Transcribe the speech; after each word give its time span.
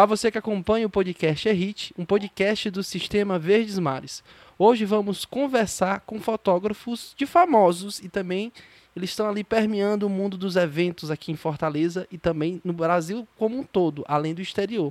Olá, 0.00 0.06
você 0.06 0.30
que 0.30 0.38
acompanha 0.38 0.86
o 0.86 0.90
podcast 0.90 1.46
É 1.46 1.52
Hit, 1.52 1.92
um 1.94 2.06
podcast 2.06 2.70
do 2.70 2.82
Sistema 2.82 3.38
Verdes 3.38 3.78
Mares. 3.78 4.24
Hoje 4.58 4.86
vamos 4.86 5.26
conversar 5.26 6.00
com 6.06 6.18
fotógrafos 6.18 7.12
de 7.18 7.26
famosos 7.26 7.98
e 7.98 8.08
também 8.08 8.50
eles 8.96 9.10
estão 9.10 9.28
ali 9.28 9.44
permeando 9.44 10.06
o 10.06 10.08
mundo 10.08 10.38
dos 10.38 10.56
eventos 10.56 11.10
aqui 11.10 11.30
em 11.30 11.36
Fortaleza 11.36 12.08
e 12.10 12.16
também 12.16 12.62
no 12.64 12.72
Brasil 12.72 13.28
como 13.36 13.58
um 13.58 13.62
todo, 13.62 14.02
além 14.08 14.32
do 14.32 14.40
exterior. 14.40 14.90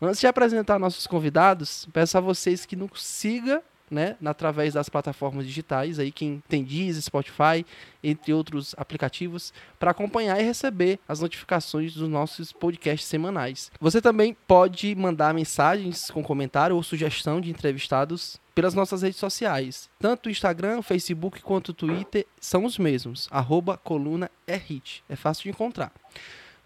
Antes 0.00 0.20
de 0.20 0.28
apresentar 0.28 0.78
nossos 0.78 1.04
convidados, 1.04 1.88
peço 1.92 2.16
a 2.16 2.20
vocês 2.20 2.64
que 2.64 2.76
nos 2.76 3.02
sigam 3.02 3.60
né, 3.94 4.16
através 4.24 4.74
das 4.74 4.88
plataformas 4.88 5.46
digitais, 5.46 5.98
aí 5.98 6.10
quem 6.10 6.42
tem 6.48 6.64
Deezer, 6.64 7.02
Spotify, 7.02 7.64
entre 8.02 8.34
outros 8.34 8.74
aplicativos, 8.76 9.52
para 9.78 9.92
acompanhar 9.92 10.38
e 10.40 10.44
receber 10.44 10.98
as 11.08 11.20
notificações 11.20 11.94
dos 11.94 12.08
nossos 12.08 12.52
podcasts 12.52 13.08
semanais. 13.08 13.70
Você 13.80 14.02
também 14.02 14.36
pode 14.46 14.94
mandar 14.94 15.32
mensagens 15.32 16.10
com 16.10 16.22
comentário 16.22 16.76
ou 16.76 16.82
sugestão 16.82 17.40
de 17.40 17.50
entrevistados 17.50 18.38
pelas 18.54 18.74
nossas 18.74 19.02
redes 19.02 19.18
sociais. 19.18 19.88
Tanto 19.98 20.26
o 20.26 20.30
Instagram, 20.30 20.78
o 20.78 20.82
Facebook 20.82 21.40
quanto 21.40 21.70
o 21.70 21.74
Twitter 21.74 22.26
são 22.40 22.64
os 22.64 22.78
mesmos, 22.78 23.28
arroba 23.30 23.76
coluna 23.76 24.30
é 24.46 24.56
hit. 24.56 25.02
É 25.08 25.16
fácil 25.16 25.44
de 25.44 25.50
encontrar. 25.50 25.92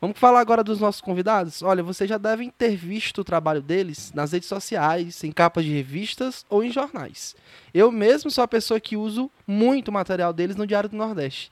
Vamos 0.00 0.16
falar 0.16 0.38
agora 0.38 0.62
dos 0.62 0.78
nossos 0.78 1.00
convidados? 1.00 1.60
Olha, 1.60 1.82
vocês 1.82 2.08
já 2.08 2.18
devem 2.18 2.50
ter 2.50 2.76
visto 2.76 3.18
o 3.18 3.24
trabalho 3.24 3.60
deles 3.60 4.12
nas 4.14 4.30
redes 4.30 4.48
sociais, 4.48 5.24
em 5.24 5.32
capas 5.32 5.64
de 5.64 5.72
revistas 5.72 6.46
ou 6.48 6.62
em 6.62 6.70
jornais. 6.70 7.34
Eu 7.74 7.90
mesmo 7.90 8.30
sou 8.30 8.44
a 8.44 8.48
pessoa 8.48 8.78
que 8.78 8.96
uso 8.96 9.28
muito 9.44 9.90
material 9.90 10.32
deles 10.32 10.54
no 10.54 10.68
Diário 10.68 10.88
do 10.88 10.96
Nordeste. 10.96 11.50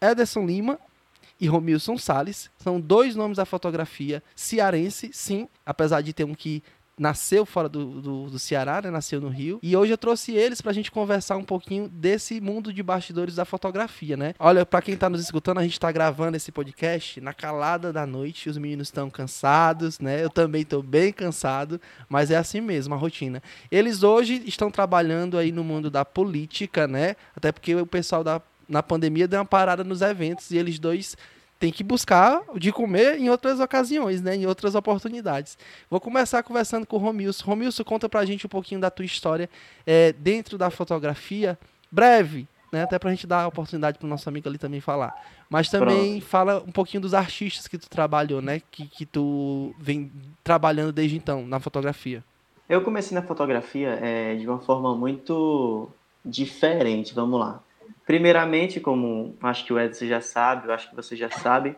Ederson 0.00 0.46
Lima 0.46 0.78
e 1.38 1.46
Romilson 1.46 1.98
Salles 1.98 2.50
são 2.56 2.80
dois 2.80 3.14
nomes 3.14 3.36
da 3.36 3.44
fotografia 3.44 4.22
cearense, 4.34 5.10
sim, 5.12 5.46
apesar 5.66 6.00
de 6.00 6.14
ter 6.14 6.24
um 6.24 6.34
que 6.34 6.62
nasceu 6.98 7.46
fora 7.46 7.68
do, 7.68 8.00
do, 8.00 8.30
do, 8.30 8.38
Ceará, 8.38 8.80
né? 8.82 8.90
nasceu 8.90 9.20
no 9.20 9.28
Rio. 9.28 9.58
E 9.62 9.76
hoje 9.76 9.92
eu 9.92 9.98
trouxe 9.98 10.32
eles 10.32 10.60
para 10.60 10.70
a 10.70 10.74
gente 10.74 10.90
conversar 10.90 11.36
um 11.36 11.44
pouquinho 11.44 11.88
desse 11.88 12.40
mundo 12.40 12.72
de 12.72 12.82
bastidores 12.82 13.34
da 13.34 13.44
fotografia, 13.44 14.16
né? 14.16 14.34
Olha, 14.38 14.66
para 14.66 14.82
quem 14.82 14.94
está 14.94 15.08
nos 15.08 15.20
escutando, 15.20 15.58
a 15.58 15.62
gente 15.62 15.72
está 15.72 15.90
gravando 15.90 16.36
esse 16.36 16.52
podcast 16.52 17.20
na 17.20 17.32
calada 17.32 17.92
da 17.92 18.06
noite. 18.06 18.48
Os 18.48 18.58
meninos 18.58 18.88
estão 18.88 19.08
cansados, 19.10 19.98
né? 19.98 20.22
Eu 20.22 20.30
também 20.30 20.62
estou 20.62 20.82
bem 20.82 21.12
cansado, 21.12 21.80
mas 22.08 22.30
é 22.30 22.36
assim 22.36 22.60
mesmo 22.60 22.94
a 22.94 22.98
rotina. 22.98 23.42
Eles 23.70 24.02
hoje 24.02 24.42
estão 24.46 24.70
trabalhando 24.70 25.38
aí 25.38 25.50
no 25.50 25.64
mundo 25.64 25.90
da 25.90 26.04
política, 26.04 26.86
né? 26.86 27.16
Até 27.34 27.50
porque 27.50 27.74
o 27.74 27.86
pessoal 27.86 28.22
da 28.22 28.40
na 28.68 28.82
pandemia 28.82 29.28
deu 29.28 29.38
uma 29.38 29.44
parada 29.44 29.84
nos 29.84 30.00
eventos 30.00 30.50
e 30.50 30.56
eles 30.56 30.78
dois 30.78 31.16
tem 31.62 31.70
que 31.70 31.84
buscar 31.84 32.42
de 32.56 32.72
comer 32.72 33.20
em 33.20 33.30
outras 33.30 33.60
ocasiões, 33.60 34.20
né? 34.20 34.34
Em 34.34 34.46
outras 34.46 34.74
oportunidades. 34.74 35.56
Vou 35.88 36.00
começar 36.00 36.42
conversando 36.42 36.84
com 36.84 36.96
o 36.96 36.98
Romilson. 36.98 37.44
Romilson, 37.44 37.84
conta 37.84 38.08
pra 38.08 38.24
gente 38.24 38.44
um 38.44 38.48
pouquinho 38.48 38.80
da 38.80 38.90
tua 38.90 39.04
história 39.04 39.48
é, 39.86 40.12
dentro 40.12 40.58
da 40.58 40.70
fotografia. 40.70 41.56
Breve, 41.88 42.48
né? 42.72 42.82
Até 42.82 42.98
pra 42.98 43.10
gente 43.10 43.28
dar 43.28 43.42
a 43.42 43.46
oportunidade 43.46 43.96
pro 43.96 44.08
nosso 44.08 44.28
amigo 44.28 44.48
ali 44.48 44.58
também 44.58 44.80
falar. 44.80 45.14
Mas 45.48 45.68
também 45.68 46.14
Pronto. 46.14 46.26
fala 46.26 46.64
um 46.66 46.72
pouquinho 46.72 47.00
dos 47.00 47.14
artistas 47.14 47.68
que 47.68 47.78
tu 47.78 47.88
trabalhou, 47.88 48.42
né? 48.42 48.60
Que, 48.68 48.88
que 48.88 49.06
tu 49.06 49.72
vem 49.78 50.10
trabalhando 50.42 50.90
desde 50.90 51.16
então 51.16 51.46
na 51.46 51.60
fotografia. 51.60 52.24
Eu 52.68 52.82
comecei 52.82 53.14
na 53.14 53.22
fotografia 53.22 54.00
é, 54.02 54.34
de 54.34 54.48
uma 54.48 54.58
forma 54.58 54.96
muito 54.96 55.88
diferente, 56.24 57.14
vamos 57.14 57.38
lá. 57.38 57.62
Primeiramente, 58.06 58.80
como 58.80 59.36
acho 59.42 59.64
que 59.64 59.72
o 59.72 59.78
Edson 59.78 60.06
já 60.06 60.20
sabe, 60.20 60.68
eu 60.68 60.72
acho 60.72 60.90
que 60.90 60.96
você 60.96 61.16
já 61.16 61.30
sabe, 61.30 61.76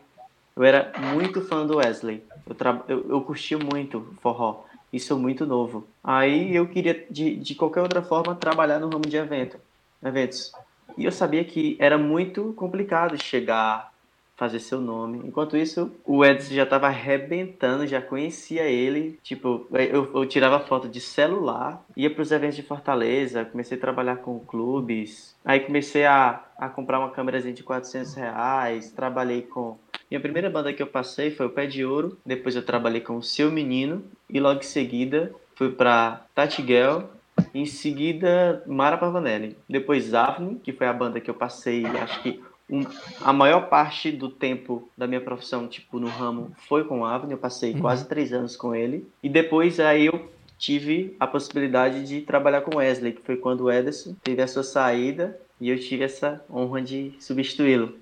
eu 0.57 0.63
era 0.63 0.93
muito 0.99 1.41
fã 1.41 1.67
do 1.67 1.77
Wesley. 1.77 2.23
Eu, 2.47 2.55
tra... 2.55 2.83
eu, 2.89 3.09
eu 3.11 3.21
curti 3.23 3.57
muito 3.57 4.15
forró. 4.21 4.65
Isso 4.93 5.13
é 5.13 5.17
muito 5.17 5.45
novo. 5.45 5.89
Aí 6.03 6.55
eu 6.55 6.69
queria, 6.69 7.07
de, 7.11 7.37
de 7.37 7.55
qualquer 7.55 7.81
outra 7.81 8.03
forma, 8.03 8.35
trabalhar 8.35 8.79
no 8.79 8.89
ramo 8.89 9.07
de 9.07 9.17
evento, 9.17 9.59
eventos. 10.03 10.53
E 10.97 11.05
eu 11.05 11.11
sabia 11.11 11.45
que 11.45 11.77
era 11.81 11.99
muito 11.99 12.53
complicado 12.53 13.21
chegar 13.21 13.94
fazer 14.37 14.59
seu 14.59 14.81
nome. 14.81 15.21
Enquanto 15.25 15.57
isso, 15.57 15.93
o 16.05 16.25
Edson 16.25 16.55
já 16.55 16.65
estava 16.65 16.87
arrebentando, 16.87 17.87
já 17.87 18.01
conhecia 18.01 18.65
ele. 18.65 19.19
Tipo, 19.23 19.67
eu, 19.73 20.11
eu 20.15 20.27
tirava 20.27 20.61
foto 20.61 20.89
de 20.89 21.01
celular, 21.01 21.85
ia 21.97 22.11
para 22.11 22.23
os 22.23 22.33
eventos 22.33 22.57
de 22.57 22.63
Fortaleza, 22.63 23.45
comecei 23.45 23.79
a 23.79 23.81
trabalhar 23.81 24.17
com 24.17 24.39
clubes. 24.41 25.35
Aí 25.45 25.61
comecei 25.61 26.05
a, 26.05 26.43
a 26.59 26.69
comprar 26.69 26.99
uma 26.99 27.11
câmerazinha 27.11 27.55
de 27.55 27.63
400 27.63 28.15
reais, 28.15 28.91
trabalhei 28.91 29.43
com... 29.43 29.79
Minha 30.11 30.21
primeira 30.21 30.51
banda 30.51 30.73
que 30.73 30.83
eu 30.83 30.87
passei 30.87 31.31
foi 31.31 31.47
o 31.47 31.51
Pé 31.51 31.67
de 31.67 31.85
Ouro, 31.85 32.19
depois 32.25 32.55
eu 32.55 32.63
trabalhei 32.63 33.01
com 33.01 33.17
o 33.17 33.23
Seu 33.23 33.51
Menino, 33.51 34.05
e 34.29 34.39
logo 34.39 34.61
em 34.61 34.65
seguida 34.65 35.33
fui 35.55 35.71
para 35.71 36.25
Tatiguel, 36.35 37.09
em 37.55 37.67
seguida 37.67 38.63
Mara 38.67 38.97
Pavanelli, 38.97 39.57
depois 39.69 40.13
Avni, 40.15 40.57
que 40.57 40.73
foi 40.73 40.87
a 40.87 40.93
banda 40.93 41.21
que 41.21 41.31
eu 41.31 41.35
passei, 41.35 41.85
acho 41.87 42.23
que 42.23 42.41
um, 42.71 42.83
a 43.21 43.33
maior 43.33 43.69
parte 43.69 44.11
do 44.11 44.29
tempo 44.29 44.89
da 44.97 45.07
minha 45.07 45.21
profissão, 45.21 45.69
tipo, 45.69 45.99
no 45.99 46.09
ramo, 46.09 46.53
foi 46.69 46.85
com 46.85 47.01
o 47.01 47.05
Avni. 47.05 47.33
Eu 47.33 47.39
passei 47.39 47.73
uhum. 47.73 47.81
quase 47.81 48.07
três 48.07 48.33
anos 48.33 48.57
com 48.57 48.75
ele. 48.75 49.07
E 49.23 49.29
depois 49.29 49.79
aí 49.79 50.07
eu 50.07 50.31
tive 50.59 51.17
a 51.21 51.27
possibilidade 51.27 52.07
de 52.07 52.23
trabalhar 52.23 52.63
com 52.63 52.77
Wesley, 52.77 53.13
que 53.13 53.23
foi 53.23 53.37
quando 53.37 53.65
o 53.65 53.71
Ederson 53.71 54.15
teve 54.23 54.41
a 54.41 54.49
sua 54.49 54.63
saída 54.63 55.39
e 55.61 55.69
eu 55.69 55.79
tive 55.79 56.05
essa 56.05 56.43
honra 56.51 56.81
de 56.81 57.13
substituí-lo. 57.21 57.97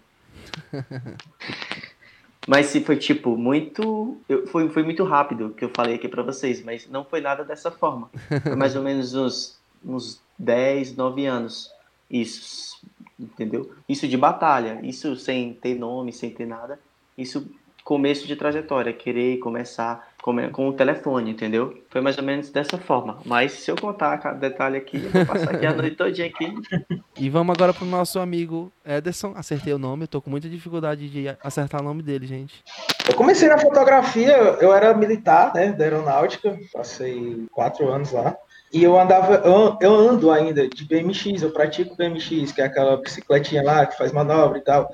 mas 2.47 2.67
se 2.67 2.81
foi 2.81 2.97
tipo 2.97 3.37
muito, 3.37 4.17
eu, 4.29 4.47
foi, 4.47 4.69
foi 4.69 4.83
muito 4.83 5.03
rápido 5.05 5.51
que 5.51 5.65
eu 5.65 5.71
falei 5.71 5.97
aqui 5.97 6.09
para 6.09 6.23
vocês, 6.23 6.63
mas 6.63 6.89
não 6.89 7.05
foi 7.05 7.21
nada 7.21 7.45
dessa 7.45 7.71
forma. 7.71 8.11
Foi 8.43 8.55
mais 8.55 8.77
ou 8.77 8.83
menos 8.85 9.15
uns 9.15 9.61
uns 9.85 10.23
10, 10.39 10.97
9 10.97 11.27
anos. 11.27 11.71
Isso 12.11 12.81
entendeu? 13.23 13.73
Isso 13.89 14.09
de 14.09 14.17
batalha, 14.17 14.81
isso 14.83 15.17
sem 15.17 15.55
ter 15.55 15.79
nome, 15.79 16.13
sem 16.13 16.31
ter 16.31 16.47
nada, 16.47 16.79
isso 17.17 17.49
começo 17.85 18.27
de 18.27 18.37
trajetória, 18.37 18.93
querer 18.93 19.39
começar 19.39 20.09
com, 20.23 20.51
com 20.51 20.69
o 20.69 20.73
telefone, 20.73 21.33
entendeu? 21.33 21.83
Foi 21.91 22.01
mais 22.01 22.17
ou 22.17 22.25
menos 22.25 22.51
dessa 22.51 22.79
forma. 22.79 23.19
Mas 23.25 23.53
se 23.53 23.71
eu 23.71 23.77
contar 23.77 24.17
cada 24.19 24.39
detalhe 24.39 24.77
aqui, 24.77 25.03
eu 25.05 25.11
vou 25.11 25.27
passar 25.27 25.55
aqui 25.55 25.67
a 25.67 25.75
noite 25.75 25.97
todinha 25.97 26.29
aqui. 26.29 26.55
E 27.15 27.29
vamos 27.29 27.55
agora 27.55 27.73
pro 27.75 27.85
nosso 27.85 28.19
amigo 28.19 28.73
Ederson. 28.85 29.33
Acertei 29.37 29.73
o 29.73 29.79
nome, 29.79 30.05
eu 30.05 30.09
tô 30.09 30.21
com 30.21 30.31
muita 30.31 30.49
dificuldade 30.49 31.09
de 31.09 31.29
acertar 31.43 31.81
o 31.81 31.85
nome 31.85 32.03
dele, 32.03 32.27
gente. 32.27 32.65
Eu 33.09 33.15
comecei 33.15 33.49
na 33.49 33.59
fotografia, 33.59 34.33
eu 34.33 34.73
era 34.73 34.93
militar, 34.95 35.55
né, 35.55 35.71
da 35.73 35.85
aeronáutica, 35.85 36.59
passei 36.73 37.47
quatro 37.53 37.89
anos 37.89 38.11
lá. 38.11 38.37
E 38.73 38.83
eu 38.83 38.99
andava, 38.99 39.43
eu, 39.81 39.95
ando 39.95 40.31
ainda 40.31 40.67
de 40.67 40.85
BMX, 40.85 41.43
eu 41.43 41.51
pratico 41.51 41.95
BMX, 41.95 42.53
que 42.53 42.63
é 42.63 42.65
aquela 42.65 42.97
bicicletinha 42.97 43.63
lá 43.63 43.85
que 43.85 43.99
faz 43.99 44.13
manobra 44.13 44.59
e 44.59 44.63
tal. 44.63 44.89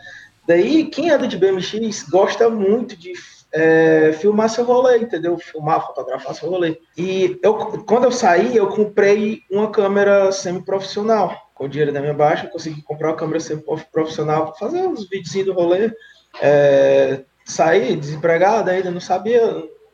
Daí, 0.48 0.86
quem 0.86 1.10
anda 1.10 1.28
de 1.28 1.36
BMX 1.36 2.08
gosta 2.10 2.50
muito 2.50 2.96
de 2.96 3.12
é, 3.52 4.12
filmar 4.14 4.48
seu 4.48 4.64
rolê, 4.64 4.98
entendeu? 4.98 5.38
Filmar, 5.38 5.86
fotografar 5.86 6.34
seu 6.34 6.50
rolê. 6.50 6.80
E 6.96 7.38
eu, 7.42 7.54
quando 7.54 8.04
eu 8.04 8.12
saí, 8.12 8.56
eu 8.56 8.66
comprei 8.66 9.42
uma 9.50 9.70
câmera 9.70 10.32
semi-profissional. 10.32 11.36
Com 11.54 11.64
o 11.64 11.68
dinheiro 11.68 11.92
da 11.92 12.00
minha 12.00 12.14
baixa, 12.14 12.46
eu 12.46 12.50
consegui 12.50 12.82
comprar 12.82 13.10
uma 13.10 13.16
câmera 13.16 13.40
semi-profissional 13.40 14.46
para 14.46 14.54
fazer 14.54 14.82
uns 14.82 15.08
vídeos 15.08 15.46
do 15.46 15.52
rolê. 15.52 15.92
É, 16.40 17.22
saí 17.44 17.94
desempregado 17.94 18.70
ainda, 18.70 18.90
não 18.90 19.00
sabia 19.00 19.40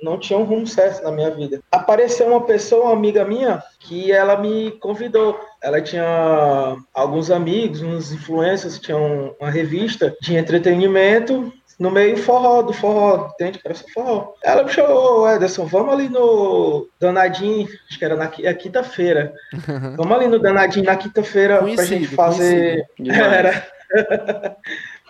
não 0.04 0.18
tinha 0.18 0.38
um 0.38 0.44
rumo 0.44 0.66
certo 0.66 1.02
na 1.02 1.10
minha 1.10 1.30
vida. 1.30 1.60
Apareceu 1.72 2.26
uma 2.28 2.42
pessoa, 2.42 2.84
uma 2.84 2.92
amiga 2.92 3.24
minha, 3.24 3.62
que 3.80 4.12
ela 4.12 4.36
me 4.36 4.72
convidou. 4.72 5.40
Ela 5.62 5.80
tinha 5.80 6.76
alguns 6.92 7.30
amigos, 7.30 7.80
uns 7.80 8.12
influencers, 8.12 8.78
tinha 8.78 8.96
uma 8.96 9.50
revista 9.50 10.14
de 10.20 10.36
entretenimento 10.36 11.50
no 11.80 11.90
meio 11.90 12.16
forró, 12.16 12.62
do 12.62 12.72
forró, 12.72 13.30
entende? 13.32 13.60
Era 13.64 13.74
só 13.74 13.84
forró. 13.92 14.34
Ela 14.44 14.62
me 14.62 14.70
chamou, 14.70 15.28
Ederson, 15.28 15.66
vamos 15.66 15.92
ali 15.92 16.08
no 16.08 16.86
Danadinho, 17.00 17.66
acho 17.88 17.98
que 17.98 18.04
era 18.04 18.14
na 18.14 18.30
é 18.42 18.54
quinta-feira. 18.54 19.32
vamos 19.96 20.12
ali 20.12 20.28
no 20.28 20.38
Danadinho 20.38 20.84
na 20.84 20.96
quinta-feira 20.96 21.58
pra 21.58 21.84
gente 21.84 22.08
fazer. 22.08 22.86
Era. 23.08 23.66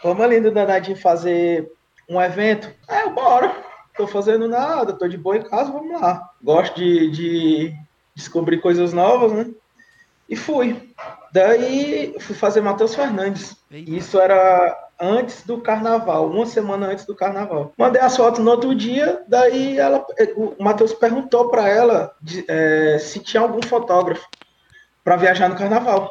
vamos 0.02 0.24
ali 0.24 0.40
no 0.40 0.50
Danadinho 0.50 0.96
fazer 0.96 1.68
um 2.08 2.20
evento. 2.20 2.70
É, 2.88 3.08
bora 3.10 3.73
tô 3.96 4.06
fazendo 4.06 4.48
nada, 4.48 4.92
tô 4.92 5.06
de 5.06 5.16
boa 5.16 5.36
em 5.36 5.42
casa, 5.42 5.70
vamos 5.70 6.00
lá. 6.00 6.30
Gosto 6.42 6.76
de, 6.76 7.10
de 7.10 7.74
descobrir 8.14 8.60
coisas 8.60 8.92
novas, 8.92 9.32
né? 9.32 9.50
E 10.28 10.36
fui. 10.36 10.94
Daí 11.32 12.16
fui 12.20 12.34
fazer 12.34 12.60
Matheus 12.60 12.94
Fernandes. 12.94 13.56
Isso 13.70 14.18
era 14.18 14.84
antes 15.00 15.42
do 15.42 15.60
carnaval, 15.60 16.30
uma 16.30 16.46
semana 16.46 16.86
antes 16.86 17.04
do 17.04 17.14
carnaval. 17.14 17.72
Mandei 17.76 18.00
as 18.00 18.16
fotos 18.16 18.40
no 18.42 18.50
outro 18.50 18.74
dia, 18.74 19.22
daí 19.26 19.78
ela, 19.78 20.04
o 20.36 20.62
Matheus 20.62 20.92
perguntou 20.92 21.50
para 21.50 21.68
ela 21.68 22.14
de, 22.22 22.44
é, 22.48 22.98
se 22.98 23.18
tinha 23.18 23.42
algum 23.42 23.60
fotógrafo 23.62 24.26
para 25.02 25.16
viajar 25.16 25.48
no 25.48 25.56
carnaval. 25.56 26.10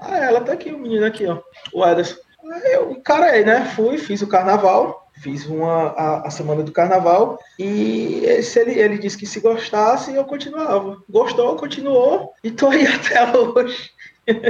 Ah, 0.00 0.16
ela 0.18 0.40
tá 0.40 0.52
aqui, 0.52 0.72
o 0.72 0.78
menino 0.78 1.06
aqui, 1.06 1.26
ó, 1.26 1.38
o 1.72 1.86
Ederson. 1.86 2.16
Aí 2.50 2.72
eu 2.72 2.90
encarei, 2.90 3.44
né? 3.44 3.64
Fui, 3.76 3.98
fiz 3.98 4.20
o 4.22 4.26
carnaval 4.26 5.01
Fiz 5.22 5.46
uma 5.46 5.90
a, 5.90 6.26
a, 6.26 6.30
semana 6.30 6.64
do 6.64 6.72
carnaval 6.72 7.38
e 7.56 8.42
se 8.42 8.58
ele, 8.58 8.72
ele 8.72 8.98
disse 8.98 9.16
que 9.16 9.24
se 9.24 9.38
gostasse, 9.38 10.12
eu 10.12 10.24
continuava. 10.24 11.00
Gostou, 11.08 11.54
continuou 11.54 12.32
e 12.42 12.50
tô 12.50 12.66
aí 12.66 12.84
até 12.90 13.38
hoje. 13.38 13.90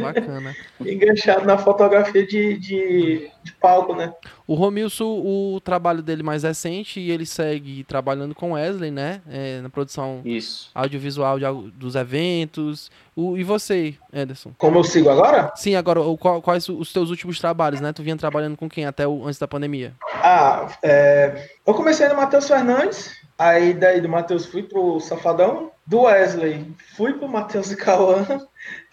Bacana. 0.02 0.54
Enganchado 0.80 1.46
na 1.46 1.56
fotografia 1.56 2.26
de, 2.26 2.58
de, 2.58 3.30
de, 3.42 3.52
palco, 3.54 3.94
né? 3.94 4.12
O 4.46 4.54
Romilson, 4.54 5.04
o 5.24 5.60
trabalho 5.64 6.02
dele 6.02 6.22
mais 6.22 6.42
recente, 6.42 7.00
e 7.00 7.10
ele 7.10 7.24
segue 7.24 7.82
trabalhando 7.84 8.34
com 8.34 8.52
Wesley, 8.52 8.90
né? 8.90 9.22
É, 9.30 9.60
na 9.60 9.70
produção 9.70 10.20
Isso. 10.24 10.70
audiovisual 10.74 11.38
de, 11.38 11.70
dos 11.74 11.94
eventos. 11.94 12.90
O, 13.16 13.36
e 13.36 13.42
você, 13.42 13.94
Ederson? 14.12 14.52
Como 14.58 14.78
eu 14.78 14.84
sigo 14.84 15.08
agora? 15.08 15.52
Sim, 15.56 15.74
agora, 15.74 16.00
o, 16.00 16.18
qual, 16.18 16.42
quais 16.42 16.68
os 16.68 16.92
teus 16.92 17.08
últimos 17.08 17.38
trabalhos, 17.38 17.80
né? 17.80 17.92
Tu 17.92 18.02
vinha 18.02 18.16
trabalhando 18.16 18.56
com 18.56 18.68
quem 18.68 18.84
até 18.84 19.06
o, 19.06 19.26
antes 19.26 19.38
da 19.38 19.48
pandemia? 19.48 19.94
Ah, 20.22 20.68
é, 20.82 21.48
eu 21.66 21.72
comecei 21.72 22.08
no 22.08 22.16
Matheus 22.16 22.46
Fernandes, 22.46 23.10
aí 23.38 23.72
daí 23.72 24.00
do 24.00 24.08
Matheus 24.08 24.44
fui 24.44 24.62
pro 24.62 25.00
Safadão, 25.00 25.70
do 25.86 26.02
Wesley 26.02 26.74
fui 26.96 27.14
pro 27.14 27.28
Matheus 27.28 27.70
e 27.70 27.76
Cauã, 27.76 28.24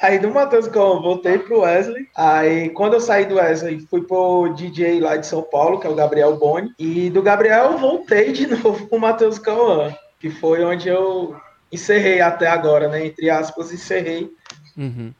Aí 0.01 0.17
do 0.17 0.31
Matheus 0.31 0.67
Cão, 0.67 1.01
voltei 1.01 1.37
pro 1.39 1.61
Wesley. 1.61 2.07
Aí 2.15 2.69
quando 2.69 2.93
eu 2.93 3.01
saí 3.01 3.25
do 3.25 3.35
Wesley, 3.35 3.79
fui 3.89 4.01
pro 4.01 4.53
DJ 4.55 4.99
lá 5.01 5.17
de 5.17 5.27
São 5.27 5.41
Paulo, 5.41 5.79
que 5.79 5.87
é 5.87 5.89
o 5.89 5.95
Gabriel 5.95 6.37
Boni. 6.37 6.71
E 6.79 7.09
do 7.09 7.21
Gabriel 7.21 7.77
voltei 7.77 8.31
de 8.31 8.47
novo 8.55 8.87
pro 8.87 8.99
Matheus 8.99 9.37
Cauã, 9.37 9.93
que 10.19 10.29
foi 10.29 10.63
onde 10.63 10.87
eu 10.87 11.35
encerrei 11.71 12.21
até 12.21 12.47
agora, 12.47 12.87
né? 12.87 13.05
Entre 13.05 13.29
aspas, 13.29 13.73
encerrei 13.73 14.31
uhum. 14.77 15.13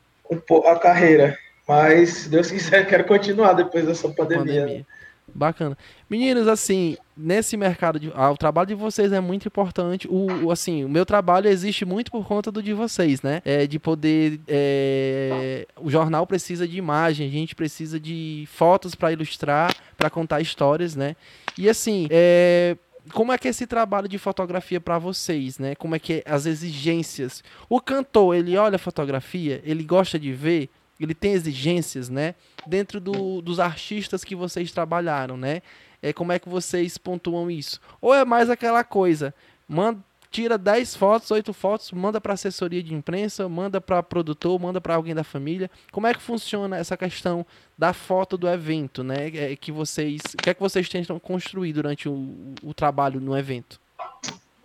a 0.66 0.76
carreira. 0.78 1.38
Mas, 1.68 2.10
se 2.10 2.30
Deus 2.30 2.50
quiser, 2.50 2.86
quero 2.90 3.04
continuar 3.04 3.54
depois 3.54 3.86
dessa 3.86 4.10
pandemia. 4.10 4.62
pandemia. 4.62 4.88
Bacana. 5.28 5.78
Meninos, 6.10 6.48
assim, 6.48 6.98
nesse 7.20 7.58
mercado, 7.58 8.00
de, 8.00 8.12
ah, 8.16 8.32
o 8.32 8.38
trabalho 8.38 8.68
de 8.68 8.76
vocês 8.76 9.12
é 9.12 9.20
muito 9.20 9.48
importante. 9.48 10.08
O, 10.08 10.46
o, 10.46 10.52
assim, 10.52 10.86
o 10.86 10.90
meu 10.90 11.06
trabalho 11.06 11.50
existe 11.50 11.84
muito 11.84 12.10
por 12.10 12.26
conta 12.26 12.52
do 12.52 12.64
de 12.64 12.74
vocês, 12.74 13.22
né? 13.22 13.42
É, 13.44 13.68
de 13.68 13.78
poder. 13.78 14.40
É, 14.48 15.68
o 15.80 15.90
jornal 15.90 16.26
precisa 16.26 16.68
de 16.68 16.78
imagem, 16.78 17.28
a 17.28 17.32
gente 17.32 17.54
precisa 17.54 18.00
de 18.00 18.48
fotos 18.52 18.96
para 18.96 19.12
ilustrar, 19.12 19.76
para 19.98 20.10
contar 20.10 20.40
histórias, 20.40 20.96
né? 20.96 21.16
E 21.58 21.70
assim, 21.70 22.08
é, 22.10 22.78
como 23.12 23.34
é 23.34 23.38
que 23.38 23.48
é 23.48 23.52
esse 23.52 23.68
trabalho 23.68 24.08
de 24.08 24.18
fotografia 24.18 24.80
para 24.80 24.98
vocês, 24.98 25.60
né? 25.60 25.76
Como 25.76 25.96
é 25.96 26.00
que 26.00 26.14
é 26.14 26.24
as 26.26 26.46
exigências? 26.46 27.44
O 27.68 27.82
cantor, 27.82 28.36
ele 28.36 28.56
olha 28.58 28.78
a 28.78 28.80
fotografia, 28.80 29.62
ele 29.66 29.84
gosta 29.84 30.18
de 30.18 30.32
ver, 30.32 30.70
ele 31.00 31.14
tem 31.14 31.34
exigências, 31.34 32.10
né? 32.10 32.36
Dentro 32.66 33.00
do, 33.00 33.42
dos 33.42 33.60
artistas 33.60 34.24
que 34.24 34.36
vocês 34.36 34.72
trabalharam, 34.72 35.36
né? 35.36 35.62
É, 36.02 36.14
como 36.14 36.32
é 36.32 36.40
que 36.40 36.50
vocês 36.50 36.98
pontuam 36.98 37.50
isso? 37.50 37.80
Ou 38.02 38.14
é 38.14 38.24
mais 38.24 38.50
aquela 38.50 38.84
coisa, 38.84 39.34
manda, 39.68 40.00
tira 40.32 40.58
10 40.58 40.96
fotos, 40.96 41.32
8 41.32 41.52
fotos, 41.54 41.92
manda 41.92 42.22
para 42.22 42.34
assessoria 42.34 42.82
de 42.84 42.94
imprensa, 42.94 43.50
manda 43.50 43.82
para 43.82 44.02
produtor, 44.04 44.60
manda 44.60 44.80
para 44.80 44.96
alguém 44.96 45.16
da 45.16 45.24
família. 45.24 45.70
Como 45.92 46.08
é 46.08 46.14
que 46.14 46.22
funciona 46.22 46.78
essa 46.78 46.96
questão 46.96 47.46
da 47.78 47.94
foto 47.94 48.38
do 48.38 48.48
evento, 48.48 49.04
né? 49.04 49.28
É, 49.34 49.56
que 49.56 49.72
vocês, 49.72 50.22
o 50.34 50.38
que 50.38 50.50
é 50.50 50.54
que 50.54 50.62
vocês 50.62 50.88
tentam 50.88 51.20
construir 51.20 51.74
durante 51.74 52.08
o, 52.08 52.54
o 52.64 52.74
trabalho 52.74 53.20
no 53.20 53.38
evento? 53.38 53.80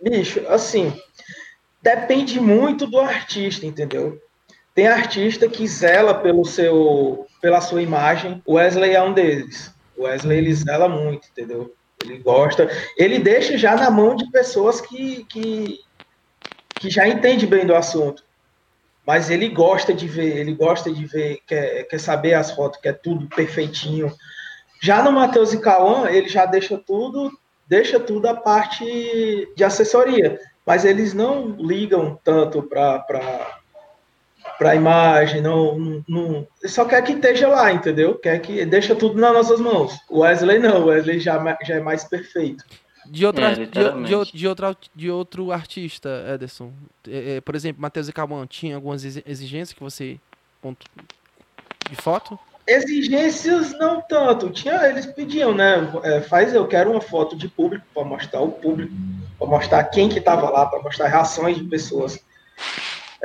Bicho, 0.01 0.45
assim, 0.47 0.93
depende 1.81 2.39
muito 2.39 2.85
do 2.85 2.99
artista, 2.99 3.65
entendeu? 3.65 4.21
Tem 4.73 4.87
artista 4.87 5.47
que 5.47 5.65
zela 5.67 6.13
pelo 6.13 6.43
seu, 6.45 7.25
pela 7.41 7.61
sua 7.61 7.81
imagem. 7.81 8.41
O 8.45 8.55
Wesley 8.55 8.93
é 8.93 9.01
um 9.01 9.13
deles. 9.13 9.73
O 9.97 10.03
Wesley 10.03 10.37
ele 10.37 10.53
zela 10.53 10.89
muito, 10.89 11.27
entendeu? 11.29 11.73
Ele 12.03 12.17
gosta. 12.19 12.69
Ele 12.97 13.19
deixa 13.19 13.57
já 13.57 13.75
na 13.75 13.89
mão 13.89 14.15
de 14.15 14.29
pessoas 14.31 14.81
que, 14.81 15.23
que, 15.25 15.79
que 16.79 16.89
já 16.89 17.07
entende 17.07 17.47
bem 17.47 17.65
do 17.65 17.75
assunto. 17.75 18.23
Mas 19.05 19.29
ele 19.29 19.49
gosta 19.49 19.93
de 19.93 20.07
ver, 20.07 20.37
ele 20.37 20.53
gosta 20.55 20.91
de 20.91 21.05
ver, 21.05 21.39
quer, 21.45 21.83
quer 21.83 21.99
saber 21.99 22.33
as 22.33 22.51
fotos, 22.51 22.79
quer 22.81 22.93
tudo 22.93 23.27
perfeitinho. 23.27 24.11
Já 24.81 25.03
no 25.03 25.11
Matheus 25.11 25.53
e 25.53 25.59
Cauã, 25.59 26.09
ele 26.09 26.27
já 26.27 26.45
deixa 26.45 26.77
tudo, 26.77 27.31
deixa 27.67 27.99
tudo 27.99 28.27
a 28.27 28.33
parte 28.33 28.83
de 29.55 29.63
assessoria. 29.63 30.39
Mas 30.65 30.83
eles 30.83 31.13
não 31.13 31.55
ligam 31.59 32.19
tanto 32.23 32.63
para 32.63 33.59
para 34.57 34.71
a 34.71 34.75
imagem, 34.75 35.41
não, 35.41 35.77
não, 35.77 36.03
não, 36.07 36.47
só 36.65 36.85
quer 36.85 37.01
que 37.01 37.13
esteja 37.13 37.47
lá, 37.47 37.71
entendeu? 37.71 38.15
Quer 38.15 38.39
que 38.39 38.65
deixa 38.65 38.95
tudo 38.95 39.19
nas 39.19 39.33
nossas 39.33 39.59
mãos. 39.59 39.97
O 40.09 40.19
Wesley 40.19 40.59
não, 40.59 40.81
o 40.81 40.85
Wesley 40.85 41.19
já, 41.19 41.57
já 41.63 41.75
é 41.75 41.79
mais 41.79 42.03
perfeito. 42.03 42.63
De, 43.05 43.25
outra, 43.25 43.51
é, 43.51 43.53
de, 43.53 43.65
de, 43.67 44.31
de, 44.33 44.47
outra, 44.47 44.77
de 44.95 45.11
outro 45.11 45.51
artista, 45.51 46.25
Ederson. 46.33 46.71
É, 47.07 47.35
é, 47.35 47.41
por 47.41 47.55
exemplo, 47.55 47.81
Matheus 47.81 48.07
e 48.07 48.13
Caban, 48.13 48.47
tinha 48.47 48.75
algumas 48.75 49.03
exigências 49.03 49.73
que 49.73 49.83
você. 49.83 50.17
Ponto, 50.61 50.85
de 51.89 51.95
foto? 51.95 52.39
Exigências 52.65 53.77
não 53.77 54.01
tanto. 54.01 54.49
Tinha, 54.49 54.87
eles 54.87 55.05
pediam, 55.05 55.53
né? 55.53 55.87
É, 56.03 56.21
faz, 56.21 56.53
eu 56.53 56.67
quero 56.67 56.91
uma 56.91 57.01
foto 57.01 57.35
de 57.35 57.47
público 57.47 57.85
para 57.93 58.03
mostrar 58.03 58.41
o 58.41 58.51
público, 58.51 58.91
para 59.37 59.47
mostrar 59.47 59.83
quem 59.83 60.09
que 60.09 60.17
estava 60.17 60.49
lá, 60.49 60.65
para 60.65 60.81
mostrar 60.81 61.07
reações 61.07 61.57
de 61.57 61.63
pessoas. 61.65 62.19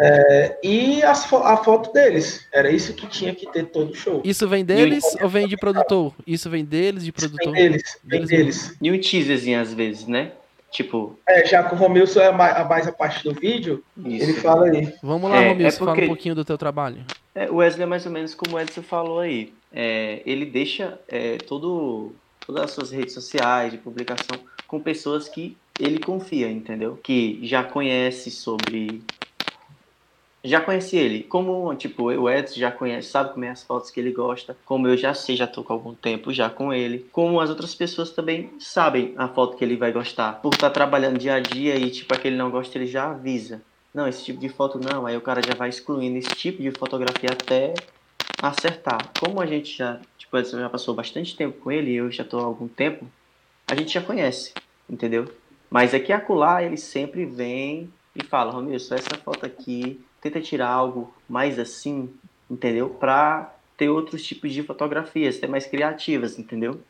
É, 0.02 0.58
e 0.64 1.02
as, 1.02 1.30
a 1.30 1.56
foto 1.58 1.92
deles. 1.92 2.46
Era 2.50 2.70
isso 2.70 2.94
que 2.94 3.06
tinha 3.06 3.34
que 3.34 3.46
ter 3.52 3.66
todo 3.66 3.90
o 3.90 3.94
show. 3.94 4.22
Isso 4.24 4.48
vem 4.48 4.64
deles 4.64 5.04
ou 5.20 5.28
vem 5.28 5.46
de 5.46 5.58
produtor? 5.58 6.14
Isso 6.26 6.48
vem 6.48 6.64
deles, 6.64 7.04
de 7.04 7.12
produtor? 7.12 7.52
Vem 7.52 7.70
deles, 7.70 7.98
vem 8.02 8.24
deles. 8.24 8.76
E 8.80 8.90
um 8.90 8.98
teaserzinho 8.98 9.60
às 9.60 9.74
vezes, 9.74 10.06
né? 10.06 10.32
Tipo. 10.70 11.18
É, 11.28 11.44
já 11.44 11.62
que 11.64 11.74
o 11.74 11.76
Romilson 11.76 12.20
é 12.20 12.32
mais, 12.32 12.66
mais 12.66 12.88
a 12.88 12.92
parte 12.92 13.22
do 13.24 13.34
vídeo, 13.34 13.84
isso. 13.98 14.24
ele 14.24 14.32
fala 14.34 14.66
aí. 14.66 14.94
Vamos 15.02 15.30
lá, 15.30 15.42
é, 15.42 15.48
Romilson, 15.50 15.76
é 15.76 15.78
porque... 15.78 15.84
fala 15.84 16.04
um 16.04 16.08
pouquinho 16.08 16.34
do 16.34 16.44
teu 16.46 16.56
trabalho. 16.56 17.04
É, 17.34 17.50
o 17.50 17.56
Wesley 17.56 17.82
é 17.82 17.86
mais 17.86 18.06
ou 18.06 18.12
menos 18.12 18.34
como 18.34 18.56
o 18.56 18.60
Edson 18.60 18.82
falou 18.82 19.20
aí. 19.20 19.52
É, 19.70 20.22
ele 20.24 20.46
deixa 20.46 20.98
é, 21.08 21.36
todo, 21.36 22.12
todas 22.46 22.64
as 22.64 22.70
suas 22.70 22.90
redes 22.90 23.12
sociais 23.12 23.70
de 23.70 23.78
publicação 23.78 24.38
com 24.66 24.80
pessoas 24.80 25.28
que 25.28 25.56
ele 25.78 25.98
confia, 25.98 26.50
entendeu? 26.50 26.98
Que 27.02 27.38
já 27.42 27.62
conhece 27.62 28.30
sobre 28.30 29.02
já 30.42 30.60
conheci 30.60 30.96
ele. 30.96 31.22
Como, 31.24 31.74
tipo, 31.74 32.04
o 32.04 32.30
Edson 32.30 32.58
já 32.58 32.70
conhece, 32.70 33.08
sabe 33.08 33.32
como 33.32 33.44
é 33.44 33.50
as 33.50 33.62
fotos 33.62 33.90
que 33.90 34.00
ele 34.00 34.12
gosta. 34.12 34.56
Como 34.64 34.88
eu 34.88 34.96
já 34.96 35.12
sei, 35.14 35.36
já 35.36 35.46
tô 35.46 35.62
com 35.62 35.72
algum 35.72 35.94
tempo 35.94 36.32
já 36.32 36.48
com 36.48 36.72
ele. 36.72 37.06
Como 37.12 37.40
as 37.40 37.50
outras 37.50 37.74
pessoas 37.74 38.10
também 38.10 38.50
sabem 38.58 39.14
a 39.16 39.28
foto 39.28 39.56
que 39.56 39.64
ele 39.64 39.76
vai 39.76 39.92
gostar. 39.92 40.40
Por 40.40 40.54
estar 40.54 40.68
tá 40.68 40.74
trabalhando 40.74 41.18
dia 41.18 41.34
a 41.34 41.40
dia 41.40 41.76
e, 41.76 41.90
tipo, 41.90 42.14
aquele 42.14 42.36
não 42.36 42.50
gosta, 42.50 42.76
ele 42.78 42.86
já 42.86 43.10
avisa. 43.10 43.62
Não, 43.92 44.08
esse 44.08 44.24
tipo 44.24 44.40
de 44.40 44.48
foto 44.48 44.78
não. 44.78 45.06
Aí 45.06 45.16
o 45.16 45.20
cara 45.20 45.42
já 45.46 45.54
vai 45.54 45.68
excluindo 45.68 46.18
esse 46.18 46.30
tipo 46.30 46.62
de 46.62 46.70
fotografia 46.70 47.30
até 47.32 47.74
acertar. 48.42 49.10
Como 49.18 49.40
a 49.40 49.46
gente 49.46 49.76
já, 49.76 50.00
tipo, 50.16 50.36
Edson 50.38 50.60
já 50.60 50.70
passou 50.70 50.94
bastante 50.94 51.36
tempo 51.36 51.58
com 51.58 51.70
ele 51.70 51.90
e 51.90 51.96
eu 51.96 52.10
já 52.10 52.24
tô 52.24 52.38
há 52.38 52.44
algum 52.44 52.68
tempo, 52.68 53.06
a 53.66 53.74
gente 53.74 53.92
já 53.92 54.00
conhece, 54.00 54.54
entendeu? 54.88 55.30
Mas 55.68 55.94
aqui 55.94 56.12
acolá 56.12 56.62
ele 56.62 56.76
sempre 56.76 57.24
vem 57.24 57.92
e 58.14 58.24
fala, 58.24 58.50
Romilson, 58.50 58.94
essa 58.94 59.16
foto 59.16 59.46
aqui 59.46 60.00
tenta 60.20 60.40
tirar 60.40 60.68
algo 60.68 61.12
mais 61.28 61.58
assim, 61.58 62.10
entendeu? 62.50 62.88
Para 62.90 63.52
ter 63.76 63.88
outros 63.88 64.22
tipos 64.22 64.52
de 64.52 64.62
fotografias, 64.62 65.38
ter 65.38 65.46
mais 65.46 65.66
criativas, 65.66 66.38
entendeu? 66.38 66.80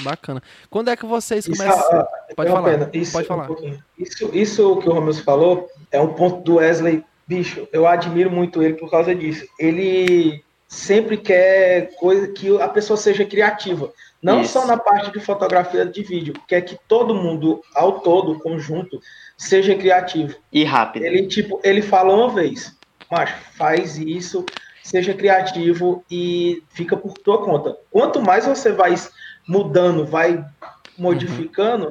Bacana. 0.00 0.42
Quando 0.68 0.88
é 0.88 0.96
que 0.96 1.04
vocês 1.04 1.46
começam? 1.46 1.68
Isso, 1.68 2.34
pode, 2.34 2.50
falar, 2.50 2.90
isso, 2.94 3.12
pode 3.12 3.26
falar. 3.26 3.50
Um 3.50 3.78
isso, 3.98 4.30
isso 4.32 4.76
que 4.78 4.88
o 4.88 4.92
Romeu 4.92 5.14
falou 5.14 5.68
é 5.90 6.00
um 6.00 6.14
ponto 6.14 6.42
do 6.42 6.54
Wesley. 6.56 7.04
Bicho, 7.26 7.68
eu 7.72 7.86
admiro 7.86 8.30
muito 8.30 8.62
ele 8.62 8.74
por 8.74 8.90
causa 8.90 9.14
disso. 9.14 9.46
Ele 9.58 10.42
sempre 10.70 11.16
quer 11.16 11.96
coisa 11.96 12.28
que 12.28 12.56
a 12.62 12.68
pessoa 12.68 12.96
seja 12.96 13.24
criativa. 13.24 13.92
Não 14.22 14.42
isso. 14.42 14.52
só 14.52 14.66
na 14.66 14.76
parte 14.76 15.10
de 15.10 15.18
fotografia 15.18 15.84
de 15.84 16.02
vídeo, 16.02 16.34
quer 16.46 16.60
que 16.60 16.78
todo 16.86 17.14
mundo, 17.14 17.60
ao 17.74 18.00
todo, 18.00 18.38
conjunto, 18.38 19.02
seja 19.36 19.74
criativo. 19.74 20.36
E 20.52 20.62
rápido. 20.62 21.04
Ele, 21.04 21.26
tipo, 21.26 21.60
ele 21.64 21.82
fala 21.82 22.14
uma 22.14 22.32
vez, 22.32 22.76
mas 23.10 23.30
faz 23.56 23.98
isso, 23.98 24.46
seja 24.82 25.12
criativo 25.12 26.04
e 26.08 26.62
fica 26.70 26.96
por 26.96 27.14
tua 27.14 27.42
conta. 27.42 27.76
Quanto 27.90 28.22
mais 28.22 28.46
você 28.46 28.70
vai 28.70 28.94
mudando, 29.48 30.06
vai 30.06 30.44
modificando, 30.96 31.86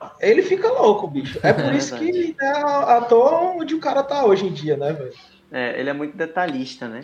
uhum. 0.00 0.08
ele 0.18 0.42
fica 0.42 0.68
louco, 0.68 1.06
bicho. 1.06 1.38
É 1.42 1.52
por 1.52 1.72
é 1.72 1.76
isso 1.76 1.96
que 1.96 2.08
ele 2.08 2.36
é 2.40 2.50
à 2.50 3.00
toa 3.02 3.52
onde 3.56 3.76
o 3.76 3.80
cara 3.80 4.02
tá 4.02 4.24
hoje 4.24 4.46
em 4.46 4.52
dia, 4.52 4.76
né, 4.76 4.92
velho? 4.92 5.14
É, 5.52 5.78
ele 5.78 5.90
é 5.90 5.92
muito 5.92 6.16
detalhista, 6.16 6.88
né? 6.88 7.02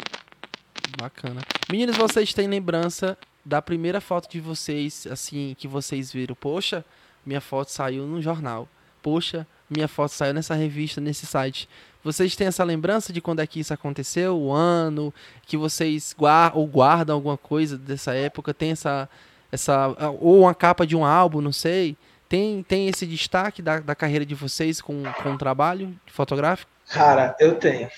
Bacana. 0.96 1.40
Meninos, 1.70 1.96
vocês 1.96 2.32
têm 2.32 2.48
lembrança 2.48 3.16
da 3.44 3.60
primeira 3.60 4.00
foto 4.00 4.30
de 4.30 4.40
vocês, 4.40 5.06
assim, 5.10 5.56
que 5.58 5.66
vocês 5.66 6.12
viram? 6.12 6.34
Poxa, 6.34 6.84
minha 7.24 7.40
foto 7.40 7.70
saiu 7.70 8.06
no 8.06 8.20
jornal. 8.20 8.68
Poxa, 9.02 9.46
minha 9.68 9.88
foto 9.88 10.12
saiu 10.12 10.34
nessa 10.34 10.54
revista, 10.54 11.00
nesse 11.00 11.26
site. 11.26 11.68
Vocês 12.02 12.36
têm 12.36 12.46
essa 12.46 12.64
lembrança 12.64 13.12
de 13.12 13.20
quando 13.20 13.40
é 13.40 13.46
que 13.46 13.60
isso 13.60 13.74
aconteceu, 13.74 14.38
o 14.38 14.52
ano, 14.52 15.12
que 15.46 15.56
vocês 15.56 16.14
guardam 16.16 16.60
ou 16.60 16.66
guardam 16.66 17.16
alguma 17.16 17.36
coisa 17.36 17.76
dessa 17.76 18.14
época? 18.14 18.54
Tem 18.54 18.70
essa, 18.70 19.08
essa 19.50 19.88
ou 20.20 20.40
uma 20.40 20.54
capa 20.54 20.86
de 20.86 20.96
um 20.96 21.04
álbum, 21.04 21.40
não 21.40 21.52
sei. 21.52 21.96
Tem, 22.28 22.62
tem 22.62 22.88
esse 22.88 23.06
destaque 23.06 23.62
da, 23.62 23.80
da 23.80 23.94
carreira 23.94 24.24
de 24.24 24.34
vocês 24.34 24.80
com, 24.80 25.02
com 25.22 25.32
o 25.32 25.38
trabalho 25.38 25.98
fotográfico? 26.06 26.70
Cara, 26.88 27.34
eu 27.40 27.54
tenho. 27.56 27.88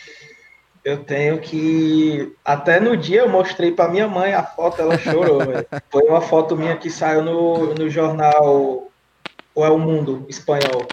Eu 0.84 1.04
tenho 1.04 1.38
que. 1.40 2.34
Até 2.44 2.80
no 2.80 2.96
dia 2.96 3.20
eu 3.20 3.28
mostrei 3.28 3.72
para 3.72 3.90
minha 3.90 4.08
mãe 4.08 4.32
a 4.32 4.42
foto, 4.42 4.80
ela 4.80 4.96
chorou. 4.96 5.40
Foi 5.90 6.02
uma 6.04 6.20
foto 6.20 6.56
minha 6.56 6.76
que 6.76 6.90
saiu 6.90 7.22
no, 7.22 7.74
no 7.74 7.90
jornal 7.90 8.88
O 9.54 9.64
É 9.64 9.68
o 9.68 9.78
Mundo 9.78 10.24
espanhol. 10.28 10.86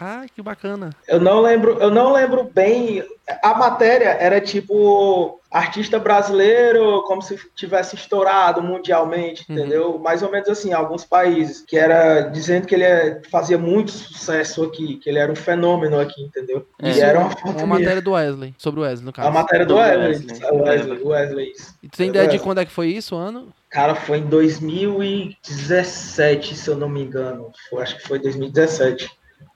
Ah, 0.00 0.24
que 0.34 0.42
bacana. 0.42 0.90
Eu 1.06 1.20
não 1.20 1.40
lembro, 1.40 1.78
eu 1.78 1.90
não 1.90 2.12
lembro 2.12 2.44
bem. 2.44 3.04
A 3.42 3.54
matéria 3.54 4.10
era 4.18 4.40
tipo 4.40 5.40
artista 5.54 5.98
brasileiro, 6.00 7.04
como 7.04 7.22
se 7.22 7.38
tivesse 7.54 7.94
estourado 7.94 8.60
mundialmente, 8.60 9.44
uhum. 9.48 9.56
entendeu? 9.56 9.96
Mais 10.00 10.20
ou 10.20 10.28
menos 10.28 10.48
assim, 10.48 10.72
alguns 10.72 11.04
países, 11.04 11.64
que 11.64 11.78
era 11.78 12.22
dizendo 12.22 12.66
que 12.66 12.74
ele 12.74 12.82
é, 12.82 13.22
fazia 13.30 13.56
muito 13.56 13.92
sucesso 13.92 14.64
aqui, 14.64 14.96
que 14.96 15.08
ele 15.08 15.20
era 15.20 15.30
um 15.30 15.36
fenômeno 15.36 16.00
aqui, 16.00 16.24
entendeu? 16.24 16.66
É, 16.82 16.90
e 16.90 17.00
era 17.00 17.20
uma, 17.20 17.30
uma 17.44 17.66
matéria 17.66 18.02
do 18.02 18.10
Wesley, 18.10 18.52
sobre 18.58 18.80
o 18.80 18.82
Wesley, 18.82 19.06
no 19.06 19.12
caso. 19.12 19.28
A 19.28 19.30
matéria 19.30 19.64
do, 19.64 19.74
do 19.74 19.80
Wesley, 19.80 20.26
Wesley, 20.26 20.60
Wesley, 20.60 21.02
Wesley, 21.04 21.52
E 21.84 21.88
tu 21.88 21.98
tem 21.98 22.08
ideia 22.08 22.26
de 22.26 22.40
quando 22.40 22.58
é 22.58 22.64
que 22.64 22.72
foi 22.72 22.88
isso, 22.88 23.14
ano? 23.14 23.46
Cara, 23.70 23.94
foi 23.94 24.18
em 24.18 24.26
2017, 24.26 26.56
se 26.56 26.68
eu 26.68 26.76
não 26.76 26.88
me 26.88 27.02
engano. 27.02 27.52
Foi, 27.70 27.80
acho 27.80 27.96
que 27.96 28.02
foi 28.02 28.18
2017 28.18 29.08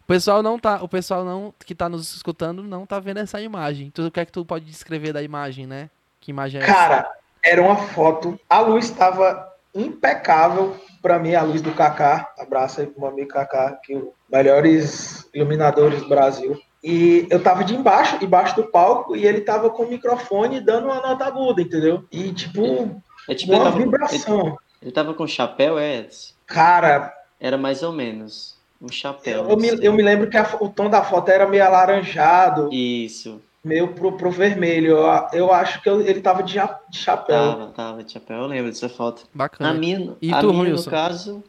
pessoal 0.08 0.42
não 0.42 0.58
tá, 0.58 0.82
o 0.82 0.88
pessoal 0.88 1.24
não 1.24 1.54
que 1.64 1.74
tá 1.74 1.88
nos 1.88 2.14
escutando 2.14 2.62
não 2.62 2.86
tá 2.86 2.98
vendo 2.98 3.18
essa 3.18 3.40
imagem. 3.40 3.90
Tu, 3.90 4.06
o 4.06 4.10
que 4.10 4.18
é 4.18 4.24
que 4.24 4.32
tu 4.32 4.44
pode 4.44 4.64
descrever 4.64 5.12
da 5.12 5.22
imagem, 5.22 5.66
né? 5.66 5.90
Que 6.20 6.30
imagem 6.30 6.62
é 6.62 6.64
Cara, 6.64 6.96
essa? 6.96 7.10
era 7.44 7.62
uma 7.62 7.76
foto, 7.76 8.40
a 8.48 8.60
luz 8.60 8.86
estava 8.86 9.52
impecável 9.74 10.74
para 11.02 11.18
mim, 11.18 11.34
a 11.34 11.42
luz 11.42 11.60
do 11.60 11.72
Kaká. 11.72 12.32
Abraço 12.38 12.80
aí 12.80 12.86
pro 12.86 13.02
meu 13.02 13.10
amigo 13.10 13.28
Kaká, 13.28 13.78
que 13.84 13.92
é 13.92 13.96
o 13.96 14.12
melhores 14.30 15.28
iluminadores 15.34 16.02
do 16.02 16.08
Brasil. 16.08 16.58
E 16.82 17.26
eu 17.30 17.42
tava 17.42 17.64
de 17.64 17.74
embaixo, 17.74 18.22
embaixo 18.22 18.56
do 18.56 18.64
palco, 18.64 19.14
e 19.14 19.26
ele 19.26 19.40
tava 19.40 19.68
com 19.68 19.84
o 19.84 19.88
microfone 19.88 20.60
dando 20.60 20.86
uma 20.86 21.00
nota 21.00 21.24
aguda, 21.24 21.60
entendeu? 21.60 22.04
E 22.10 22.32
tipo, 22.32 23.00
é, 23.28 23.34
tipo 23.34 23.52
uma 23.52 23.64
tava, 23.64 23.78
vibração. 23.78 24.46
Ele, 24.46 24.56
ele 24.82 24.92
tava 24.92 25.12
com 25.12 25.26
chapéu, 25.26 25.78
é? 25.78 26.06
Cara. 26.46 27.14
Era 27.40 27.56
mais 27.56 27.84
ou 27.84 27.92
menos. 27.92 28.57
Um 28.80 28.88
chapéu. 28.88 29.48
Eu, 29.48 29.56
me, 29.56 29.68
eu 29.84 29.92
me 29.92 30.02
lembro 30.02 30.30
que 30.30 30.36
a, 30.36 30.56
o 30.60 30.68
tom 30.68 30.88
da 30.88 31.02
foto 31.02 31.28
era 31.30 31.48
meio 31.48 31.64
alaranjado. 31.64 32.72
Isso. 32.72 33.40
Meio 33.64 33.88
pro, 33.88 34.16
pro 34.16 34.30
vermelho. 34.30 34.96
Eu, 34.96 35.06
eu 35.32 35.52
acho 35.52 35.82
que 35.82 35.88
eu, 35.88 36.00
ele 36.00 36.20
tava 36.20 36.42
de, 36.44 36.54
de, 36.88 36.98
chapéu. 36.98 37.36
Tava, 37.36 37.66
tava 37.72 38.04
de 38.04 38.12
chapéu. 38.12 38.36
Eu 38.36 38.46
lembro 38.46 38.70
dessa 38.70 38.88
foto. 38.88 39.24
Bacana. 39.34 39.70
A 39.70 39.74
minha, 39.74 40.16
e 40.22 40.32
a 40.32 40.40
tu, 40.40 40.52
minha 40.52 40.74
no 40.74 40.84
caso. 40.84 41.42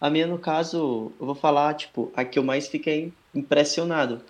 A 0.00 0.10
minha, 0.10 0.26
no 0.26 0.38
caso, 0.38 1.10
eu 1.18 1.26
vou 1.26 1.34
falar, 1.34 1.74
tipo, 1.74 2.12
a 2.14 2.24
que 2.24 2.38
eu 2.38 2.44
mais 2.44 2.68
fiquei 2.68 3.12
impressionado. 3.34 4.20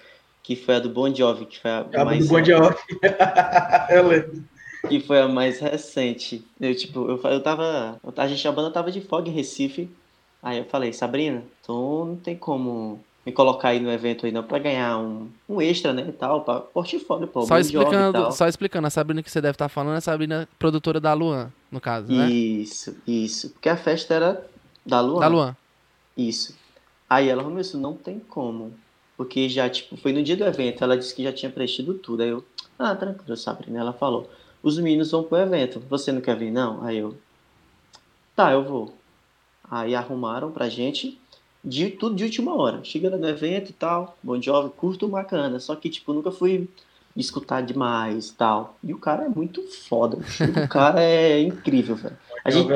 Que 0.42 0.54
foi 0.54 0.76
a 0.76 0.78
do 0.78 0.88
Bon 0.88 1.12
Jovi, 1.12 1.44
que 1.44 1.58
foi 1.58 1.70
a, 1.70 1.86
a 1.92 2.04
mais. 2.04 2.26
do 2.26 2.34
Bon 2.34 2.42
Jovi. 2.42 2.76
eu 3.90 4.06
lembro. 4.06 4.44
Que 4.88 5.00
foi 5.00 5.20
a 5.20 5.28
mais 5.28 5.58
recente. 5.58 6.46
Eu, 6.60 6.74
tipo, 6.74 7.00
eu, 7.10 7.20
eu 7.30 7.42
tava. 7.42 8.00
A 8.16 8.28
gente, 8.28 8.46
a 8.46 8.52
banda 8.52 8.70
tava 8.70 8.92
de 8.92 9.00
folga 9.00 9.28
em 9.28 9.32
Recife. 9.32 9.90
Aí 10.42 10.58
eu 10.58 10.64
falei, 10.64 10.92
Sabrina, 10.92 11.42
tu 11.64 12.04
não 12.06 12.16
tem 12.16 12.36
como 12.36 13.00
me 13.28 13.32
colocar 13.32 13.68
aí 13.68 13.80
no 13.80 13.90
evento 13.90 14.24
aí 14.24 14.32
não 14.32 14.42
pra 14.42 14.58
ganhar 14.58 14.98
um, 14.98 15.28
um 15.46 15.60
extra, 15.60 15.92
né, 15.92 16.06
e 16.08 16.12
tal, 16.12 16.42
pra 16.42 16.60
portfólio, 16.60 17.28
pô, 17.28 17.44
só 17.44 17.58
explicando, 17.58 18.32
só 18.32 18.48
explicando, 18.48 18.86
a 18.86 18.90
Sabrina 18.90 19.22
que 19.22 19.30
você 19.30 19.40
deve 19.40 19.54
estar 19.54 19.66
tá 19.66 19.68
falando 19.68 19.96
é 19.96 19.98
a 19.98 20.00
Sabrina 20.00 20.48
produtora 20.58 20.98
da 20.98 21.12
Luan, 21.12 21.52
no 21.70 21.80
caso, 21.80 22.10
né? 22.10 22.30
Isso, 22.30 22.96
isso, 23.06 23.50
porque 23.50 23.68
a 23.68 23.76
festa 23.76 24.14
era 24.14 24.46
da 24.84 25.00
Luan. 25.00 25.20
Da 25.20 25.28
Luan. 25.28 25.56
Isso. 26.16 26.56
Aí 27.08 27.28
ela 27.28 27.42
falou, 27.42 27.60
isso 27.60 27.78
não 27.78 27.94
tem 27.94 28.18
como, 28.18 28.72
porque 29.14 29.46
já, 29.48 29.68
tipo, 29.68 29.96
foi 29.98 30.12
no 30.12 30.22
dia 30.22 30.36
do 30.36 30.44
evento, 30.44 30.82
ela 30.82 30.96
disse 30.96 31.14
que 31.14 31.22
já 31.22 31.32
tinha 31.32 31.52
preenchido 31.52 31.94
tudo, 31.94 32.22
aí 32.22 32.30
eu, 32.30 32.42
ah, 32.78 32.94
tranquilo, 32.94 33.36
Sabrina, 33.36 33.80
ela 33.80 33.92
falou, 33.92 34.30
os 34.62 34.78
meninos 34.78 35.10
vão 35.10 35.22
pro 35.22 35.36
evento, 35.36 35.82
você 35.88 36.10
não 36.12 36.22
quer 36.22 36.36
vir, 36.36 36.50
não? 36.50 36.82
Aí 36.82 36.96
eu, 36.96 37.14
tá, 38.34 38.52
eu 38.52 38.64
vou. 38.64 38.97
Aí 39.70 39.94
arrumaram 39.94 40.50
pra 40.50 40.68
gente 40.68 41.18
de 41.64 41.90
tudo 41.90 42.14
de 42.14 42.24
última 42.24 42.54
hora. 42.54 42.82
Chega 42.84 43.10
no 43.10 43.28
evento 43.28 43.70
e 43.70 43.72
tal, 43.72 44.16
bom 44.22 44.40
jovem, 44.40 44.70
curto 44.76 45.08
bacana. 45.08 45.60
Só 45.60 45.74
que, 45.76 45.88
tipo, 45.88 46.12
nunca 46.12 46.30
fui 46.30 46.68
escutar 47.16 47.62
demais 47.62 48.28
e 48.28 48.34
tal. 48.34 48.76
E 48.82 48.94
o 48.94 48.98
cara 48.98 49.24
é 49.24 49.28
muito 49.28 49.62
foda. 49.62 50.16
O 50.16 50.68
cara 50.68 51.02
é 51.02 51.40
incrível, 51.40 51.96
velho. 51.96 52.16
A 52.44 52.50
gente, 52.50 52.72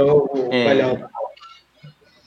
é, 0.51 1.09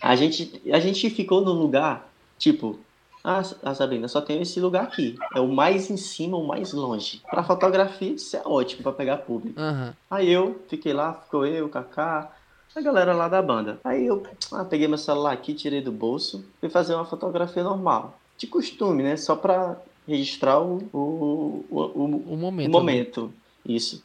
a 0.02 0.16
gente, 0.16 0.62
a 0.72 0.80
gente 0.80 1.10
ficou 1.10 1.42
no 1.42 1.52
lugar, 1.52 2.10
tipo, 2.40 2.80
ah, 3.24 3.42
a 3.64 3.74
Sabrina, 3.74 4.08
só 4.08 4.22
tem 4.22 4.42
esse 4.42 4.60
lugar 4.60 4.84
aqui. 4.84 5.16
É 5.34 5.40
o 5.40 5.48
mais 5.48 5.90
em 5.90 5.98
cima, 5.98 6.38
o 6.38 6.48
mais 6.48 6.74
longe. 6.74 7.22
Pra 7.30 7.44
fotografia, 7.44 8.14
isso 8.14 8.38
é 8.38 8.42
ótimo 8.46 8.84
pra 8.84 8.92
pegar 8.92 9.18
público. 9.18 9.60
Uhum. 9.60 9.92
Aí 10.10 10.32
eu 10.32 10.62
fiquei 10.68 10.94
lá, 10.94 11.14
ficou 11.14 11.46
eu, 11.46 11.66
o 11.66 11.70
Kaká, 11.70 12.32
a 12.74 12.82
galera 12.82 13.14
lá 13.14 13.28
da 13.28 13.42
banda. 13.42 13.80
Aí 13.84 14.06
eu 14.06 14.24
ah, 14.52 14.66
peguei 14.66 14.88
meu 14.88 14.98
celular 14.98 15.34
aqui, 15.34 15.54
tirei 15.54 15.82
do 15.82 15.92
bolso, 15.92 16.46
fui 16.60 16.70
fazer 16.70 16.96
uma 16.96 17.06
fotografia 17.06 17.64
normal. 17.64 18.18
De 18.38 18.48
costume, 18.48 19.04
né? 19.04 19.16
Só 19.18 19.36
pra 19.36 19.78
registrar 20.08 20.60
o, 20.60 20.78
o, 20.94 21.66
o, 21.70 21.80
o, 21.80 22.34
o 22.34 22.38
momento. 22.38 22.70
O 22.70 22.72
momento. 22.72 23.34
Isso. 23.66 24.04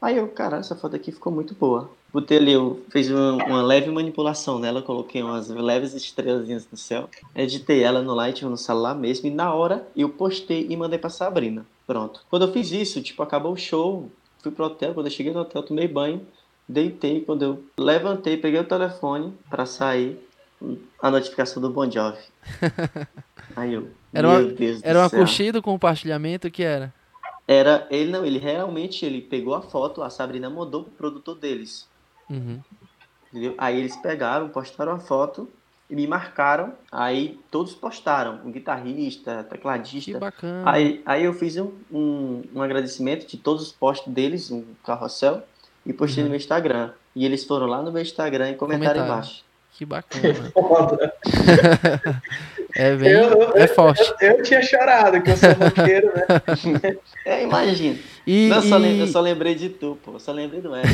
Aí 0.00 0.16
eu, 0.16 0.28
cara, 0.28 0.56
essa 0.56 0.74
foto 0.74 0.96
aqui 0.96 1.12
ficou 1.12 1.32
muito 1.32 1.54
boa. 1.54 1.90
Botei 2.12 2.38
ali, 2.38 2.52
eu 2.52 2.82
fiz 2.90 3.08
uma, 3.08 3.34
uma, 3.44 3.62
leve 3.62 3.88
manipulação 3.90 4.58
nela, 4.58 4.82
coloquei 4.82 5.22
umas 5.22 5.48
leves 5.48 5.94
estrelinhas 5.94 6.66
no 6.70 6.76
céu, 6.76 7.08
editei 7.36 7.84
ela 7.84 8.02
no 8.02 8.14
Light, 8.14 8.44
no 8.44 8.56
celular 8.56 8.96
mesmo, 8.96 9.28
e 9.28 9.30
na 9.30 9.54
hora 9.54 9.86
eu 9.94 10.08
postei 10.08 10.66
e 10.68 10.76
mandei 10.76 10.98
pra 10.98 11.08
Sabrina. 11.08 11.64
Pronto. 11.86 12.24
Quando 12.28 12.46
eu 12.46 12.52
fiz 12.52 12.72
isso, 12.72 13.00
tipo, 13.00 13.22
acabou 13.22 13.52
o 13.52 13.56
show, 13.56 14.10
fui 14.42 14.50
pro 14.50 14.64
hotel, 14.64 14.92
quando 14.92 15.06
eu 15.06 15.12
cheguei 15.12 15.32
no 15.32 15.40
hotel, 15.40 15.62
tomei 15.62 15.86
banho, 15.86 16.26
deitei, 16.70 17.22
quando 17.22 17.42
eu 17.42 17.64
levantei, 17.78 18.36
peguei 18.36 18.60
o 18.60 18.64
telefone 18.64 19.34
para 19.48 19.66
sair, 19.66 20.18
a 21.00 21.10
notificação 21.10 21.60
do 21.60 21.70
Bon 21.70 21.90
Jovi. 21.90 22.18
Aí 23.56 23.74
eu, 23.74 23.90
era 24.12 24.28
meu 24.28 24.40
uma, 24.40 24.52
Deus 24.52 24.80
Era 24.82 24.98
uma 25.00 25.10
curtida 25.10 25.60
com 25.60 25.72
compartilhamento, 25.72 26.50
que 26.50 26.62
era? 26.62 26.94
Era, 27.48 27.86
ele 27.90 28.12
não, 28.12 28.24
ele 28.24 28.38
realmente, 28.38 29.04
ele 29.04 29.20
pegou 29.20 29.54
a 29.54 29.62
foto, 29.62 30.02
a 30.02 30.10
Sabrina 30.10 30.48
mandou 30.48 30.84
pro 30.84 30.92
produtor 30.92 31.36
deles. 31.36 31.88
Uhum. 32.28 32.60
Entendeu? 33.28 33.54
Aí 33.58 33.78
eles 33.78 33.96
pegaram, 33.96 34.48
postaram 34.48 34.92
a 34.92 35.00
foto 35.00 35.48
e 35.88 35.96
me 35.96 36.06
marcaram. 36.06 36.72
Aí 36.92 37.40
todos 37.50 37.74
postaram, 37.74 38.40
um 38.44 38.52
guitarrista, 38.52 39.42
tecladista. 39.44 40.12
Que 40.12 40.18
bacana. 40.18 40.70
Aí, 40.70 41.02
aí 41.04 41.24
eu 41.24 41.32
fiz 41.32 41.56
um, 41.56 41.72
um, 41.90 42.42
um 42.54 42.62
agradecimento 42.62 43.26
de 43.26 43.36
todos 43.36 43.62
os 43.62 43.72
posts 43.72 44.12
deles, 44.12 44.50
um 44.52 44.64
carrossel 44.84 45.42
e 45.84 45.92
postei 45.92 46.22
uhum. 46.22 46.28
no 46.28 46.30
meu 46.30 46.38
Instagram. 46.38 46.90
E 47.14 47.24
eles 47.24 47.44
foram 47.44 47.66
lá 47.66 47.82
no 47.82 47.90
meu 47.90 48.02
Instagram 48.02 48.50
e 48.50 48.54
comentaram 48.54 48.92
Comentário. 48.92 49.12
embaixo. 49.12 49.44
Que 49.80 49.86
bacana. 49.86 50.52
é 52.76 52.94
bem. 52.96 53.12
Eu, 53.12 53.56
é 53.56 53.66
forte. 53.66 54.12
Eu, 54.20 54.32
eu, 54.32 54.42
tinha 54.42 54.60
chorado, 54.60 55.22
que 55.22 55.30
eu 55.30 55.36
sou 55.38 55.48
roqueiro, 55.52 56.12
né? 56.14 56.26
É, 57.24 57.44
imagina. 57.44 57.98
E, 58.26 58.48
não, 58.48 58.58
e... 58.60 58.68
Só 58.68 58.76
lembrei, 58.76 59.02
eu 59.02 59.06
só 59.06 59.20
lembrei 59.20 59.54
de 59.54 59.68
tu, 59.70 59.98
pô. 60.02 60.12
Eu 60.12 60.18
só 60.18 60.32
lembrei 60.32 60.60
do 60.60 60.76
Ed. 60.76 60.86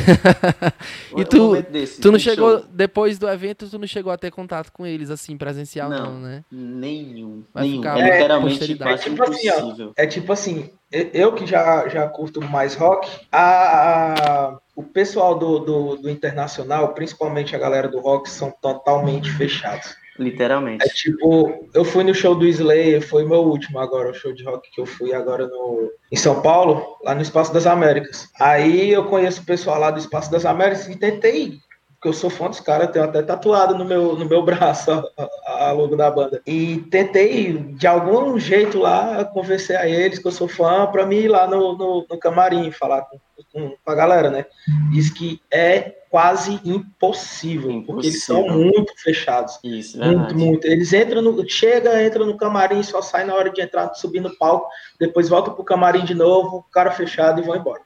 e 1.17 1.25
tu, 1.25 1.61
desse, 1.63 1.99
tu 1.99 2.11
não 2.11 2.19
chegou, 2.19 2.59
show. 2.59 2.67
depois 2.71 3.17
do 3.17 3.27
evento, 3.27 3.69
tu 3.69 3.77
não 3.77 3.87
chegou 3.87 4.11
a 4.11 4.17
ter 4.17 4.31
contato 4.31 4.71
com 4.71 4.85
eles, 4.85 5.09
assim, 5.09 5.37
presencial, 5.37 5.89
não, 5.89 6.13
não 6.13 6.19
né? 6.21 6.43
Nenhum. 6.51 7.43
Vai 7.53 7.63
nenhum. 7.63 7.85
É 7.85 8.03
literalmente 8.03 8.63
é, 8.81 8.97
tipo 8.97 9.23
assim, 9.23 9.49
ó, 9.49 9.91
é 9.95 10.07
tipo 10.07 10.31
assim, 10.31 10.69
eu 10.91 11.33
que 11.33 11.45
já, 11.45 11.89
já 11.89 12.07
curto 12.07 12.41
mais 12.41 12.75
rock, 12.75 13.09
a, 13.31 14.51
a 14.53 14.59
o 14.77 14.83
pessoal 14.83 15.33
do, 15.39 15.57
do, 15.57 15.95
do, 15.95 16.07
internacional, 16.07 16.93
principalmente 16.93 17.55
a 17.55 17.59
galera 17.59 17.87
do 17.87 17.99
rock, 17.99 18.29
são 18.29 18.53
totalmente 18.61 19.31
fechados. 19.31 19.95
Literalmente. 20.19 20.85
É 20.85 20.87
tipo, 20.87 21.67
eu 21.73 21.83
fui 21.83 22.03
no 22.03 22.13
show 22.13 22.35
do 22.35 22.45
Slayer, 22.45 23.01
foi 23.01 23.25
meu 23.25 23.39
último 23.39 23.79
agora, 23.79 24.11
o 24.11 24.13
show 24.13 24.31
de 24.31 24.43
rock 24.43 24.69
que 24.71 24.79
eu 24.79 24.85
fui 24.85 25.13
agora 25.13 25.47
no, 25.47 25.91
em 26.11 26.15
São 26.15 26.43
Paulo, 26.43 26.95
lá 27.03 27.15
no 27.15 27.23
Espaço 27.23 27.51
das 27.51 27.65
Américas. 27.65 28.29
Aí 28.39 28.91
eu 28.91 29.05
conheço 29.05 29.41
o 29.41 29.45
pessoal 29.45 29.79
lá 29.79 29.89
do 29.89 29.97
Espaço 29.97 30.29
das 30.29 30.45
Américas 30.45 30.87
e 30.87 30.95
tentei 30.95 31.57
porque 31.97 32.09
eu 32.09 32.13
sou 32.13 32.29
fã 32.29 32.47
dos 32.47 32.59
caras, 32.59 32.91
tenho 32.91 33.05
até 33.05 33.23
tatuado 33.23 33.75
no 33.75 33.83
meu, 33.83 34.15
no 34.15 34.25
meu 34.25 34.41
braço 34.45 34.91
a, 34.91 35.67
a, 35.67 35.71
logo 35.71 35.95
da 35.95 36.09
banda. 36.11 36.41
E 36.45 36.77
tentei, 36.91 37.57
de 37.57 37.87
algum 37.87 38.39
jeito 38.39 38.77
lá, 38.77 39.25
convencer 39.25 39.75
a 39.77 39.87
eles 39.87 40.19
que 40.19 40.27
eu 40.27 40.31
sou 40.31 40.47
fã, 40.47 40.85
para 40.87 41.05
mim 41.05 41.17
ir 41.17 41.27
lá 41.27 41.47
no, 41.47 41.75
no, 41.75 42.05
no 42.07 42.19
camarim, 42.19 42.71
falar 42.71 43.01
com, 43.01 43.19
com, 43.51 43.91
a 43.91 43.95
galera, 43.95 44.29
né? 44.29 44.45
Diz 44.91 45.09
que 45.09 45.41
é 45.51 45.95
quase 46.09 46.59
impossível, 46.63 47.71
impossível, 47.71 47.83
porque 47.85 48.07
eles 48.07 48.23
são 48.23 48.47
muito 48.47 48.93
fechados. 49.01 49.59
Isso, 49.63 49.97
Muito, 49.97 50.17
verdade. 50.17 50.35
muito. 50.35 50.67
Eles 50.67 50.93
entram 50.93 51.21
no. 51.21 51.49
Chega, 51.49 52.01
entra 52.03 52.25
no 52.25 52.37
camarim, 52.37 52.81
só 52.83 53.01
sai 53.01 53.25
na 53.25 53.33
hora 53.33 53.49
de 53.49 53.61
entrar, 53.61 53.93
subir 53.95 54.21
no 54.21 54.35
palco, 54.37 54.69
depois 54.99 55.29
volta 55.29 55.51
pro 55.51 55.63
camarim 55.63 56.05
de 56.05 56.13
novo, 56.13 56.65
cara 56.71 56.91
fechado 56.91 57.41
e 57.41 57.43
vão 57.43 57.55
embora. 57.55 57.81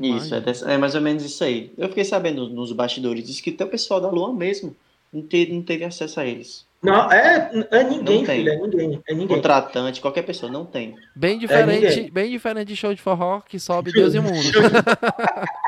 Isso, 0.00 0.34
é, 0.34 0.40
dessa, 0.40 0.70
é, 0.72 0.78
mais 0.78 0.94
ou 0.94 1.00
menos 1.00 1.24
isso 1.24 1.44
aí. 1.44 1.72
Eu 1.76 1.88
fiquei 1.88 2.04
sabendo 2.04 2.48
nos 2.48 2.72
bastidores, 2.72 3.26
diz 3.26 3.40
que 3.40 3.52
tem 3.52 3.66
o 3.66 3.70
pessoal 3.70 4.00
da 4.00 4.08
Lua 4.08 4.32
mesmo 4.32 4.74
não, 5.12 5.22
teve, 5.22 5.52
não 5.52 5.62
teve 5.62 5.84
acesso 5.84 6.18
a 6.20 6.24
eles. 6.24 6.64
Não, 6.82 7.12
é, 7.12 7.50
é 7.70 7.84
ninguém, 7.84 8.18
Não 8.18 8.24
tem. 8.24 8.36
filho, 8.38 8.50
é 8.50 8.56
ninguém, 8.56 9.02
é 9.06 9.14
ninguém. 9.14 9.36
Contratante, 9.36 10.00
qualquer 10.00 10.22
pessoa, 10.22 10.50
não 10.50 10.64
tem. 10.64 10.96
Bem 11.14 11.38
diferente, 11.38 11.86
ninguém. 11.86 12.10
bem 12.10 12.30
diferente 12.30 12.68
de 12.68 12.76
show 12.76 12.92
de 12.92 13.00
forró 13.00 13.40
que 13.40 13.58
sobe 13.58 13.92
Deus 13.92 14.14
e 14.14 14.18
o 14.18 14.22
mundo. 14.22 14.34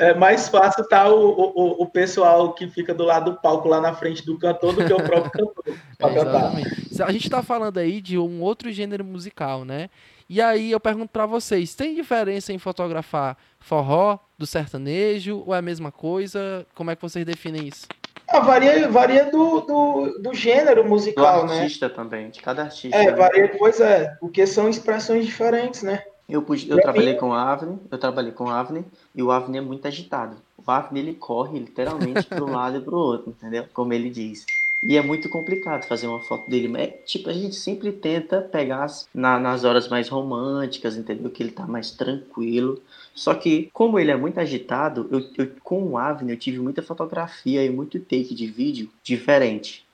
É 0.00 0.12
mais 0.14 0.48
fácil 0.48 0.86
tá 0.88 1.08
o, 1.08 1.30
o, 1.30 1.82
o 1.82 1.86
pessoal 1.86 2.52
que 2.52 2.68
fica 2.68 2.92
do 2.92 3.04
lado 3.04 3.30
do 3.30 3.40
palco 3.40 3.68
lá 3.68 3.80
na 3.80 3.94
frente 3.94 4.26
do 4.26 4.36
cantor 4.38 4.74
do 4.74 4.84
que 4.84 4.92
o 4.92 4.96
próprio 4.96 5.30
cantor 5.30 5.78
pra 5.96 6.08
É. 6.10 7.02
A 7.04 7.12
gente 7.12 7.30
tá 7.30 7.42
falando 7.42 7.78
aí 7.78 8.00
de 8.00 8.18
um 8.18 8.42
outro 8.42 8.72
gênero 8.72 9.04
musical, 9.04 9.64
né? 9.64 9.88
E 10.28 10.40
aí 10.40 10.72
eu 10.72 10.80
pergunto 10.80 11.08
pra 11.12 11.24
vocês, 11.24 11.74
tem 11.74 11.94
diferença 11.94 12.52
em 12.52 12.58
fotografar 12.58 13.36
forró 13.60 14.18
do 14.36 14.46
sertanejo 14.46 15.42
ou 15.46 15.54
é 15.54 15.58
a 15.58 15.62
mesma 15.62 15.92
coisa? 15.92 16.66
Como 16.74 16.90
é 16.90 16.96
que 16.96 17.02
vocês 17.02 17.24
definem 17.24 17.68
isso? 17.68 17.86
Ah, 18.28 18.40
varia 18.40 18.88
varia 18.88 19.30
do, 19.30 19.60
do, 19.60 20.18
do 20.20 20.34
gênero 20.34 20.82
Do 20.82 20.88
musical, 20.88 21.46
né? 21.46 21.60
artista 21.60 21.88
também, 21.88 22.30
de 22.30 22.40
cada 22.40 22.62
artista. 22.62 22.96
É, 22.96 23.06
né? 23.06 23.12
varia, 23.12 23.56
pois 23.56 23.80
é, 23.80 24.16
porque 24.20 24.44
são 24.46 24.68
expressões 24.68 25.24
diferentes, 25.24 25.82
né? 25.82 26.02
Eu, 26.28 26.42
pude- 26.42 26.68
eu 26.68 26.80
trabalhei 26.80 27.14
com 27.14 27.28
o 27.28 27.32
Avni, 27.32 27.78
eu 27.88 27.98
trabalhei 27.98 28.32
com 28.32 28.44
o 28.46 28.50
Avni, 28.50 28.84
e 29.14 29.22
o 29.22 29.30
Avni 29.30 29.58
é 29.58 29.60
muito 29.60 29.86
agitado. 29.86 30.36
O 30.58 30.68
Avni, 30.68 30.98
ele 30.98 31.14
corre 31.14 31.56
literalmente 31.56 32.26
para 32.26 32.42
um 32.44 32.50
lado 32.50 32.78
e 32.78 32.80
para 32.80 32.94
o 32.94 32.98
outro, 32.98 33.30
entendeu? 33.30 33.64
Como 33.72 33.92
ele 33.92 34.10
diz. 34.10 34.44
E 34.82 34.96
é 34.96 35.02
muito 35.02 35.28
complicado 35.28 35.84
fazer 35.86 36.06
uma 36.06 36.20
foto 36.20 36.48
dele. 36.48 36.68
Mas, 36.68 36.82
é, 36.82 36.86
tipo, 36.88 37.28
a 37.28 37.32
gente 37.32 37.56
sempre 37.56 37.90
tenta 37.92 38.40
pegar 38.40 38.84
as- 38.84 39.08
na- 39.12 39.38
nas 39.40 39.64
horas 39.64 39.88
mais 39.88 40.08
românticas, 40.08 40.96
entendeu? 40.96 41.30
Que 41.30 41.42
ele 41.42 41.50
tá 41.50 41.66
mais 41.66 41.90
tranquilo. 41.90 42.80
Só 43.14 43.34
que, 43.34 43.68
como 43.72 43.98
ele 43.98 44.10
é 44.10 44.16
muito 44.16 44.38
agitado, 44.38 45.08
eu, 45.10 45.26
eu- 45.38 45.52
com 45.64 45.82
o 45.82 45.98
Avni 45.98 46.30
eu 46.32 46.38
tive 46.38 46.58
muita 46.58 46.82
fotografia 46.82 47.64
e 47.64 47.70
muito 47.70 47.98
take 47.98 48.34
de 48.34 48.46
vídeo 48.46 48.90
diferente. 49.02 49.84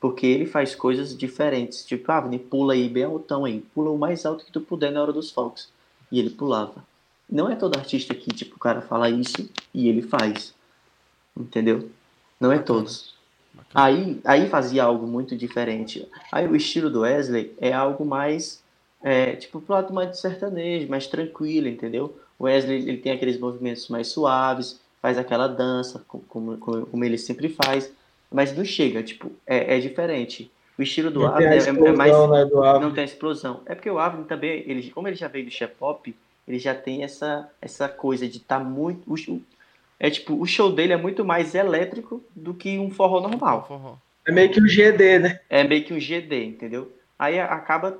Porque 0.00 0.24
ele 0.26 0.46
faz 0.46 0.74
coisas 0.74 1.16
diferentes. 1.16 1.84
Tipo, 1.84 2.10
Avni, 2.12 2.38
pula 2.38 2.72
aí 2.74 2.88
bem 2.88 3.02
altão 3.04 3.44
aí. 3.44 3.60
Pula 3.74 3.90
o 3.90 3.98
mais 3.98 4.24
alto 4.24 4.44
que 4.44 4.52
tu 4.52 4.60
puder 4.60 4.92
na 4.92 5.02
hora 5.02 5.12
dos 5.12 5.30
focos. 5.32 5.68
E 6.10 6.18
ele 6.20 6.30
pulava. 6.30 6.84
Não 7.28 7.50
é 7.50 7.56
todo 7.56 7.76
artista 7.76 8.14
que, 8.14 8.30
tipo, 8.30 8.54
o 8.56 8.60
cara 8.60 8.80
fala 8.80 9.10
isso 9.10 9.50
e 9.74 9.88
ele 9.88 10.00
faz. 10.00 10.54
Entendeu? 11.36 11.90
Não 12.40 12.52
é 12.52 12.58
Bacana. 13.58 13.86
Aí, 13.86 14.20
aí 14.24 14.48
fazia 14.48 14.84
algo 14.84 15.06
muito 15.06 15.36
diferente. 15.36 16.06
Aí 16.32 16.46
o 16.46 16.56
estilo 16.56 16.88
do 16.88 17.00
Wesley 17.00 17.52
é 17.60 17.72
algo 17.72 18.04
mais, 18.04 18.62
é, 19.02 19.36
tipo, 19.36 19.60
pro 19.60 19.74
lado 19.74 19.92
mais 19.92 20.10
de 20.10 20.18
sertanejo, 20.20 20.88
mais 20.88 21.06
tranquilo, 21.06 21.68
entendeu? 21.68 22.16
O 22.38 22.44
Wesley 22.44 22.88
ele 22.88 22.98
tem 22.98 23.12
aqueles 23.12 23.38
movimentos 23.38 23.88
mais 23.88 24.08
suaves, 24.08 24.80
faz 25.02 25.18
aquela 25.18 25.46
dança, 25.48 26.02
co- 26.08 26.22
como, 26.28 26.56
como, 26.58 26.86
como 26.86 27.04
ele 27.04 27.18
sempre 27.18 27.48
faz, 27.48 27.92
mas 28.30 28.56
não 28.56 28.64
chega, 28.64 29.02
tipo, 29.02 29.30
é, 29.46 29.76
é 29.76 29.80
diferente. 29.80 30.50
O 30.78 30.82
estilo 30.82 31.10
do 31.10 31.20
Avni 31.26 31.44
é, 31.46 31.56
é 31.88 31.92
mais 31.96 32.12
né, 32.30 32.44
não 32.80 32.92
tem 32.92 33.04
explosão. 33.04 33.60
É 33.66 33.74
porque 33.74 33.90
o 33.90 33.98
Avni 33.98 34.24
também, 34.24 34.62
ele, 34.66 34.90
como 34.90 35.08
ele 35.08 35.16
já 35.16 35.26
veio 35.26 35.44
do 35.44 35.50
Shepop, 35.50 36.14
ele 36.46 36.58
já 36.58 36.74
tem 36.74 37.02
essa, 37.02 37.50
essa 37.60 37.88
coisa 37.88 38.28
de 38.28 38.36
estar 38.38 38.60
muito. 38.60 39.02
o 39.12 39.16
show- 39.16 39.40
é 40.00 40.10
tipo, 40.10 40.40
o 40.40 40.46
show 40.46 40.72
dele 40.72 40.92
é 40.92 40.96
muito 40.96 41.24
mais 41.24 41.54
elétrico 41.54 42.22
do 42.34 42.54
que 42.54 42.78
um 42.78 42.90
forró 42.90 43.20
normal. 43.20 43.66
Forró. 43.66 43.96
É 44.26 44.32
meio 44.32 44.50
que 44.50 44.60
o 44.60 44.66
GD, 44.68 45.18
né? 45.18 45.40
É 45.48 45.64
meio 45.64 45.84
que 45.84 45.92
um 45.94 45.98
GD, 45.98 46.44
entendeu? 46.44 46.92
Aí 47.18 47.40
acaba 47.40 47.98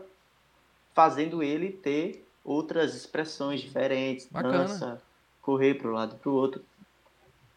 fazendo 0.94 1.42
ele 1.42 1.70
ter 1.70 2.24
outras 2.44 2.94
expressões 2.94 3.60
diferentes, 3.60 4.26
Bacana. 4.30 4.58
dança, 4.58 5.02
correr 5.40 5.74
para 5.74 5.88
um 5.88 5.92
lado 5.94 6.14
e 6.16 6.18
para 6.18 6.30
o 6.30 6.34
outro. 6.34 6.62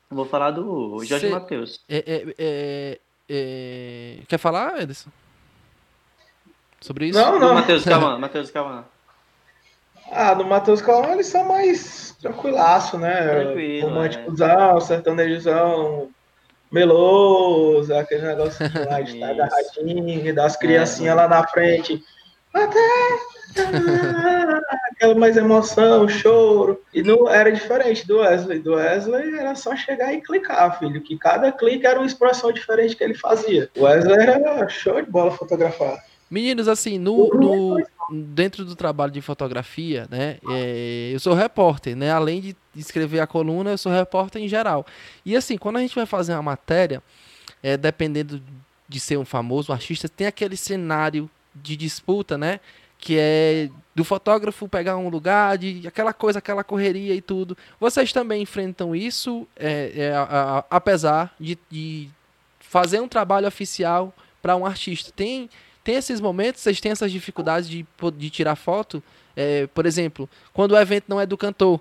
Eu 0.09 0.15
Vou 0.17 0.25
falar 0.25 0.51
do 0.51 1.03
Jorge 1.03 1.27
Cê- 1.27 1.29
Matheus. 1.29 1.79
É, 1.87 1.97
é, 1.97 2.35
é, 2.37 2.99
é, 3.29 4.17
Quer 4.27 4.37
falar, 4.37 4.81
Ederson? 4.81 5.09
Sobre 6.81 7.07
isso? 7.07 7.19
Não, 7.19 7.39
não. 7.39 7.53
Matheus 7.53 7.83
Calma, 7.83 8.17
Matheus 8.17 8.49
Calma. 8.51 8.89
Ah, 10.11 10.35
no 10.35 10.43
Matheus 10.45 10.81
Calma 10.81 11.13
eles 11.13 11.27
são 11.27 11.45
mais 11.47 12.15
tranquilaço, 12.21 12.97
né? 12.97 13.21
Tranquilo, 13.27 13.87
Românticozão, 13.87 14.81
sertanejozão, 14.81 16.09
meloso, 16.71 17.93
aquele 17.95 18.21
negócio 18.27 18.67
de 18.69 18.79
lá 18.85 18.99
de 19.01 19.13
estar 19.13 19.29
agarradinho, 19.31 20.35
das 20.35 20.55
criancinhas 20.57 21.15
lá 21.15 21.27
na 21.27 21.47
frente. 21.47 22.03
Até 22.53 22.79
aquela 24.93 25.15
mais 25.15 25.37
emoção, 25.37 26.07
choro. 26.07 26.81
E 26.93 27.01
não 27.01 27.29
era 27.29 27.51
diferente 27.51 28.05
do 28.07 28.17
Wesley. 28.19 28.59
Do 28.59 28.73
Wesley 28.75 29.37
era 29.37 29.55
só 29.55 29.75
chegar 29.75 30.13
e 30.13 30.21
clicar, 30.21 30.77
filho. 30.79 31.01
Que 31.01 31.17
cada 31.17 31.51
clique 31.51 31.85
era 31.85 31.99
uma 31.99 32.05
expressão 32.05 32.51
diferente 32.51 32.95
que 32.95 33.03
ele 33.03 33.13
fazia. 33.15 33.69
O 33.77 33.83
Wesley 33.83 34.15
era 34.19 34.67
show 34.69 35.01
de 35.01 35.09
bola 35.09 35.31
fotografar. 35.31 35.97
Meninos, 36.29 36.67
assim, 36.67 36.97
no, 36.97 37.27
no- 37.33 37.83
dentro 38.11 38.65
do 38.65 38.75
trabalho 38.75 39.11
de 39.11 39.21
fotografia, 39.21 40.07
né? 40.09 40.37
é, 40.49 41.11
eu 41.13 41.19
sou 41.19 41.33
repórter, 41.33 41.95
né? 41.95 42.11
Além 42.11 42.41
de 42.41 42.55
escrever 42.75 43.19
a 43.19 43.27
coluna, 43.27 43.71
eu 43.71 43.77
sou 43.77 43.91
repórter 43.91 44.41
em 44.41 44.47
geral. 44.47 44.85
E 45.25 45.35
assim, 45.35 45.57
quando 45.57 45.77
a 45.77 45.81
gente 45.81 45.95
vai 45.95 46.05
fazer 46.05 46.33
uma 46.33 46.41
matéria, 46.41 47.01
é, 47.63 47.77
dependendo 47.77 48.41
de 48.87 48.99
ser 48.99 49.17
um 49.17 49.25
famoso 49.25 49.71
artista, 49.71 50.09
tem 50.09 50.27
aquele 50.27 50.57
cenário 50.57 51.29
de 51.55 51.75
disputa, 51.77 52.37
né? 52.37 52.59
Que 52.97 53.17
é 53.17 53.69
do 53.95 54.03
fotógrafo 54.03 54.67
pegar 54.67 54.95
um 54.97 55.09
lugar, 55.09 55.57
de 55.57 55.87
aquela 55.87 56.13
coisa, 56.13 56.39
aquela 56.39 56.63
correria 56.63 57.13
e 57.15 57.21
tudo. 57.21 57.57
Vocês 57.79 58.11
também 58.13 58.41
enfrentam 58.41 58.95
isso, 58.95 59.47
é, 59.55 59.91
é, 59.95 60.11
a- 60.13 60.23
a- 60.59 60.65
apesar 60.69 61.33
de, 61.39 61.57
de 61.69 62.09
fazer 62.59 62.99
um 62.99 63.07
trabalho 63.07 63.47
oficial 63.47 64.13
para 64.41 64.55
um 64.55 64.65
artista. 64.65 65.11
Tem 65.15 65.49
tem 65.83 65.95
esses 65.95 66.21
momentos, 66.21 66.61
vocês 66.61 66.79
têm 66.79 66.91
essas 66.91 67.11
dificuldades 67.11 67.69
de, 67.69 67.85
de 68.17 68.29
tirar 68.29 68.55
foto? 68.55 69.01
É, 69.35 69.67
por 69.67 69.85
exemplo, 69.85 70.29
quando 70.53 70.73
o 70.73 70.77
evento 70.77 71.05
não 71.07 71.19
é 71.19 71.25
do 71.25 71.37
cantor, 71.37 71.79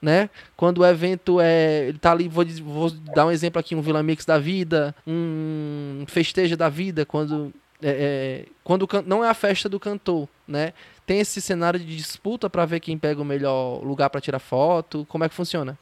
né? 0.00 0.30
Quando 0.56 0.78
o 0.78 0.86
evento 0.86 1.40
é. 1.40 1.88
Ele 1.88 1.98
tá 1.98 2.12
ali, 2.12 2.28
vou, 2.28 2.44
vou 2.44 2.90
dar 2.90 3.26
um 3.26 3.30
exemplo 3.30 3.58
aqui, 3.58 3.74
um 3.74 3.80
Vila 3.80 4.02
Mix 4.02 4.24
da 4.24 4.38
vida, 4.38 4.94
um 5.06 6.04
festeja 6.06 6.56
da 6.56 6.68
vida, 6.68 7.04
quando. 7.04 7.52
é, 7.82 8.44
é, 8.44 8.46
quando 8.62 8.86
não 9.06 9.24
é 9.24 9.28
a 9.28 9.34
festa 9.34 9.68
do 9.68 9.80
cantor, 9.80 10.28
né? 10.46 10.72
Tem 11.04 11.20
esse 11.20 11.40
cenário 11.40 11.78
de 11.78 11.96
disputa 11.96 12.50
para 12.50 12.64
ver 12.64 12.80
quem 12.80 12.98
pega 12.98 13.20
o 13.22 13.24
melhor 13.24 13.82
lugar 13.82 14.10
para 14.10 14.20
tirar 14.20 14.38
foto. 14.38 15.06
Como 15.08 15.24
é 15.24 15.28
que 15.28 15.34
funciona? 15.34 15.78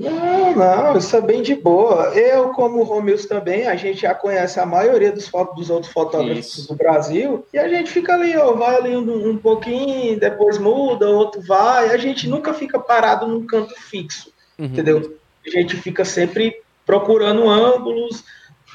Não, 0.00 0.54
não, 0.56 0.96
isso 0.96 1.14
é 1.16 1.20
bem 1.20 1.42
de 1.42 1.54
boa. 1.54 2.04
Eu, 2.14 2.48
como 2.50 2.80
o 2.80 2.84
Romilson 2.84 3.28
também, 3.28 3.66
a 3.66 3.74
gente 3.76 4.00
já 4.02 4.14
conhece 4.14 4.58
a 4.58 4.64
maioria 4.66 5.12
dos, 5.12 5.28
fo- 5.28 5.52
dos 5.54 5.68
outros 5.70 5.92
fotógrafos 5.92 6.58
Isso. 6.58 6.68
do 6.68 6.74
Brasil, 6.74 7.44
e 7.52 7.58
a 7.58 7.68
gente 7.68 7.90
fica 7.90 8.14
ali, 8.14 8.36
ó, 8.36 8.52
vai 8.54 8.76
ali 8.76 8.96
um, 8.96 9.30
um 9.30 9.36
pouquinho, 9.36 10.18
depois 10.18 10.56
muda, 10.58 11.08
outro 11.10 11.42
vai, 11.42 11.90
a 11.90 11.96
gente 11.96 12.28
nunca 12.28 12.54
fica 12.54 12.78
parado 12.78 13.26
num 13.26 13.46
canto 13.46 13.74
fixo, 13.78 14.32
Uhum. 14.58 14.66
entendeu? 14.66 15.18
A 15.46 15.50
gente 15.50 15.76
fica 15.76 16.04
sempre 16.04 16.54
procurando 16.86 17.48
ângulos, 17.48 18.24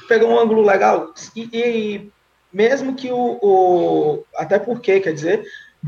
pegar 0.08 0.26
um 0.26 0.38
ângulo 0.38 0.62
legal, 0.62 1.12
e, 1.34 1.48
e 1.52 2.10
mesmo 2.52 2.94
que 2.94 3.10
o, 3.10 3.38
o- 3.42 4.24
Até 4.36 4.58
porque, 4.58 5.00
quer 5.00 5.12
dizer, 5.12 5.42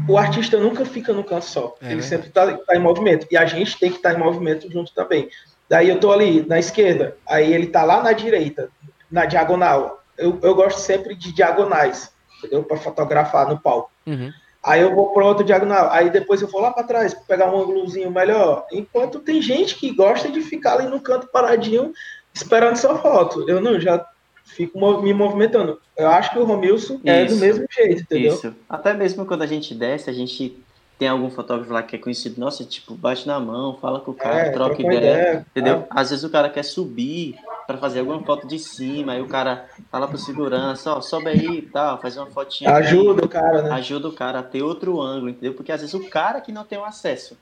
o 0.09 0.17
artista 0.17 0.57
nunca 0.57 0.85
fica 0.85 1.13
no 1.13 1.25
canto 1.25 1.45
só. 1.45 1.75
É 1.81 1.93
ele 1.93 2.01
verdade. 2.01 2.09
sempre 2.09 2.29
está 2.29 2.77
em 2.77 2.79
movimento. 2.79 3.27
E 3.31 3.37
a 3.37 3.45
gente 3.45 3.79
tem 3.79 3.91
que 3.91 3.97
estar 3.97 4.15
em 4.15 4.19
movimento 4.19 4.71
junto 4.71 4.95
também. 4.95 5.29
Daí 5.69 5.89
eu 5.89 6.01
tô 6.01 6.11
ali 6.13 6.45
na 6.47 6.59
esquerda, 6.59 7.17
aí 7.27 7.53
ele 7.53 7.69
tá 7.69 7.85
lá 7.85 8.03
na 8.03 8.13
direita, 8.13 8.69
na 9.11 9.25
diagonal. 9.25 10.03
Eu, 10.19 10.39
eu 10.43 10.55
gosto 10.55 10.79
sempre 10.79 11.15
de 11.15 11.33
diagonais, 11.33 12.13
entendeu? 12.39 12.65
Para 12.65 12.77
fotografar 12.77 13.49
no 13.49 13.61
palco. 13.61 13.91
Uhum. 14.07 14.33
Aí 14.63 14.81
eu 14.81 14.95
vou 14.95 15.13
para 15.13 15.25
outro 15.25 15.45
diagonal, 15.45 15.89
aí 15.91 16.11
depois 16.11 16.43
eu 16.43 16.49
vou 16.49 16.61
lá 16.61 16.71
para 16.71 16.83
trás 16.83 17.15
pegar 17.15 17.51
um 17.51 17.63
ângulozinho 17.63 18.11
melhor. 18.11 18.67
Enquanto 18.71 19.21
tem 19.21 19.41
gente 19.41 19.77
que 19.77 19.95
gosta 19.95 20.29
de 20.29 20.43
ficar 20.43 20.75
ali 20.75 20.89
no 20.89 21.01
canto 21.01 21.29
paradinho 21.29 21.93
esperando 22.35 22.77
sua 22.77 22.99
foto. 22.99 23.49
Eu 23.49 23.61
não, 23.61 23.81
já 23.81 24.05
fico 24.55 24.79
me 25.03 25.13
movimentando. 25.13 25.81
Eu 25.97 26.09
acho 26.09 26.31
que 26.31 26.39
o 26.39 26.45
Romilson 26.45 27.01
é 27.05 27.25
do 27.25 27.37
mesmo 27.37 27.67
jeito, 27.71 28.03
entendeu? 28.03 28.35
Isso. 28.35 28.55
Até 28.69 28.95
mesmo 28.95 29.25
quando 29.27 29.43
a 29.43 29.47
gente 29.47 29.75
desce, 29.75 30.09
a 30.11 30.13
gente 30.13 30.59
tem 30.99 31.09
algum 31.09 31.31
fotógrafo 31.31 31.73
lá 31.73 31.83
que 31.83 31.97
é 31.97 31.99
conhecido, 31.99 32.39
nossa, 32.39 32.63
tipo, 32.63 32.95
bate 32.95 33.27
na 33.27 33.41
mão, 33.41 33.79
fala 33.81 34.01
com 34.01 34.11
o 34.11 34.15
cara, 34.15 34.49
É, 34.49 34.51
troca 34.51 34.83
ideia, 34.83 34.99
ideia. 34.99 35.47
entendeu? 35.51 35.87
Às 35.89 36.11
vezes 36.11 36.25
o 36.25 36.29
cara 36.29 36.51
quer 36.51 36.63
subir 36.63 37.37
para 37.67 37.79
fazer 37.79 38.01
alguma 38.01 38.21
foto 38.23 38.47
de 38.47 38.59
cima, 38.59 39.13
aí 39.13 39.23
o 39.23 39.27
cara 39.27 39.67
fala 39.91 40.07
pro 40.07 40.19
segurança, 40.19 40.93
ó, 40.93 41.01
sobe 41.01 41.29
aí 41.29 41.59
e 41.59 41.63
tal, 41.63 41.99
faz 41.99 42.19
uma 42.19 42.27
fotinha. 42.27 42.71
Ajuda 42.75 43.25
o 43.25 43.29
cara, 43.29 43.63
né? 43.63 43.71
Ajuda 43.71 44.09
o 44.09 44.13
cara 44.13 44.41
a 44.41 44.43
ter 44.43 44.63
outro 44.63 45.01
ângulo, 45.01 45.31
entendeu? 45.31 45.55
Porque 45.55 45.73
às 45.73 45.81
vezes 45.81 45.95
o 45.95 46.11
cara 46.11 46.41
que 46.41 46.53
não 46.53 46.65
tem 46.65 46.79
o 46.79 46.85
acesso. 46.85 47.35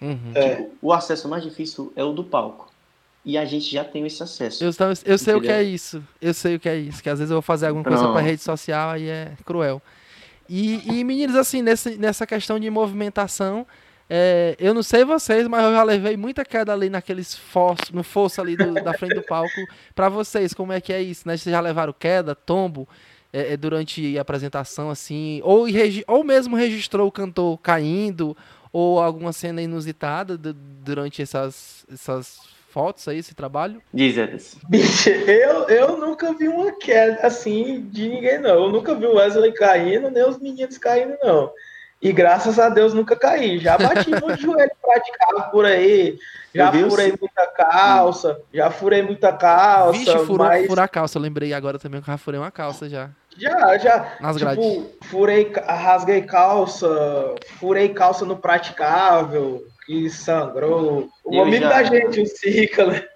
Uhum. 0.00 0.32
É. 0.34 0.66
O 0.80 0.92
acesso 0.92 1.28
mais 1.28 1.42
difícil 1.42 1.92
é 1.96 2.04
o 2.04 2.12
do 2.12 2.24
palco. 2.24 2.65
E 3.26 3.36
a 3.36 3.44
gente 3.44 3.70
já 3.70 3.84
tem 3.84 4.06
esse 4.06 4.22
acesso. 4.22 4.64
Eu, 4.64 4.70
eu 5.04 5.18
sei 5.18 5.34
o 5.34 5.40
que 5.40 5.48
é 5.50 5.62
isso. 5.62 6.02
Eu 6.22 6.32
sei 6.32 6.54
o 6.54 6.60
que 6.60 6.68
é 6.68 6.76
isso. 6.76 7.02
Que 7.02 7.10
às 7.10 7.18
vezes 7.18 7.30
eu 7.30 7.34
vou 7.34 7.42
fazer 7.42 7.66
alguma 7.66 7.84
coisa 7.84 8.04
pra 8.04 8.12
Pronto. 8.12 8.24
rede 8.24 8.40
social 8.40 8.96
e 8.96 9.08
é 9.08 9.32
cruel. 9.44 9.82
E, 10.48 11.00
e 11.00 11.02
meninos, 11.02 11.34
assim, 11.34 11.60
nesse, 11.60 11.98
nessa 11.98 12.24
questão 12.24 12.60
de 12.60 12.70
movimentação, 12.70 13.66
É, 14.08 14.54
eu 14.60 14.72
não 14.72 14.84
sei 14.84 15.04
vocês, 15.04 15.48
mas 15.48 15.64
eu 15.64 15.72
já 15.72 15.82
levei 15.82 16.16
muita 16.16 16.44
queda 16.44 16.72
ali 16.72 16.88
naqueles 16.88 17.34
fosso, 17.34 17.92
no 17.92 18.04
fosso 18.04 18.40
ali 18.40 18.56
do, 18.56 18.72
da 18.74 18.94
frente 18.94 19.16
do 19.16 19.22
palco. 19.22 19.60
Para 19.96 20.08
vocês, 20.08 20.54
como 20.54 20.72
é 20.72 20.80
que 20.80 20.92
é 20.92 21.02
isso, 21.02 21.26
né? 21.26 21.36
Vocês 21.36 21.52
já 21.52 21.60
levaram 21.60 21.92
queda, 21.92 22.32
tombo 22.32 22.88
é, 23.32 23.54
é 23.54 23.56
durante 23.56 24.16
a 24.16 24.22
apresentação, 24.22 24.90
assim? 24.90 25.40
Ou, 25.42 25.66
ou 26.06 26.22
mesmo 26.22 26.54
registrou 26.54 27.08
o 27.08 27.10
cantor 27.10 27.58
caindo, 27.58 28.36
ou 28.72 29.00
alguma 29.00 29.32
cena 29.32 29.60
inusitada 29.60 30.38
durante 30.38 31.20
essas, 31.20 31.84
essas 31.92 32.38
fotos 32.76 33.08
aí, 33.08 33.16
esse 33.16 33.34
trabalho? 33.34 33.80
Diz 33.90 34.18
eles. 34.18 34.58
Bicho, 34.68 35.08
eu, 35.08 35.62
eu 35.62 35.96
nunca 35.96 36.34
vi 36.34 36.46
uma 36.46 36.70
queda 36.72 37.26
assim 37.26 37.80
de 37.88 38.06
ninguém, 38.06 38.38
não. 38.38 38.64
Eu 38.64 38.68
nunca 38.68 38.94
vi 38.94 39.06
o 39.06 39.14
Wesley 39.14 39.52
caindo, 39.54 40.10
nem 40.10 40.28
os 40.28 40.38
meninos 40.38 40.76
caindo, 40.76 41.16
não. 41.22 41.50
E 42.02 42.12
graças 42.12 42.58
a 42.58 42.68
Deus 42.68 42.92
nunca 42.92 43.16
caí. 43.16 43.58
Já 43.58 43.78
bati 43.78 44.10
muito 44.20 44.36
joelho 44.38 44.70
praticado 44.82 45.50
por 45.50 45.64
aí. 45.64 46.18
Já 46.54 46.70
furei 46.70 47.14
muita 47.18 47.46
calça. 47.46 48.40
Já 48.52 48.70
furei 48.70 49.00
muita 49.00 49.32
calça. 49.32 49.98
Vixe, 49.98 50.18
furou, 50.26 50.46
mas... 50.46 50.66
furar 50.66 50.90
calça. 50.90 51.16
Eu 51.16 51.22
lembrei 51.22 51.54
agora 51.54 51.78
também 51.78 52.02
que 52.02 52.10
eu 52.10 52.12
já 52.12 52.18
furei 52.18 52.38
uma 52.38 52.50
calça 52.50 52.90
já. 52.90 53.08
Já, 53.38 53.78
já. 53.78 54.16
Nas 54.20 54.36
tipo, 54.36 54.50
grades. 54.50 54.84
furei, 55.04 55.50
rasguei 55.66 56.22
calça, 56.22 57.34
furei 57.58 57.88
calça 57.88 58.26
no 58.26 58.36
praticável, 58.36 59.66
que 59.86 60.10
sangrou. 60.10 61.08
O 61.24 61.40
amigo 61.40 61.64
já... 61.64 61.68
da 61.68 61.82
gente, 61.84 62.20
o 62.20 62.26
Sica, 62.26 62.86
né? 62.86 63.06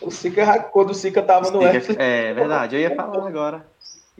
O 0.00 0.10
Sica, 0.10 0.60
quando 0.64 0.90
o 0.90 0.94
Sica 0.94 1.22
tava 1.22 1.50
no 1.50 1.60
Sica, 1.62 2.02
É 2.02 2.32
verdade, 2.32 2.76
eu 2.76 2.80
ia 2.80 2.94
falar 2.96 3.26
agora. 3.26 3.64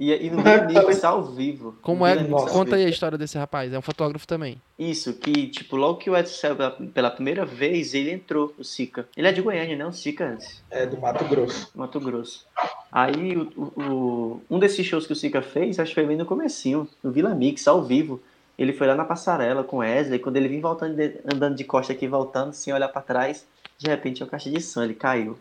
E, 0.01 0.13
e 0.15 0.31
no 0.31 0.41
Remix 0.41 1.05
ao 1.05 1.23
vivo. 1.23 1.77
Como 1.83 2.07
é? 2.07 2.17
Conta 2.25 2.77
aí 2.77 2.87
a 2.87 2.89
história 2.89 3.19
desse 3.19 3.37
rapaz. 3.37 3.71
É 3.71 3.79
um 3.79 3.83
fotógrafo 3.83 4.27
também. 4.27 4.59
Isso, 4.79 5.13
que, 5.13 5.49
tipo, 5.49 5.77
logo 5.77 5.99
que 5.99 6.09
o 6.09 6.17
Edson 6.17 6.41
saiu 6.41 6.57
pela, 6.57 6.71
pela 6.71 7.11
primeira 7.11 7.45
vez, 7.45 7.93
ele 7.93 8.11
entrou, 8.11 8.55
o 8.59 8.65
Sica. 8.65 9.07
Ele 9.15 9.29
é 9.29 9.33
de 9.33 9.43
Goiânia, 9.43 9.77
né? 9.77 9.85
O 9.85 9.93
Sica 9.93 10.27
antes. 10.27 10.63
É, 10.71 10.87
do 10.87 10.99
Mato 10.99 11.23
Grosso. 11.27 11.71
Mato 11.75 12.01
Grosso. 12.01 12.47
Aí, 12.91 13.37
o, 13.37 13.63
o, 13.63 14.43
um 14.49 14.59
desses 14.59 14.87
shows 14.87 15.07
que 15.07 15.13
o 15.13 15.17
Sica 15.17 15.43
fez, 15.43 15.79
acho 15.79 15.91
que 15.91 15.97
foi 15.97 16.07
bem 16.07 16.17
no 16.17 16.25
comecinho, 16.25 16.89
no 17.03 17.13
Vila 17.13 17.35
Mix, 17.35 17.69
ao 17.69 17.83
vivo. 17.83 18.23
Ele 18.61 18.75
foi 18.75 18.87
lá 18.87 18.95
na 18.95 19.07
passarela 19.07 19.65
com 19.65 19.77
o 19.77 19.81
Wesley. 19.81 20.19
Quando 20.19 20.37
ele 20.37 20.47
vinha 20.47 20.61
voltando, 20.61 20.95
de, 20.95 21.19
andando 21.25 21.57
de 21.57 21.65
costa 21.65 21.95
aqui, 21.95 22.07
voltando, 22.07 22.53
sem 22.53 22.75
olhar 22.75 22.89
para 22.89 23.01
trás, 23.01 23.47
de 23.79 23.89
repente, 23.89 24.23
a 24.23 24.27
caixa 24.27 24.51
de 24.51 24.61
som, 24.61 24.83
ele 24.83 24.93
caiu. 24.93 25.39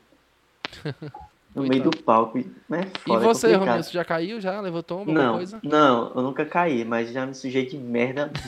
no 1.54 1.64
meio 1.64 1.84
do 1.84 1.92
palco. 1.98 2.42
Né? 2.70 2.90
Foda, 3.06 3.22
e 3.22 3.28
você, 3.28 3.52
é 3.52 3.56
Romilson, 3.58 3.92
já 3.92 4.06
caiu? 4.06 4.40
Já 4.40 4.62
levou 4.62 4.82
tombo? 4.82 5.12
Não, 5.12 5.36
coisa? 5.36 5.60
não, 5.62 6.14
eu 6.16 6.22
nunca 6.22 6.46
caí, 6.46 6.86
mas 6.86 7.12
já 7.12 7.26
me 7.26 7.36
sujei 7.36 7.66
de 7.66 7.78
merda. 7.78 8.32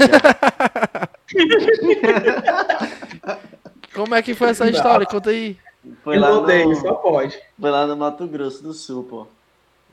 Como 3.93 4.15
é 4.15 4.21
que 4.21 4.33
foi 4.33 4.51
essa 4.51 4.69
história? 4.69 5.05
Conta 5.05 5.31
aí. 5.31 5.57
Foi 6.01 6.17
lá 6.17 6.29
rodeio, 6.29 6.69
no... 6.69 6.75
só 6.75 6.93
pode. 6.93 7.37
Foi 7.59 7.69
lá 7.69 7.85
no 7.85 7.97
Mato 7.97 8.25
Grosso 8.25 8.63
do 8.63 8.71
Sul, 8.73 9.03
pô. 9.03 9.27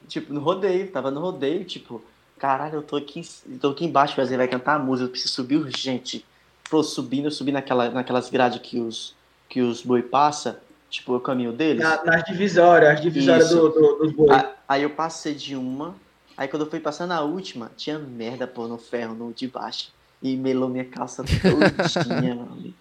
Tipo, 0.06 0.32
no 0.32 0.38
rodeio, 0.38 0.86
tava 0.92 1.10
no 1.10 1.18
rodeio, 1.20 1.64
tipo, 1.64 2.00
caralho, 2.38 2.76
eu 2.76 2.82
tô 2.82 2.96
aqui, 2.96 3.22
tô 3.60 3.70
aqui 3.70 3.84
embaixo, 3.84 4.14
o 4.16 4.20
Wesley 4.20 4.38
vai 4.38 4.48
cantar 4.48 4.74
a 4.74 4.78
música, 4.78 5.06
eu 5.06 5.10
preciso 5.10 5.34
subir 5.34 5.56
urgente. 5.56 6.24
Pô, 6.70 6.82
subindo, 6.82 7.26
eu 7.26 7.30
subi 7.30 7.52
naquela, 7.52 7.90
naquelas 7.90 8.30
grades 8.30 8.60
que 8.60 8.78
os, 8.78 9.14
que 9.48 9.60
os 9.60 9.82
boi 9.82 10.02
passa 10.02 10.60
tipo, 10.90 11.14
o 11.14 11.20
caminho 11.20 11.52
deles. 11.52 11.82
Na, 11.82 12.04
nas 12.04 12.24
divisórias, 12.24 12.94
as 12.94 13.00
divisórias 13.00 13.50
do, 13.50 13.68
do, 13.68 13.94
dos 13.96 14.12
boi. 14.12 14.28
Aí 14.68 14.82
eu 14.82 14.90
passei 14.90 15.34
de 15.34 15.56
uma, 15.56 15.94
aí 16.36 16.48
quando 16.48 16.64
eu 16.64 16.70
fui 16.70 16.80
passando 16.80 17.12
a 17.12 17.22
última, 17.22 17.70
tinha 17.76 17.98
merda, 17.98 18.46
pô, 18.46 18.66
no 18.66 18.78
ferro, 18.78 19.14
no 19.14 19.32
de 19.32 19.48
baixo. 19.48 19.90
E 20.22 20.36
melou 20.36 20.68
minha 20.68 20.84
calça 20.84 21.22
todinha, 21.22 22.34
mano. 22.34 22.74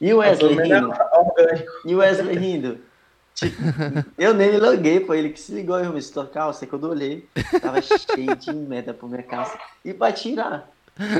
E 0.00 0.12
o 0.12 0.18
Wesley 0.18 0.54
rindo. 0.54 0.92
E 1.86 1.94
o 1.94 1.98
Wesley 1.98 2.36
rindo. 2.36 2.78
Tipo, 3.36 3.62
eu 4.18 4.32
nem 4.32 4.50
me 4.50 4.58
loguei, 4.58 4.98
pô. 4.98 5.14
Ele 5.14 5.28
que 5.28 5.38
se 5.38 5.52
ligou, 5.52 5.78
eu 5.78 5.92
me 5.92 6.02
tua 6.02 6.26
calça, 6.26 6.66
quando 6.66 6.86
eu 6.86 6.90
olhei, 6.90 7.28
tava 7.60 7.80
cheio 7.82 8.34
de 8.34 8.52
merda 8.52 8.94
por 8.94 9.08
minha 9.08 9.22
calça. 9.22 9.56
E 9.84 9.92
pra 9.92 10.10
tirar, 10.10 10.68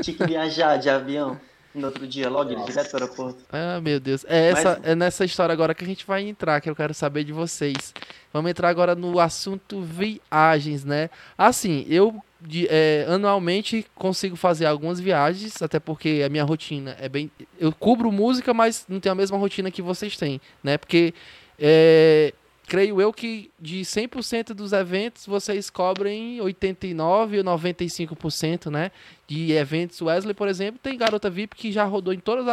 tinha 0.01 0.17
que 0.17 0.25
viajar 0.25 0.77
de 0.77 0.89
avião 0.89 1.39
no 1.75 1.87
outro 1.87 2.07
dia, 2.07 2.27
logo 2.27 2.49
direto 2.65 2.89
para 2.89 2.99
o 2.99 3.03
aeroporto. 3.03 3.43
Ah, 3.51 3.79
meu 3.79 3.99
Deus. 3.99 4.25
É, 4.27 4.49
essa, 4.49 4.79
Mas... 4.79 4.91
é 4.91 4.95
nessa 4.95 5.23
história 5.23 5.53
agora 5.53 5.75
que 5.75 5.83
a 5.83 5.87
gente 5.87 6.07
vai 6.07 6.27
entrar, 6.27 6.59
que 6.59 6.67
eu 6.69 6.75
quero 6.75 6.93
saber 6.93 7.23
de 7.23 7.31
vocês. 7.31 7.93
Vamos 8.33 8.49
entrar 8.49 8.69
agora 8.69 8.95
no 8.95 9.19
assunto 9.19 9.79
viagens, 9.81 10.83
né? 10.83 11.11
Assim, 11.37 11.85
eu 11.87 12.19
de, 12.41 12.67
é, 12.69 13.05
anualmente 13.07 13.85
consigo 13.95 14.35
fazer 14.35 14.65
algumas 14.65 14.99
viagens, 14.99 15.61
até 15.61 15.79
porque 15.79 16.23
a 16.25 16.29
minha 16.29 16.43
rotina 16.43 16.97
é 16.99 17.07
bem. 17.07 17.29
Eu 17.59 17.71
cubro 17.71 18.11
música, 18.11 18.55
mas 18.55 18.85
não 18.89 18.99
tenho 18.99 19.13
a 19.13 19.15
mesma 19.15 19.37
rotina 19.37 19.69
que 19.69 19.81
vocês 19.81 20.17
têm, 20.17 20.41
né? 20.63 20.79
Porque 20.79 21.13
é, 21.59 22.33
creio 22.67 23.01
eu 23.01 23.13
que 23.13 23.49
de 23.59 23.81
100% 23.81 24.53
dos 24.53 24.73
eventos 24.73 25.25
vocês 25.25 25.69
cobrem 25.69 26.39
89 26.41 27.37
ou 27.37 27.43
95%, 27.43 28.69
né? 28.69 28.91
De 29.25 29.53
eventos. 29.53 30.01
Wesley, 30.01 30.33
por 30.33 30.47
exemplo, 30.47 30.79
tem 30.81 30.97
garota 30.97 31.29
VIP 31.29 31.55
que 31.55 31.71
já 31.71 31.85
rodou 31.85 32.13
em 32.13 32.19
todos 32.19 32.45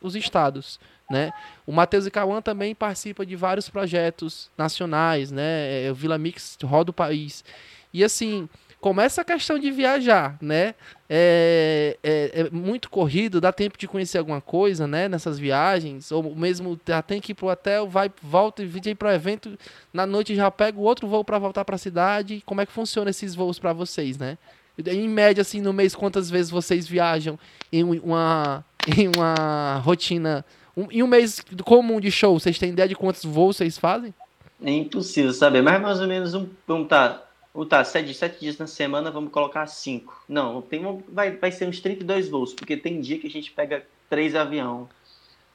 os 0.00 0.16
estados, 0.16 0.80
né? 1.10 1.32
O 1.66 1.72
Matheus 1.72 2.06
e 2.06 2.10
Cauã 2.10 2.40
também 2.40 2.74
participa 2.74 3.24
de 3.24 3.36
vários 3.36 3.68
projetos 3.68 4.50
nacionais, 4.56 5.30
né? 5.30 5.86
É, 5.86 5.90
o 5.90 5.94
Vila 5.94 6.16
Mix 6.16 6.56
roda 6.64 6.90
o 6.90 6.94
país. 6.94 7.44
E 7.92 8.02
assim, 8.02 8.48
começa 8.80 9.20
a 9.20 9.24
questão 9.24 9.58
de 9.58 9.70
viajar, 9.70 10.38
né? 10.40 10.74
É, 11.08 11.98
é, 12.02 12.40
é, 12.40 12.50
muito 12.50 12.88
corrido, 12.88 13.40
dá 13.40 13.52
tempo 13.52 13.76
de 13.76 13.86
conhecer 13.86 14.18
alguma 14.18 14.40
coisa, 14.40 14.86
né? 14.86 15.08
Nessas 15.08 15.38
viagens, 15.38 16.10
ou 16.10 16.34
mesmo 16.34 16.80
já 16.86 17.02
tem 17.02 17.20
que 17.20 17.32
ir 17.32 17.34
pro 17.34 17.48
hotel, 17.48 17.88
vai, 17.88 18.10
volta 18.22 18.62
e 18.62 18.66
ir 18.66 18.94
para 18.94 19.10
o 19.10 19.12
evento, 19.12 19.58
na 19.92 20.06
noite 20.06 20.34
já 20.34 20.50
pega 20.50 20.78
o 20.78 20.82
outro 20.82 21.06
voo 21.06 21.24
para 21.24 21.38
voltar 21.38 21.64
para 21.64 21.74
a 21.74 21.78
cidade. 21.78 22.42
Como 22.46 22.60
é 22.60 22.66
que 22.66 22.72
funciona 22.72 23.10
esses 23.10 23.34
voos 23.34 23.58
para 23.58 23.72
vocês, 23.72 24.16
né? 24.16 24.38
Em 24.86 25.08
média, 25.08 25.42
assim, 25.42 25.60
no 25.60 25.72
mês, 25.72 25.94
quantas 25.94 26.30
vezes 26.30 26.50
vocês 26.50 26.88
viajam 26.88 27.38
em 27.70 27.84
uma, 27.84 28.64
em 28.96 29.08
uma 29.14 29.78
rotina, 29.84 30.44
um, 30.74 30.86
em 30.90 31.02
um 31.02 31.06
mês 31.06 31.44
comum 31.64 32.00
de 32.00 32.10
show, 32.10 32.38
vocês 32.38 32.58
têm 32.58 32.70
ideia 32.70 32.88
de 32.88 32.94
quantos 32.94 33.24
voos 33.24 33.56
vocês 33.56 33.76
fazem? 33.76 34.14
É 34.62 34.70
impossível 34.70 35.32
saber, 35.32 35.62
mas 35.62 35.80
mais 35.82 36.00
ou 36.00 36.06
menos 36.06 36.34
um, 36.34 36.46
um 36.68 36.84
tá, 36.84 37.22
ou 37.52 37.66
tá, 37.66 37.84
sete, 37.84 38.14
sete 38.14 38.40
dias 38.40 38.58
na 38.58 38.66
semana, 38.66 39.10
vamos 39.10 39.32
colocar 39.32 39.66
cinco. 39.66 40.22
Não, 40.28 40.62
tem 40.62 40.86
um, 40.86 41.02
vai, 41.08 41.32
vai 41.32 41.50
ser 41.50 41.66
uns 41.66 41.80
32 41.80 42.28
voos, 42.28 42.54
porque 42.54 42.76
tem 42.76 43.00
dia 43.00 43.18
que 43.18 43.26
a 43.26 43.30
gente 43.30 43.50
pega 43.50 43.84
três 44.08 44.34
avião. 44.34 44.88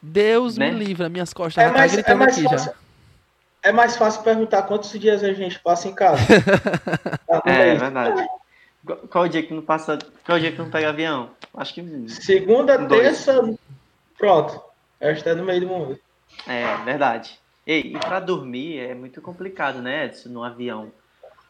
Deus 0.01 0.57
né? 0.57 0.71
me 0.71 0.83
livre, 0.83 1.07
minhas 1.09 1.33
costas 1.33 1.63
é 1.63 1.71
mais, 1.71 1.91
tá 1.91 1.97
gritando 1.97 2.23
é 2.23 2.25
aqui 2.27 2.43
fácil, 2.43 2.65
já. 2.65 2.73
É 3.63 3.71
mais 3.71 3.95
fácil 3.95 4.21
perguntar 4.23 4.63
quantos 4.63 4.91
dias 4.91 5.23
a 5.23 5.33
gente 5.33 5.57
passa 5.59 5.87
em 5.87 5.95
casa. 5.95 6.21
tá, 7.27 7.41
é, 7.45 7.69
é 7.69 7.75
verdade. 7.75 8.27
Qual 9.09 9.23
o 9.23 9.27
dia 9.27 9.41
que 9.41 9.53
não 9.53 9.63
passa. 9.63 9.97
Qual 10.23 10.37
o 10.37 10.41
dia 10.41 10.51
que 10.51 10.59
não 10.59 10.69
pega 10.69 10.89
avião? 10.89 11.31
Acho 11.55 11.73
que. 11.73 12.09
Segunda, 12.09 12.77
dois. 12.77 13.01
terça, 13.01 13.57
pronto. 14.17 14.61
Esta 14.99 15.31
é 15.31 15.33
no 15.33 15.43
meio 15.43 15.61
do 15.61 15.67
mundo. 15.67 15.99
É, 16.45 16.77
verdade. 16.83 17.39
E, 17.65 17.95
e 17.95 17.99
para 17.99 18.19
dormir 18.19 18.77
é 18.79 18.93
muito 18.93 19.21
complicado, 19.21 19.81
né, 19.81 20.05
Edson, 20.05 20.29
no 20.29 20.43
avião. 20.43 20.91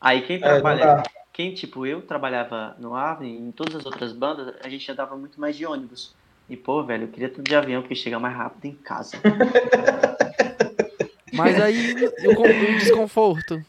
Aí 0.06 0.22
quem 0.22 0.36
é, 0.36 0.40
trabalha, 0.40 0.84
é, 0.84 1.04
quem 1.34 1.52
tipo 1.52 1.84
eu 1.84 2.00
trabalhava 2.00 2.76
no 2.78 2.94
Avni, 2.94 3.40
em 3.40 3.52
todas 3.52 3.76
as 3.76 3.88
outras 3.88 4.14
bandas, 4.14 4.54
a 4.64 4.70
gente 4.70 4.92
andava 4.92 5.18
muito 5.18 5.42
mais 5.42 5.58
de 5.58 5.66
ônibus. 5.66 6.14
E 6.48 6.56
pô, 6.56 6.84
velho, 6.84 7.06
eu 7.06 7.08
queria 7.08 7.28
tudo 7.28 7.44
de 7.44 7.56
avião 7.56 7.82
porque 7.82 7.96
chega 7.96 8.20
mais 8.20 8.38
rápido 8.38 8.66
em 8.66 8.76
casa. 8.76 9.18
Mas 11.34 11.60
aí 11.60 11.96
o, 11.96 12.78
desconforto. 12.78 13.66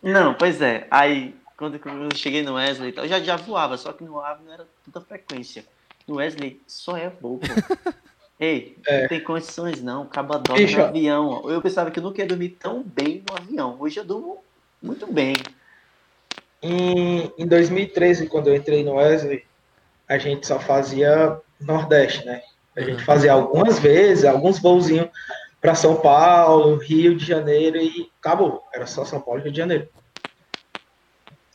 Não, 0.00 0.32
pois 0.34 0.62
é. 0.62 0.86
Aí 0.92 1.34
quando 1.56 1.74
eu 1.74 2.16
cheguei 2.16 2.44
no 2.44 2.54
Wesley, 2.54 2.94
eu 2.96 3.08
já, 3.08 3.18
já 3.18 3.34
voava, 3.34 3.76
só 3.76 3.92
que 3.92 4.04
no 4.04 4.20
Avni 4.20 4.46
não 4.46 4.54
era 4.54 4.68
tanta 4.84 5.00
frequência. 5.00 5.64
No 6.06 6.18
Wesley 6.18 6.62
só 6.68 6.96
é 6.96 7.08
voo, 7.08 7.40
pô. 7.40 7.46
Ei, 8.38 8.78
é. 8.86 9.02
não 9.02 9.08
tem 9.08 9.20
condições 9.20 9.82
não, 9.82 10.02
acaba 10.02 10.38
dorme 10.38 10.72
no 10.72 10.84
avião. 10.84 11.50
Eu 11.50 11.60
pensava 11.60 11.90
que 11.90 11.98
eu 11.98 12.02
nunca 12.04 12.22
ia 12.22 12.28
dormir 12.28 12.50
tão 12.50 12.80
bem 12.80 13.24
no 13.28 13.36
avião. 13.36 13.76
Hoje 13.80 13.98
eu 13.98 14.04
durmo 14.04 14.38
muito 14.80 15.12
bem. 15.12 15.34
Em, 16.62 17.32
em 17.38 17.46
2013, 17.46 18.26
quando 18.26 18.48
eu 18.48 18.56
entrei 18.56 18.84
no 18.84 18.94
Wesley, 18.94 19.44
a 20.08 20.18
gente 20.18 20.46
só 20.46 20.58
fazia 20.58 21.38
Nordeste, 21.60 22.24
né? 22.26 22.42
A 22.76 22.80
gente 22.80 23.04
fazia 23.04 23.32
algumas 23.32 23.78
vezes, 23.78 24.24
alguns 24.24 24.58
voozinhos 24.58 25.08
para 25.60 25.74
São 25.74 25.96
Paulo, 25.96 26.76
Rio 26.76 27.16
de 27.16 27.24
Janeiro 27.24 27.76
e 27.76 28.10
acabou. 28.18 28.62
Era 28.72 28.86
só 28.86 29.04
São 29.04 29.20
Paulo 29.20 29.40
e 29.40 29.44
Rio 29.44 29.52
de 29.52 29.58
Janeiro. 29.58 29.88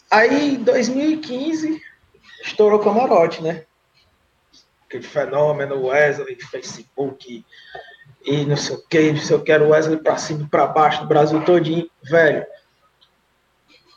Aí, 0.10 0.56
em 0.56 0.64
2015, 0.64 1.82
estourou 2.44 2.80
o 2.80 2.84
camarote, 2.84 3.42
né? 3.42 3.66
Aquele 4.88 5.04
fenômeno 5.04 5.88
Wesley, 5.88 6.38
Facebook 6.40 7.44
e 8.24 8.46
não 8.46 8.56
sei 8.56 8.76
o 8.76 8.88
que, 8.88 9.12
não 9.12 9.20
sei 9.20 9.36
o 9.36 9.42
que, 9.42 9.52
era 9.52 9.68
Wesley 9.68 9.98
pra 9.98 10.18
cima 10.18 10.44
e 10.44 10.50
pra 10.50 10.68
baixo, 10.68 11.02
do 11.02 11.08
Brasil 11.08 11.44
todinho. 11.44 11.90
Velho, 12.04 12.46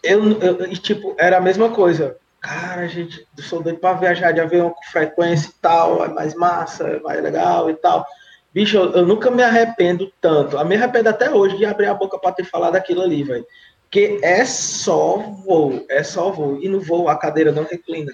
eu, 0.03 0.41
eu, 0.41 0.73
tipo, 0.77 1.15
era 1.19 1.39
a 1.39 1.41
mesma 1.41 1.71
coisa. 1.71 2.17
cara, 2.41 2.87
gente, 2.87 3.27
eu 3.37 3.43
sou 3.43 3.63
doido 3.63 3.79
pra 3.79 3.95
viajar 3.95 4.33
de 4.33 4.41
avião 4.41 4.71
com 4.71 4.83
frequência 4.91 5.49
e 5.49 5.61
tal, 5.61 6.05
é 6.05 6.09
mais 6.09 6.35
massa, 6.35 6.85
é 6.89 7.01
mais 7.01 7.23
legal 7.23 7.69
e 7.71 7.75
tal. 7.75 8.07
Bicho, 8.53 8.77
eu, 8.77 8.93
eu 8.93 9.07
nunca 9.07 9.31
me 9.31 9.43
arrependo 9.43 10.13
tanto. 10.21 10.57
Eu 10.57 10.65
me 10.65 10.77
arrependo 10.77 11.09
até 11.09 11.31
hoje 11.31 11.57
de 11.57 11.65
abrir 11.65 11.87
a 11.87 11.95
boca 11.95 12.19
pra 12.19 12.33
ter 12.33 12.45
falado 12.45 12.77
aquilo 12.77 13.03
ali, 13.03 13.23
velho. 13.23 13.47
Porque 13.83 14.19
é 14.23 14.45
só 14.45 15.17
voo, 15.45 15.85
é 15.89 16.03
só 16.03 16.31
voo. 16.31 16.59
E 16.61 16.69
no 16.69 16.81
voo 16.81 17.09
a 17.09 17.17
cadeira 17.17 17.53
não 17.53 17.65
reclina. 17.65 18.13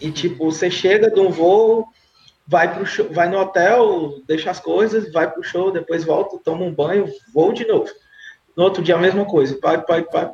E 0.00 0.10
tipo, 0.10 0.50
você 0.50 0.70
chega 0.70 1.10
de 1.10 1.18
um 1.18 1.30
voo, 1.30 1.86
vai 2.46 2.72
pro 2.72 2.86
show, 2.86 3.08
vai 3.10 3.28
no 3.28 3.38
hotel, 3.38 4.14
deixa 4.26 4.50
as 4.50 4.60
coisas, 4.60 5.12
vai 5.12 5.30
pro 5.30 5.42
show, 5.42 5.70
depois 5.70 6.04
volta, 6.04 6.38
toma 6.44 6.64
um 6.64 6.72
banho, 6.72 7.10
voo 7.34 7.52
de 7.52 7.66
novo. 7.66 7.90
No 8.58 8.64
outro 8.64 8.82
dia 8.82 8.96
a 8.96 8.98
mesma 8.98 9.24
coisa. 9.24 9.56
Pai, 9.62 9.80
pai, 9.80 10.02
pai. 10.02 10.30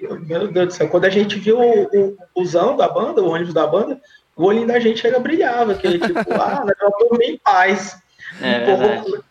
Meu 0.00 0.48
Deus 0.50 0.66
do 0.68 0.72
céu, 0.72 0.88
quando 0.88 1.04
a 1.04 1.10
gente 1.10 1.38
viu 1.38 1.58
o, 1.60 1.82
o 1.92 2.16
busão 2.34 2.76
da 2.76 2.88
banda, 2.88 3.22
o 3.22 3.28
ônibus 3.30 3.52
da 3.54 3.66
banda, 3.66 4.00
o 4.34 4.44
olhinho 4.44 4.66
da 4.66 4.78
gente 4.80 5.00
chega 5.00 5.18
brilhava, 5.18 5.72
aquele 5.72 5.98
tipo, 5.98 6.18
ah, 6.32 6.64
eu 6.80 7.08
dormi 7.08 7.26
em 7.26 7.38
paz. 7.38 7.98
É 8.40 8.72
um 8.74 9.02
pouco, 9.04 9.24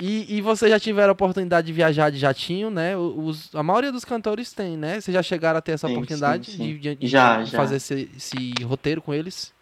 E, 0.00 0.36
e 0.36 0.40
vocês 0.40 0.70
já 0.70 0.78
tiveram 0.80 1.10
a 1.10 1.12
oportunidade 1.12 1.66
de 1.66 1.72
viajar 1.72 2.10
de 2.10 2.18
jatinho, 2.18 2.70
né? 2.70 2.96
Os, 2.96 3.52
a 3.54 3.62
maioria 3.62 3.90
dos 3.92 4.04
cantores 4.04 4.52
tem, 4.52 4.76
né? 4.76 5.00
Vocês 5.00 5.12
já 5.14 5.22
chegaram 5.22 5.58
a 5.58 5.62
ter 5.62 5.72
essa 5.72 5.86
Sim, 5.88 5.94
oportunidade 5.94 6.50
sim, 6.50 6.56
sim. 6.56 6.76
de, 6.78 6.94
de- 6.96 7.06
Já, 7.08 7.42
já. 7.44 7.56
fazer 7.56 7.76
esse, 7.76 8.08
esse 8.16 8.54
roteiro 8.64 9.02
com 9.02 9.12
eles? 9.12 9.52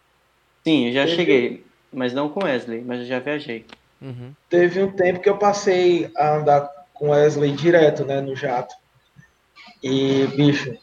Sim, 0.65 0.89
eu 0.89 0.93
já 0.95 1.05
Teve- 1.05 1.17
cheguei, 1.17 1.65
mas 1.93 2.13
não 2.13 2.29
com 2.29 2.45
Wesley, 2.45 2.83
mas 2.87 3.01
eu 3.01 3.07
já 3.07 3.19
viajei. 3.19 3.65
Uhum. 4.03 4.33
teve 4.49 4.83
um 4.83 4.91
tempo 4.93 5.21
que 5.21 5.29
eu 5.29 5.37
passei 5.37 6.11
a 6.17 6.37
andar 6.37 6.71
com 7.01 7.09
Wesley 7.09 7.53
direto, 7.53 8.05
né, 8.05 8.21
no 8.21 8.37
jato. 8.37 8.75
E, 9.83 10.27
bicho, 10.37 10.77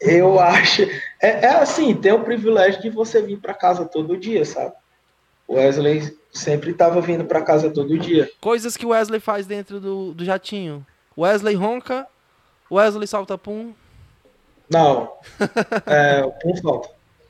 eu 0.00 0.40
acho. 0.40 0.82
É, 1.22 1.46
é 1.46 1.54
assim, 1.54 1.94
tem 1.94 2.10
o 2.10 2.24
privilégio 2.24 2.82
de 2.82 2.90
você 2.90 3.22
vir 3.22 3.38
para 3.38 3.54
casa 3.54 3.84
todo 3.84 4.16
dia, 4.16 4.44
sabe? 4.44 4.74
O 5.46 5.54
Wesley 5.54 6.18
sempre 6.32 6.72
estava 6.72 7.00
vindo 7.00 7.24
para 7.24 7.42
casa 7.42 7.70
todo 7.70 7.96
dia. 7.96 8.28
Coisas 8.40 8.76
que 8.76 8.84
o 8.84 8.88
Wesley 8.88 9.20
faz 9.20 9.46
dentro 9.46 9.78
do, 9.78 10.12
do 10.12 10.24
jatinho. 10.24 10.84
Wesley 11.16 11.54
ronca, 11.54 12.08
Wesley 12.68 13.06
salta 13.06 13.38
pum. 13.38 13.72
Não, 14.68 15.12
é, 15.86 16.24
um 16.44 16.56
falta. 16.56 16.88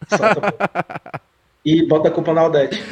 Solta, 0.08 0.40
pô. 0.40 1.20
E 1.66 1.82
bota 1.86 2.08
a 2.08 2.10
culpa 2.10 2.34
na 2.34 2.42
Aldete. 2.42 2.78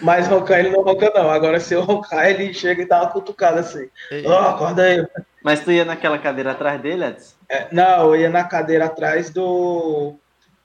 Mas 0.00 0.26
roncar 0.28 0.60
ele 0.60 0.70
não 0.70 0.82
ronca, 0.82 1.10
não. 1.14 1.30
Agora, 1.30 1.60
se 1.60 1.74
eu 1.74 1.82
roncar, 1.82 2.28
ele 2.28 2.52
chega 2.52 2.82
e 2.82 2.88
dá 2.88 3.02
uma 3.02 3.10
cutucada 3.10 3.60
assim. 3.60 3.88
É, 4.10 4.22
Ó, 4.26 4.38
acorda 4.38 4.82
aí. 4.82 5.06
Mas 5.42 5.60
tu 5.60 5.72
ia 5.72 5.84
naquela 5.84 6.18
cadeira 6.18 6.52
atrás 6.52 6.80
dele, 6.80 7.04
Edson? 7.04 7.34
É, 7.48 7.66
não, 7.72 8.14
eu 8.14 8.16
ia 8.16 8.30
na 8.30 8.44
cadeira 8.44 8.86
atrás 8.86 9.30
do. 9.30 10.14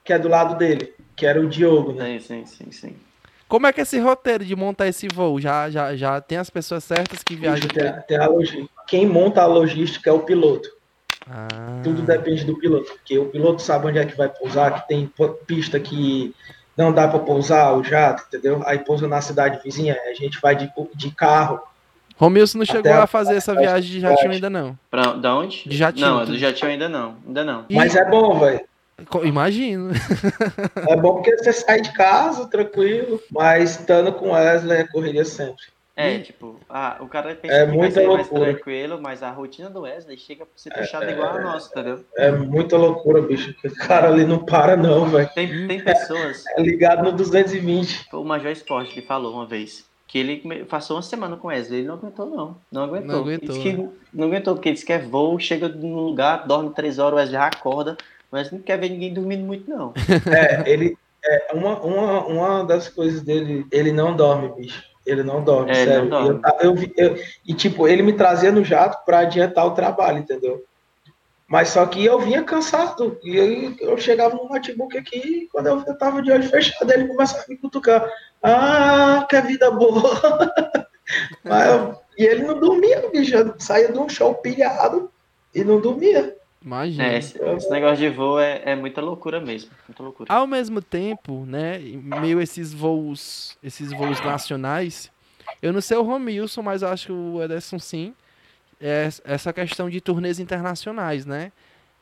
que 0.03 0.13
é 0.13 0.19
do 0.19 0.27
lado 0.27 0.55
dele, 0.55 0.93
que 1.15 1.25
era 1.25 1.39
o 1.39 1.47
Diogo, 1.47 1.93
né? 1.93 2.19
Sim, 2.19 2.45
sim, 2.45 2.45
sim, 2.45 2.71
sim. 2.71 2.95
Como 3.47 3.65
é 3.65 3.71
que 3.71 3.79
é 3.79 3.83
esse 3.83 3.97
roteiro 3.99 4.43
de 4.43 4.55
montar 4.55 4.87
esse 4.87 5.07
voo? 5.07 5.39
Já, 5.39 5.69
já, 5.69 5.95
já 5.95 6.19
tem 6.19 6.37
as 6.37 6.49
pessoas 6.49 6.83
certas 6.83 7.23
que 7.23 7.35
viajam? 7.35 7.69
Tem, 7.69 7.93
tem 8.07 8.17
a 8.17 8.27
logística. 8.27 8.69
Quem 8.87 9.05
monta 9.05 9.41
a 9.41 9.45
logística 9.45 10.09
é 10.09 10.13
o 10.13 10.19
piloto. 10.19 10.69
Ah, 11.29 11.81
Tudo 11.83 12.01
depende 12.01 12.45
do 12.45 12.57
piloto, 12.57 12.91
porque 12.93 13.17
o 13.17 13.25
piloto 13.25 13.61
sabe 13.61 13.87
onde 13.87 13.99
é 13.99 14.05
que 14.05 14.15
vai 14.15 14.29
pousar, 14.29 14.81
que 14.81 14.87
tem 14.87 15.11
pista 15.45 15.79
que 15.79 16.33
não 16.77 16.91
dá 16.93 17.07
para 17.07 17.19
pousar 17.19 17.73
o 17.75 17.83
jato, 17.83 18.23
entendeu? 18.27 18.61
Aí 18.65 18.77
pousa 18.79 19.07
na 19.07 19.19
cidade 19.21 19.59
vizinha, 19.63 19.97
a 20.09 20.13
gente 20.13 20.39
vai 20.39 20.55
de, 20.55 20.71
de 20.95 21.11
carro. 21.11 21.59
Romilson 22.15 22.59
não 22.59 22.65
chegou 22.65 22.91
a- 22.93 23.03
a 23.03 23.07
fazer 23.07 23.35
essa 23.35 23.53
viagem 23.55 23.91
de 23.91 23.99
jatinho 23.99 24.31
ainda 24.31 24.49
não. 24.49 24.77
Pra, 24.89 25.13
da 25.13 25.35
onde? 25.35 25.67
De 25.67 25.75
jatinho, 25.77 26.05
Não, 26.07 26.19
tu- 26.25 26.31
do 26.31 26.37
jatinho 26.37 26.71
ainda 26.71 26.87
não. 26.89 27.15
Ainda 27.27 27.43
não. 27.43 27.65
E- 27.69 27.75
Mas 27.75 27.95
é 27.95 28.05
bom, 28.09 28.39
velho. 28.39 28.61
Imagino. 29.23 29.91
É 30.89 30.95
bom 30.95 31.13
porque 31.15 31.37
você 31.37 31.53
sai 31.53 31.81
de 31.81 31.91
casa 31.93 32.47
tranquilo, 32.47 33.21
mas 33.31 33.71
estando 33.79 34.11
com 34.11 34.31
Wesley 34.31 34.79
é 34.79 34.83
correria 34.87 35.23
sempre. 35.23 35.63
É, 35.97 36.13
E- 36.13 36.19
tipo, 36.21 36.59
ah, 36.69 36.97
o 36.99 37.07
cara 37.07 37.33
pensa 37.33 37.55
É 37.55 37.59
que 37.61 37.65
vai 37.65 37.75
muita 37.75 38.01
ser 38.01 38.07
mais 38.07 38.29
tranquilo, 38.29 39.01
mas 39.01 39.23
a 39.23 39.31
rotina 39.31 39.67
do 39.67 39.81
Wesley 39.81 40.15
chega 40.15 40.45
pra 40.45 40.53
ser 40.55 40.69
puxada 40.71 41.11
igual 41.11 41.37
a 41.37 41.41
nossa, 41.41 41.71
entendeu? 41.71 42.05
É 42.15 42.31
muita 42.31 42.77
loucura, 42.77 43.19
bicho. 43.23 43.55
O 43.65 43.75
cara 43.87 44.07
ali 44.07 44.23
não 44.23 44.45
para, 44.45 44.77
não, 44.77 45.07
velho. 45.07 45.27
Tem, 45.33 45.67
tem 45.67 45.83
pessoas, 45.83 46.45
É 46.55 46.61
ligado 46.61 47.03
no 47.03 47.11
220. 47.11 48.05
foi 48.11 48.19
o 48.19 48.23
Major 48.23 48.51
Esporte 48.51 48.93
que 48.93 49.01
falou 49.01 49.33
uma 49.33 49.47
vez, 49.47 49.85
que 50.07 50.19
ele 50.19 50.65
passou 50.65 50.97
uma 50.97 51.01
semana 51.01 51.35
com 51.35 51.47
o 51.47 51.49
Wesley, 51.49 51.79
ele 51.79 51.87
não 51.87 51.95
aguentou 51.95 52.25
não, 52.27 52.55
não 52.71 52.83
aguentou. 52.83 53.07
Não 53.15 53.21
aguentou, 53.21 53.31
Ele 53.31 53.47
disse 53.47 53.59
que 53.59 53.89
não 54.13 54.27
aguentou, 54.27 54.53
porque 54.53 54.69
ele 54.69 54.73
disse 54.75 54.85
que 54.85 54.93
é 54.93 54.99
voo, 54.99 55.39
chega 55.39 55.67
num 55.67 55.95
lugar, 55.95 56.45
dorme 56.45 56.69
três 56.75 56.99
horas, 56.99 57.13
o 57.13 57.17
Wesley 57.17 57.41
acorda, 57.41 57.97
mas 58.31 58.51
não 58.51 58.59
quer 58.59 58.77
ver 58.79 58.89
ninguém 58.89 59.11
dormindo 59.13 59.43
muito 59.43 59.67
não. 59.67 59.93
É, 60.31 60.69
ele. 60.71 60.95
É, 61.25 61.53
uma, 61.55 61.79
uma, 61.81 62.25
uma 62.27 62.63
das 62.63 62.87
coisas 62.87 63.21
dele, 63.21 63.65
ele 63.71 63.91
não 63.91 64.15
dorme, 64.15 64.49
bicho. 64.55 64.81
Ele 65.07 65.23
não 65.23 65.41
dorme, 65.43 65.71
É, 65.71 65.85
sério. 65.85 66.05
não 66.05 66.09
dorme. 66.09 66.41
Eu 66.61 66.75
eu 66.75 66.91
eu- 67.15 67.23
e, 67.47 67.53
tipo, 67.53 67.87
ele 67.87 68.03
me 68.03 68.13
trazia 68.13 68.51
no 68.51 68.63
jato 68.63 69.03
pra 69.05 69.19
adiantar 69.19 69.65
o 69.65 69.71
trabalho, 69.73 70.19
entendeu? 70.19 70.63
Mas 71.47 71.69
só 71.69 71.85
que 71.85 72.03
eu 72.05 72.19
vinha 72.19 72.43
cansado. 72.43 73.17
E 73.23 73.39
aí 73.39 73.75
eu 73.79 73.97
chegava 73.97 74.35
no 74.35 74.49
notebook 74.49 74.97
aqui, 74.97 75.17
e 75.43 75.47
quando 75.47 75.67
eu, 75.67 75.97
tava 75.97 76.21
de 76.21 76.29
olho 76.29 76.43
fechado, 76.43 76.91
ele 76.91 77.07
começava 77.07 77.43
a 77.43 77.45
me 77.47 77.55
cutucar. 77.57 78.05
Ah, 78.43 79.25
que 79.29 79.39
vida 79.41 79.71
boa! 79.71 80.01
Mas 81.43 81.69
eu- 81.69 81.95
e 82.17 82.25
ele 82.25 82.43
não 82.43 82.59
dormia, 82.59 83.09
bicho. 83.11 83.33
Eu 83.35 83.53
saía 83.59 83.91
de 83.91 83.97
um 83.97 84.09
show 84.09 84.33
pilhado 84.35 85.09
e 85.55 85.63
não 85.63 85.79
dormia. 85.79 86.35
Imagina. 86.67 87.05
É, 87.05 87.17
esse, 87.17 87.41
esse 87.41 87.69
negócio 87.69 87.95
de 87.95 88.09
voo 88.09 88.37
é, 88.37 88.61
é 88.65 88.75
muita 88.75 88.99
loucura 88.99 89.39
mesmo, 89.39 89.71
muita 89.87 90.03
loucura. 90.03 90.33
Ao 90.33 90.45
mesmo 90.45 90.81
tempo, 90.81 91.45
né, 91.45 91.79
meio 91.79 92.41
esses 92.41 92.73
voos, 92.73 93.57
esses 93.63 93.93
voos 93.93 94.19
nacionais, 94.19 95.09
eu 95.61 95.71
não 95.71 95.79
sei 95.79 95.95
o 95.95 96.01
Romilson, 96.01 96.61
mas 96.61 96.83
acho 96.83 97.05
que 97.07 97.11
o 97.13 97.41
Ederson 97.41 97.79
sim, 97.79 98.13
é 98.81 99.07
essa 99.23 99.53
questão 99.53 99.89
de 99.89 100.01
turnês 100.01 100.39
internacionais, 100.39 101.25
né? 101.25 101.53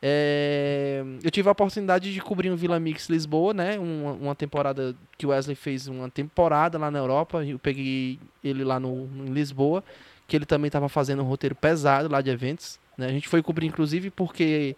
É, 0.01 1.03
eu 1.23 1.29
tive 1.29 1.47
a 1.47 1.51
oportunidade 1.51 2.11
de 2.11 2.19
cobrir 2.19 2.49
o 2.49 2.57
Vila 2.57 2.79
Mix 2.79 3.07
Lisboa, 3.07 3.53
né? 3.53 3.77
Uma, 3.77 4.13
uma 4.13 4.35
temporada 4.35 4.95
que 5.15 5.27
o 5.27 5.29
Wesley 5.29 5.55
fez 5.55 5.87
uma 5.87 6.09
temporada 6.09 6.77
lá 6.79 6.89
na 6.89 6.97
Europa. 6.97 7.45
Eu 7.45 7.59
peguei 7.59 8.19
ele 8.43 8.63
lá 8.63 8.79
no, 8.79 9.07
em 9.15 9.31
Lisboa, 9.31 9.83
que 10.27 10.35
ele 10.35 10.45
também 10.45 10.67
estava 10.67 10.89
fazendo 10.89 11.21
um 11.21 11.25
roteiro 11.25 11.55
pesado 11.55 12.11
lá 12.11 12.19
de 12.19 12.31
eventos. 12.31 12.79
Né? 12.97 13.07
A 13.07 13.11
gente 13.11 13.27
foi 13.27 13.41
cobrir, 13.41 13.67
inclusive, 13.67 14.09
porque 14.09 14.75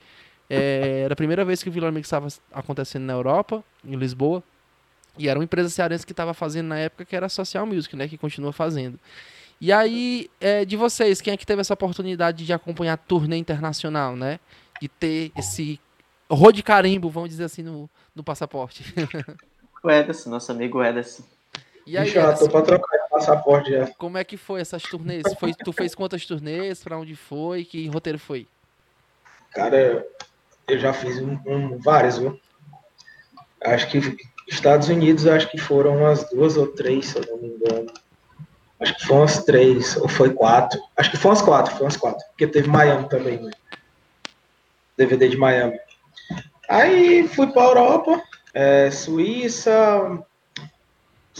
é, 0.49 1.01
era 1.05 1.13
a 1.13 1.15
primeira 1.15 1.43
vez 1.43 1.61
que 1.61 1.69
o 1.69 1.71
Vila 1.71 1.91
Mix 1.91 2.07
estava 2.07 2.27
acontecendo 2.53 3.03
na 3.03 3.13
Europa, 3.13 3.63
em 3.85 3.95
Lisboa. 3.95 4.43
E 5.17 5.27
era 5.27 5.39
uma 5.39 5.43
empresa 5.43 5.69
cearense 5.69 6.05
que 6.05 6.13
estava 6.13 6.33
fazendo 6.33 6.67
na 6.67 6.77
época, 6.77 7.05
que 7.05 7.15
era 7.15 7.25
a 7.25 7.29
Social 7.29 7.65
Music, 7.65 7.95
né? 7.95 8.07
Que 8.07 8.17
continua 8.17 8.53
fazendo. 8.53 8.99
E 9.59 9.71
aí, 9.71 10.29
é, 10.39 10.63
de 10.63 10.77
vocês, 10.77 11.19
quem 11.19 11.33
é 11.33 11.37
que 11.37 11.45
teve 11.45 11.61
essa 11.61 11.73
oportunidade 11.73 12.45
de 12.45 12.53
acompanhar 12.53 12.93
a 12.93 12.97
turnê 12.97 13.37
internacional, 13.37 14.15
né? 14.15 14.39
De 14.79 14.87
ter 14.87 15.31
esse 15.35 15.79
road 16.29 16.61
carimbo, 16.61 17.09
vamos 17.09 17.29
dizer 17.29 17.45
assim, 17.45 17.63
no, 17.63 17.89
no 18.15 18.23
passaporte. 18.23 18.83
O 19.83 19.91
Ederson, 19.91 20.31
nosso 20.31 20.51
amigo 20.51 20.83
Ederson. 20.83 21.23
E 21.85 21.97
aí, 21.97 22.05
bicho, 22.05 22.17
eu 22.17 22.23
tô 22.23 22.29
Ederson, 22.29 22.49
pra 22.49 22.61
trocar 22.63 22.97
de 22.97 23.06
passaporte 23.19 23.71
já. 23.71 23.87
como 23.97 24.17
é 24.17 24.23
que 24.23 24.37
foi 24.37 24.61
essas 24.61 24.83
turnês? 24.83 25.23
Foi, 25.39 25.53
tu 25.53 25.71
fez 25.71 25.93
quantas 25.95 26.25
turnês? 26.25 26.83
Pra 26.83 26.97
onde 26.97 27.15
foi? 27.15 27.63
Que 27.65 27.87
roteiro 27.87 28.19
foi? 28.19 28.47
Cara, 29.51 30.05
eu 30.67 30.77
já 30.79 30.93
fiz 30.93 31.17
um, 31.19 31.37
um- 31.45 31.77
vários, 31.79 32.17
viu? 32.17 32.39
Acho 33.63 33.89
que 33.89 34.17
Estados 34.47 34.87
Unidos, 34.89 35.25
acho 35.27 35.49
que 35.49 35.57
foram 35.57 35.97
umas 35.97 36.29
duas 36.29 36.55
ou 36.57 36.67
três, 36.67 37.07
se 37.07 37.17
eu 37.17 37.25
não 37.27 37.37
me 37.37 37.47
engano. 37.47 37.91
Acho 38.79 38.93
que 38.95 39.05
foram 39.07 39.21
umas 39.21 39.43
três, 39.43 39.97
ou 39.97 40.07
foi 40.07 40.31
quatro. 40.33 40.79
Acho 40.95 41.09
que 41.11 41.17
foram 41.17 41.35
umas 41.35 41.41
quatro, 41.45 41.71
foram 41.71 41.85
umas 41.85 41.97
quatro. 41.97 42.23
Porque 42.29 42.45
teve 42.47 42.67
Miami 42.69 43.09
também, 43.09 43.41
né? 43.41 43.51
DVD 44.95 45.27
de 45.29 45.37
Miami. 45.37 45.77
Aí 46.69 47.27
fui 47.27 47.47
pra 47.47 47.63
Europa, 47.63 48.21
é, 48.53 48.91
Suíça, 48.91 50.23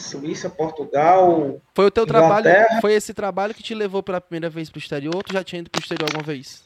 Suíça, 0.02 0.50
Portugal. 0.50 1.62
Foi 1.74 1.86
o 1.86 1.92
teu 1.92 2.06
trabalho, 2.06 2.48
Inglaterra. 2.48 2.82
foi 2.82 2.94
esse 2.94 3.14
trabalho 3.14 3.54
que 3.54 3.64
te 3.64 3.74
levou 3.76 4.02
pela 4.04 4.22
primeira 4.22 4.50
vez 4.50 4.70
pro 4.70 4.80
exterior 4.80 5.16
ou 5.16 5.24
tu 5.24 5.34
já 5.34 5.44
tinha 5.44 5.60
ido 5.60 5.70
pro 5.70 5.82
exterior 5.82 6.08
alguma 6.10 6.24
vez? 6.24 6.64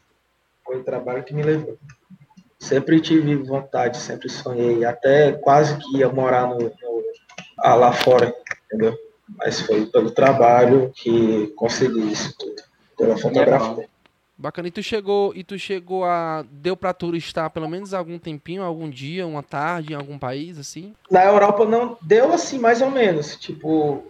Foi 0.65 0.77
o 0.79 0.83
trabalho 0.83 1.23
que 1.23 1.33
me 1.33 1.41
levou. 1.43 1.77
Sempre 2.59 3.01
tive 3.01 3.35
vontade, 3.37 3.97
sempre 3.97 4.29
sonhei. 4.29 4.85
Até 4.85 5.31
quase 5.33 5.77
que 5.77 5.97
ia 5.97 6.09
morar 6.09 6.47
no, 6.47 6.57
no- 6.59 6.71
ah, 7.59 7.73
lá 7.75 7.91
fora, 7.91 8.33
entendeu? 8.65 8.95
Mas 9.37 9.61
foi 9.61 9.85
pelo 9.87 10.11
trabalho 10.11 10.91
que 10.95 11.47
consegui 11.55 12.11
isso 12.11 12.35
tudo. 12.37 12.61
Pela 12.97 13.17
fotografia. 13.17 13.89
Bacana. 14.41 14.67
E 14.67 14.71
tu 14.71 14.81
chegou, 14.81 15.31
e 15.35 15.43
tu 15.43 15.57
chegou 15.59 16.03
a 16.03 16.43
deu 16.49 16.75
pra 16.75 16.93
turistar 16.93 17.51
pelo 17.51 17.69
menos 17.69 17.93
algum 17.93 18.17
tempinho, 18.17 18.63
algum 18.63 18.89
dia, 18.89 19.27
uma 19.27 19.43
tarde 19.43 19.93
em 19.93 19.95
algum 19.95 20.17
país 20.17 20.57
assim? 20.57 20.95
Na 21.11 21.23
Europa 21.23 21.63
não 21.63 21.95
deu 22.01 22.33
assim, 22.33 22.57
mais 22.57 22.81
ou 22.81 22.89
menos. 22.89 23.35
Tipo, 23.35 24.03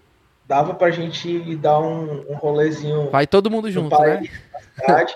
dava 0.48 0.74
pra 0.74 0.90
gente 0.90 1.56
dar 1.58 1.80
um, 1.82 2.32
um 2.32 2.36
rolezinho 2.36 3.10
Vai 3.10 3.28
todo 3.28 3.52
mundo 3.52 3.70
junto, 3.70 3.92
né? 4.00 4.16
país, 4.16 4.32
cidade. 4.76 5.14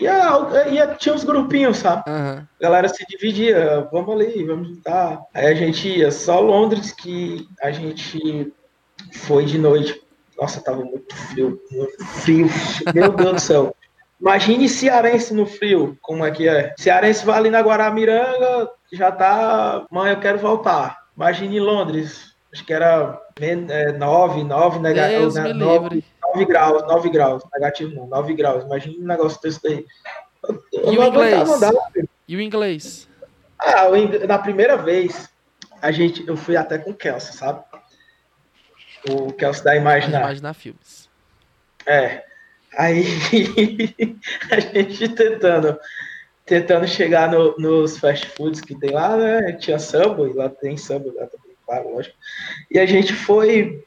E 0.00 0.06
a, 0.06 0.68
ia, 0.70 0.86
tinha 0.94 1.12
uns 1.12 1.24
grupinhos, 1.24 1.78
sabe? 1.78 2.04
Aham. 2.06 2.46
A 2.60 2.62
galera 2.62 2.88
se 2.88 3.04
dividia, 3.08 3.88
vamos 3.90 4.14
ali, 4.14 4.44
vamos 4.44 4.68
juntar. 4.68 5.20
Aí 5.34 5.48
a 5.48 5.54
gente 5.54 5.88
ia, 5.88 6.12
só 6.12 6.38
Londres 6.38 6.92
que 6.92 7.48
a 7.60 7.72
gente 7.72 8.52
foi 9.12 9.44
de 9.44 9.58
noite. 9.58 10.00
Nossa, 10.40 10.60
tava 10.60 10.84
muito 10.84 11.12
frio, 11.16 11.60
muito 11.72 12.04
frio. 12.04 12.46
Meu 12.94 13.10
Deus 13.10 13.32
do 13.32 13.40
céu. 13.40 13.74
Imagine 14.20 14.68
cearense 14.68 15.32
no 15.32 15.46
frio, 15.46 15.96
como 16.02 16.24
é 16.24 16.30
que 16.30 16.48
é? 16.48 16.74
Cearense 16.76 17.24
vai 17.24 17.38
ali 17.38 17.50
na 17.50 17.60
Guaramiranga, 17.60 18.68
já 18.92 19.12
tá. 19.12 19.86
Mãe, 19.90 20.12
eu 20.12 20.20
quero 20.20 20.38
voltar. 20.38 20.98
Imagine 21.16 21.60
Londres, 21.60 22.34
acho 22.52 22.64
que 22.64 22.72
era 22.72 23.20
9, 23.96 24.44
9 24.44 24.44
Deus 24.44 24.74
me 24.76 24.80
negativo. 24.80 25.88
livre. 25.88 26.04
9 26.34 26.44
graus, 26.44 26.82
9 26.82 27.10
graus, 27.10 27.42
negativo 27.54 27.94
não, 27.94 28.06
9 28.08 28.34
graus. 28.34 28.64
Imagina 28.64 28.96
um 28.98 29.06
negócio 29.06 29.40
desse 29.40 29.62
daí. 29.62 29.84
Eu 30.72 30.92
E 30.92 30.96
não 30.96 31.04
o 31.04 31.08
inglês? 31.08 31.48
andar. 31.50 31.72
E 32.26 32.36
o 32.36 32.40
inglês? 32.40 33.08
Ah, 33.60 33.86
na 34.26 34.38
primeira 34.38 34.76
vez, 34.76 35.28
a 35.80 35.90
gente, 35.90 36.26
eu 36.26 36.36
fui 36.36 36.56
até 36.56 36.76
com 36.78 36.90
o 36.90 36.94
Kelso, 36.94 37.32
sabe? 37.32 37.62
O 39.10 39.32
Kelso 39.32 39.64
da 39.64 39.74
Imaginar. 39.76 40.20
Imaginar 40.20 40.54
filmes. 40.54 41.08
É. 41.86 42.24
Aí 42.78 43.04
a 44.52 44.60
gente 44.60 45.08
tentando, 45.10 45.78
tentando 46.46 46.88
chegar 46.88 47.30
no- 47.32 47.56
nos 47.58 47.98
fast 47.98 48.26
foods 48.30 48.60
que 48.60 48.74
tem 48.78 48.90
lá, 48.92 49.16
né? 49.16 49.52
Tinha 49.54 49.78
Subway, 49.78 50.32
lá 50.34 50.48
tem 50.48 50.76
Subway, 50.76 51.14
lá 51.16 51.26
também, 51.26 51.56
claro, 51.66 51.94
lógico. 51.94 52.16
E 52.70 52.78
a 52.78 52.86
gente 52.86 53.14
foi 53.14 53.84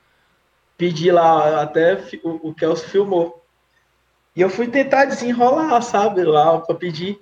pedir 0.78 1.12
lá, 1.14 1.62
até 1.64 1.96
o, 2.24 2.50
o 2.50 2.56
Kelso 2.56 2.86
filmou. 2.90 3.44
E 4.36 4.42
eu 4.42 4.50
fui 4.50 4.68
tentar 4.68 5.06
desenrolar, 5.06 5.82
sabe, 5.82 6.24
lá 6.24 6.60
para 6.60 6.76
pedir. 6.76 7.20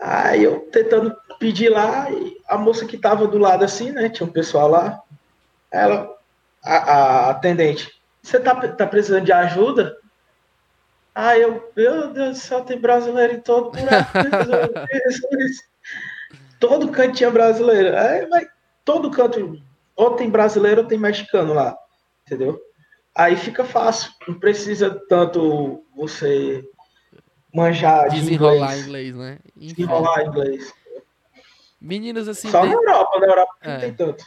Aí 0.00 0.44
eu 0.44 0.60
tentando 0.72 1.14
pedir 1.38 1.68
lá, 1.70 2.10
e 2.10 2.36
a 2.48 2.58
moça 2.58 2.86
que 2.86 2.98
tava 2.98 3.26
do 3.26 3.38
lado 3.38 3.64
assim, 3.64 3.90
né? 3.92 4.08
Tinha 4.08 4.28
um 4.28 4.32
pessoal 4.32 4.68
lá. 4.68 5.02
Ela, 5.72 6.10
a, 6.64 6.76
a 6.76 7.30
atendente, 7.30 7.90
você 8.22 8.40
tá, 8.40 8.54
tá 8.68 8.86
precisando 8.86 9.24
de 9.26 9.32
ajuda? 9.32 9.96
Aí 11.14 11.42
eu, 11.42 11.70
meu 11.76 12.12
Deus 12.12 12.38
do 12.38 12.42
céu, 12.42 12.64
tem 12.64 12.78
brasileiro 12.78 13.34
em 13.34 13.40
todo 13.40 13.70
buraco. 13.70 14.12
Todo 16.58 16.88
canto 16.90 17.16
tinha 17.16 17.30
brasileiro. 17.30 17.96
Aí, 17.96 18.26
mas 18.28 18.46
todo 18.84 19.10
canto, 19.10 19.60
ou 19.96 20.10
tem 20.16 20.30
brasileiro 20.30 20.82
ou 20.82 20.86
tem 20.86 20.98
mexicano 20.98 21.52
lá, 21.54 21.76
entendeu? 22.26 22.60
Aí 23.14 23.36
fica 23.36 23.64
fácil, 23.64 24.10
não 24.26 24.38
precisa 24.38 24.90
tanto 25.08 25.84
você 25.94 26.64
manjar 27.52 28.08
de 28.08 28.20
Desenrolar 28.20 28.78
inglês, 28.78 28.86
inglês, 28.86 29.14
né? 29.14 29.38
Enfim. 29.56 29.74
desenrolar 29.74 30.22
inglês. 30.24 30.72
Meninos 31.80 32.28
assim. 32.28 32.48
Só 32.50 32.62
de- 32.62 32.68
na 32.68 32.74
Europa, 32.74 33.18
na 33.20 33.26
Europa 33.26 33.52
não 33.64 33.72
É. 33.72 33.78
tem 33.78 33.92
tanto. 33.92 34.24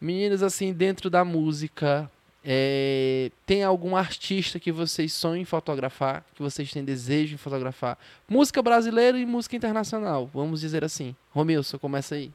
Meninos, 0.00 0.42
assim, 0.42 0.72
dentro 0.72 1.08
da 1.10 1.24
música, 1.24 2.10
é, 2.46 3.30
tem 3.46 3.64
algum 3.64 3.96
artista 3.96 4.60
que 4.60 4.70
vocês 4.70 5.14
sonham 5.14 5.40
em 5.40 5.44
fotografar, 5.46 6.22
que 6.34 6.42
vocês 6.42 6.70
têm 6.70 6.84
desejo 6.84 7.34
em 7.34 7.38
fotografar? 7.38 7.96
Música 8.28 8.62
brasileira 8.62 9.18
e 9.18 9.24
música 9.24 9.56
internacional, 9.56 10.28
vamos 10.32 10.60
dizer 10.60 10.84
assim. 10.84 11.16
Romilson, 11.30 11.78
começa 11.78 12.16
aí. 12.16 12.30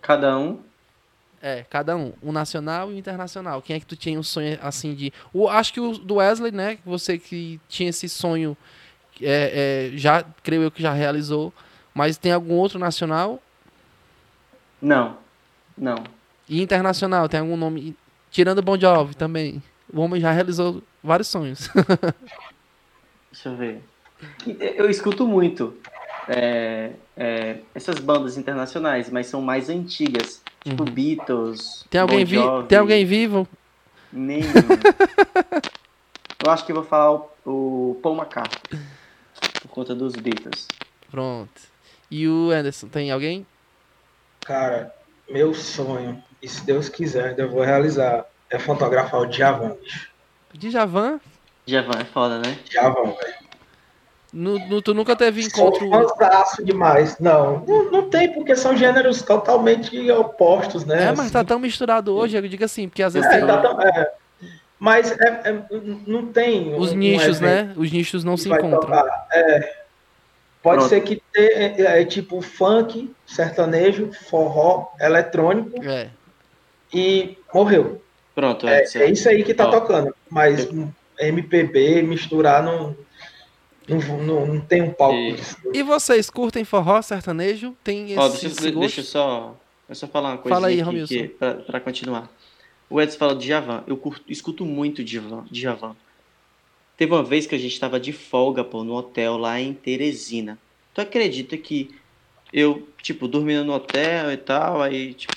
Cada 0.00 0.38
um. 0.38 0.58
É, 1.42 1.66
cada 1.68 1.94
um. 1.94 2.14
Um 2.22 2.32
nacional 2.32 2.90
e 2.90 2.94
um 2.94 2.98
internacional. 2.98 3.60
Quem 3.60 3.76
é 3.76 3.80
que 3.80 3.84
tu 3.84 3.94
tinha 3.94 4.18
um 4.18 4.22
sonho, 4.22 4.58
assim, 4.62 4.94
de... 4.94 5.12
O, 5.34 5.48
acho 5.48 5.72
que 5.74 5.80
o 5.80 5.98
do 5.98 6.14
Wesley, 6.14 6.50
né? 6.50 6.78
Você 6.86 7.18
que 7.18 7.60
tinha 7.68 7.90
esse 7.90 8.08
sonho, 8.08 8.56
é, 9.20 9.90
é, 9.92 9.98
já, 9.98 10.24
creio 10.42 10.62
eu 10.62 10.70
que 10.70 10.80
já 10.80 10.92
realizou. 10.94 11.52
Mas 11.92 12.16
tem 12.16 12.32
algum 12.32 12.54
outro 12.54 12.78
nacional? 12.78 13.42
Não. 14.80 15.18
Não. 15.76 16.02
E 16.48 16.62
internacional, 16.62 17.28
tem 17.28 17.40
algum 17.40 17.56
nome... 17.56 17.94
Tirando 18.32 18.58
o 18.58 18.62
Bon 18.62 18.80
Jovi 18.80 19.14
também. 19.14 19.62
O 19.92 20.00
homem 20.00 20.20
já 20.20 20.32
realizou 20.32 20.82
vários 21.04 21.28
sonhos. 21.28 21.68
Deixa 23.30 23.50
eu 23.50 23.56
ver. 23.56 23.82
Eu 24.74 24.88
escuto 24.88 25.26
muito 25.26 25.76
é, 26.26 26.92
é, 27.14 27.58
essas 27.74 27.98
bandas 27.98 28.38
internacionais, 28.38 29.10
mas 29.10 29.26
são 29.26 29.42
mais 29.42 29.68
antigas. 29.68 30.40
Tipo 30.64 30.84
Beatles. 30.84 31.82
Uhum. 31.82 31.86
Tem 31.90 32.00
alguém, 32.00 32.18
Bon 32.20 32.30
vi... 32.30 32.36
Jovi, 32.36 32.68
tem 32.68 32.78
alguém 32.78 33.04
vivo? 33.04 33.46
Nenhum. 34.10 34.46
eu 36.42 36.50
acho 36.50 36.64
que 36.64 36.72
eu 36.72 36.76
vou 36.76 36.84
falar 36.84 37.12
o, 37.12 37.30
o 37.44 38.00
Paul 38.02 38.16
McCartney. 38.16 38.80
Por 39.60 39.68
conta 39.68 39.94
dos 39.94 40.14
Beatles. 40.14 40.66
Pronto. 41.10 41.60
E 42.10 42.26
o 42.26 42.50
Anderson, 42.50 42.88
tem 42.88 43.10
alguém? 43.10 43.46
Cara, 44.40 44.94
meu 45.28 45.52
sonho, 45.52 46.22
e 46.42 46.48
se 46.48 46.64
Deus 46.66 46.88
quiser, 46.88 47.28
ainda 47.30 47.46
vou 47.46 47.62
realizar, 47.62 48.24
é 48.50 48.58
fotografar 48.58 49.20
o 49.20 49.26
Djavan, 49.26 49.76
bicho. 49.82 50.10
Djavan? 50.54 51.20
Djavan 51.66 52.00
é 52.00 52.04
foda, 52.04 52.38
né? 52.38 52.58
Djavan, 52.68 53.04
velho. 53.04 53.42
No, 54.32 54.58
no- 54.66 54.80
tu 54.82 54.94
nunca 54.94 55.14
teve 55.14 55.42
encontro... 55.42 55.86
Sou 55.88 56.16
fãzaço 56.16 56.64
demais. 56.64 57.18
Não, 57.18 57.60
não, 57.66 57.90
não 57.90 58.08
tem, 58.10 58.32
porque 58.32 58.56
são 58.56 58.74
gêneros 58.76 59.20
totalmente 59.22 60.10
opostos, 60.10 60.84
né? 60.86 61.04
É, 61.08 61.12
mas 61.12 61.30
tá 61.30 61.40
Assim. 61.40 61.48
tão 61.48 61.58
misturado 61.58 62.14
hoje, 62.14 62.36
eu 62.36 62.48
digo 62.48 62.64
assim, 62.64 62.88
porque 62.88 63.02
às 63.02 63.12
vezes 63.12 63.28
É, 63.28 63.38
tem 63.38 63.46
tá 63.46 63.58
tão- 63.60 63.80
é. 63.82 64.12
Mas 64.78 65.12
é- 65.12 65.40
é- 65.44 65.62
não 66.06 66.26
tem. 66.26 66.74
os 66.74 66.90
um- 66.90 66.94
um 66.94 66.98
nichos, 66.98 67.40
evento 67.40 67.68
né? 67.68 67.74
Os 67.76 67.92
nichos 67.92 68.24
não 68.24 68.36
se 68.38 68.48
encontram. 68.48 68.80
tocar. 68.80 69.26
É. 69.32 69.76
Pode 70.62 70.78
Pronto. 70.78 70.88
ser 70.88 71.00
que 71.02 71.22
tenha 71.32 71.48
é, 71.50 72.00
é, 72.00 72.04
tipo 72.04 72.40
funk, 72.40 73.14
sertanejo, 73.26 74.10
forró, 74.12 74.88
eletrônico 74.98 75.82
É. 75.84 76.08
e 76.92 77.36
morreu. 77.52 78.02
Pronto, 78.34 78.66
É, 78.66 78.80
Edson. 78.80 78.98
é 79.00 79.10
isso 79.10 79.28
aí 79.28 79.44
que 79.44 79.52
tá 79.54 79.68
Ó, 79.68 79.70
tocando. 79.70 80.14
Mas 80.30 80.68
MPB, 81.20 82.02
misturar, 82.02 82.62
não, 82.62 82.96
não, 83.88 83.98
não, 84.24 84.46
não 84.46 84.60
tem 84.60 84.82
um 84.82 84.90
palco 84.92 85.14
E- 85.16 85.32
disso. 85.34 85.56
E 85.72 85.82
vocês 85.82 86.30
curtem 86.30 86.64
forró, 86.64 87.00
sertanejo? 87.02 87.76
Tem 87.84 88.06
esse, 88.10 88.18
Ó, 88.18 88.28
deixa, 88.28 88.46
esse 88.46 88.70
deixa 88.70 89.00
eu 89.00 89.04
só, 89.04 89.56
eu 89.88 89.94
só 89.94 90.06
falar 90.06 90.30
uma 90.30 90.38
coisa 90.38 90.54
Fala 90.54 90.68
aí, 90.68 90.74
aqui 90.74 90.82
Romilson. 90.82 91.14
que, 91.14 91.28
pra, 91.28 91.54
pra 91.54 91.80
continuar. 91.80 92.30
O 92.88 93.00
Edson 93.00 93.18
fala 93.18 93.34
de 93.34 93.46
Javan. 93.46 93.84
Eu 93.86 93.96
curto- 93.96 94.24
escuto 94.28 94.64
muito 94.64 95.02
Djavan, 95.04 95.44
Djavan. 95.50 95.94
Teve 96.96 97.12
uma 97.12 97.22
vez 97.22 97.46
que 97.46 97.54
a 97.54 97.58
gente 97.58 97.78
tava 97.80 97.98
de 97.98 98.12
folga, 98.12 98.62
pô, 98.62 98.84
no 98.84 98.94
hotel 98.94 99.36
lá 99.38 99.58
em 99.60 99.72
Teresina. 99.72 100.58
Tu 100.94 101.00
acredita 101.00 101.56
que 101.56 101.90
eu, 102.52 102.86
tipo, 103.02 103.26
dormindo 103.26 103.64
no 103.64 103.72
hotel 103.72 104.30
e 104.30 104.36
tal, 104.36 104.82
aí, 104.82 105.14
tipo, 105.14 105.32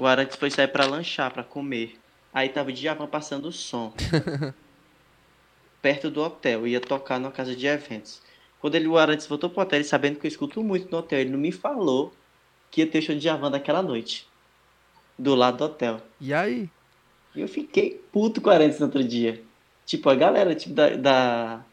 o 0.00 0.06
Arantes 0.06 0.36
foi 0.36 0.50
sair 0.50 0.68
pra 0.68 0.86
lanchar, 0.86 1.32
pra 1.32 1.44
comer. 1.44 1.98
Aí 2.32 2.48
tava 2.48 2.70
o 2.70 2.72
Djavan 2.72 3.06
passando 3.06 3.46
o 3.48 3.52
som. 3.52 3.92
perto 5.82 6.10
do 6.10 6.20
hotel, 6.22 6.66
ia 6.66 6.80
tocar 6.80 7.18
numa 7.18 7.32
casa 7.32 7.54
de 7.56 7.66
eventos. 7.66 8.20
Quando 8.60 8.74
ele, 8.74 8.86
o 8.86 8.98
Arantes 8.98 9.26
voltou 9.26 9.48
pro 9.48 9.62
hotel, 9.62 9.78
ele 9.78 9.84
sabendo 9.88 10.18
que 10.18 10.26
eu 10.26 10.28
escuto 10.28 10.62
muito 10.62 10.90
no 10.90 10.98
hotel, 10.98 11.20
ele 11.20 11.30
não 11.30 11.38
me 11.38 11.50
falou 11.50 12.12
que 12.70 12.82
ia 12.82 12.86
ter 12.86 13.00
show 13.00 13.14
de 13.14 13.20
Djavan 13.22 13.50
daquela 13.50 13.82
noite. 13.82 14.28
Do 15.18 15.34
lado 15.34 15.58
do 15.58 15.64
hotel. 15.64 16.00
E 16.20 16.32
aí? 16.32 16.68
Eu 17.34 17.48
fiquei 17.48 18.02
puto 18.12 18.40
com 18.40 18.50
o 18.50 18.52
Arantes 18.52 18.78
no 18.78 18.86
outro 18.86 19.02
dia. 19.02 19.42
Tipo, 19.86 20.08
a 20.10 20.14
galera, 20.14 20.54
tipo, 20.54 20.74
da. 20.74 20.90
da- 20.96 21.64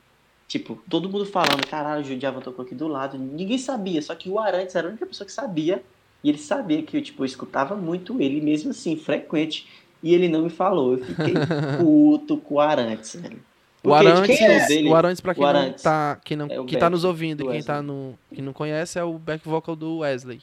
tipo, 0.48 0.82
todo 0.90 1.10
mundo 1.10 1.26
falando, 1.26 1.68
caralho, 1.68 2.06
o 2.06 2.18
Djavan 2.18 2.40
tocou 2.42 2.64
aqui 2.66 2.74
do 2.74 2.88
lado. 2.88 3.18
Ninguém 3.18 3.58
sabia, 3.58 4.02
só 4.02 4.16
que 4.16 4.30
o 4.30 4.40
Arantes 4.40 4.76
era 4.76 4.88
a 4.88 4.90
única 4.90 5.06
pessoa 5.06 5.26
que 5.26 5.32
sabia. 5.34 5.84
E 6.24 6.30
ele 6.30 6.38
sabia 6.38 6.82
que 6.84 6.98
eu, 6.98 7.02
tipo, 7.02 7.24
eu 7.24 7.26
escutava 7.26 7.76
muito 7.76 8.22
ele, 8.22 8.42
mesmo 8.42 8.72
assim, 8.72 8.96
frequente. 8.96 9.68
E 10.02 10.14
ele 10.14 10.28
não 10.28 10.44
me 10.44 10.50
falou. 10.50 10.94
Eu 10.94 11.06
fiquei 11.06 11.34
puto 11.80 12.38
com 12.38 12.56
o 12.56 12.60
Arantes, 12.60 13.16
velho. 13.16 13.40
O 13.84 13.90
Porque, 13.90 14.08
Arantes, 14.08 14.38
quem 14.38 14.88
é 14.88 14.90
o 14.90 14.96
Arantes 14.96 15.22
pra 15.22 15.34
quem 15.34 15.44
O 15.44 15.48
não 15.48 15.60
Arantes. 15.60 15.84
tá, 15.84 16.20
quem 16.26 16.36
não, 16.36 16.48
É 16.50 16.60
o 16.60 16.66
que 16.66 16.78
tá 16.78 16.90
nos 16.90 17.04
ouvindo 17.04 17.44
do 17.44 17.50
e 17.50 17.54
quem 17.54 17.64
tá 17.64 17.82
no, 17.82 18.18
que 18.34 18.42
não 18.42 18.52
conhece 18.54 19.00
é 19.00 19.04
o 19.04 19.18
back 19.18 19.48
vocal 19.48 19.76
do 19.76 20.00
Wesley. 20.00 20.42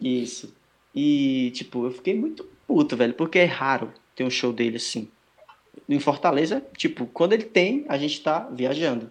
Isso. 0.00 0.54
E, 0.94 1.50
tipo, 1.54 1.84
eu 1.84 1.90
fiquei 1.90 2.14
muito 2.14 2.48
puto, 2.66 2.96
velho, 2.96 3.12
porque 3.12 3.38
é 3.38 3.44
raro 3.44 3.92
ter 4.14 4.24
um 4.24 4.30
show 4.30 4.52
dele 4.52 4.76
assim. 4.76 5.08
Em 5.88 6.00
Fortaleza, 6.00 6.64
tipo, 6.76 7.06
quando 7.06 7.34
ele 7.34 7.44
tem, 7.44 7.84
a 7.88 7.98
gente 7.98 8.20
tá 8.22 8.48
viajando. 8.50 9.10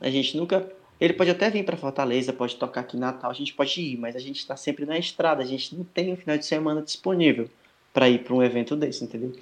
A 0.00 0.10
gente 0.10 0.36
nunca. 0.36 0.68
Ele 1.00 1.12
pode 1.12 1.30
até 1.30 1.50
vir 1.50 1.64
pra 1.64 1.76
Fortaleza, 1.76 2.32
pode 2.32 2.56
tocar 2.56 2.80
aqui 2.80 2.96
em 2.96 3.00
Natal, 3.00 3.30
a 3.30 3.34
gente 3.34 3.52
pode 3.52 3.80
ir, 3.80 3.98
mas 3.98 4.16
a 4.16 4.18
gente 4.18 4.46
tá 4.46 4.56
sempre 4.56 4.86
na 4.86 4.98
estrada, 4.98 5.42
a 5.42 5.46
gente 5.46 5.74
não 5.76 5.84
tem 5.84 6.12
um 6.12 6.16
final 6.16 6.38
de 6.38 6.46
semana 6.46 6.80
disponível 6.80 7.50
pra 7.92 8.08
ir 8.08 8.24
pra 8.24 8.34
um 8.34 8.42
evento 8.42 8.74
desse, 8.74 9.04
entendeu? 9.04 9.32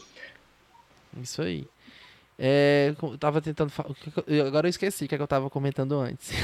Isso 1.22 1.42
aí. 1.42 1.66
É, 2.36 2.92
eu 3.00 3.16
tava 3.16 3.40
tentando 3.40 3.72
Agora 4.44 4.66
eu 4.66 4.70
esqueci 4.70 5.04
o 5.04 5.08
que, 5.08 5.14
é 5.14 5.18
que 5.18 5.22
eu 5.22 5.28
tava 5.28 5.48
comentando 5.48 5.98
antes. 5.98 6.30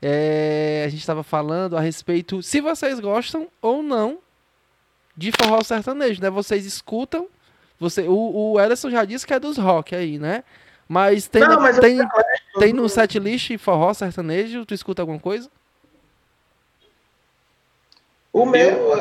É, 0.00 0.84
a 0.86 0.88
gente 0.88 1.04
tava 1.04 1.24
falando 1.24 1.76
a 1.76 1.80
respeito 1.80 2.40
se 2.40 2.60
vocês 2.60 3.00
gostam 3.00 3.48
ou 3.60 3.82
não 3.82 4.20
de 5.16 5.32
forró 5.32 5.60
sertanejo, 5.60 6.22
né? 6.22 6.30
Vocês 6.30 6.64
escutam. 6.64 7.26
Você, 7.80 8.02
o, 8.02 8.52
o 8.52 8.60
Ederson 8.60 8.90
já 8.90 9.04
disse 9.04 9.26
que 9.26 9.34
é 9.34 9.40
dos 9.40 9.58
rock 9.58 9.96
aí, 9.96 10.16
né? 10.16 10.44
Mas 10.88 11.26
tem, 11.26 11.42
não, 11.42 11.60
mas 11.60 11.78
tem, 11.78 11.98
eu 11.98 12.06
tem 12.58 12.72
no 12.72 12.88
set 12.88 13.18
list 13.18 13.56
forró 13.58 13.92
sertanejo? 13.94 14.66
Tu 14.66 14.74
escuta 14.74 15.02
alguma 15.02 15.18
coisa? 15.18 15.50
O 18.32 18.44
meu, 18.44 18.92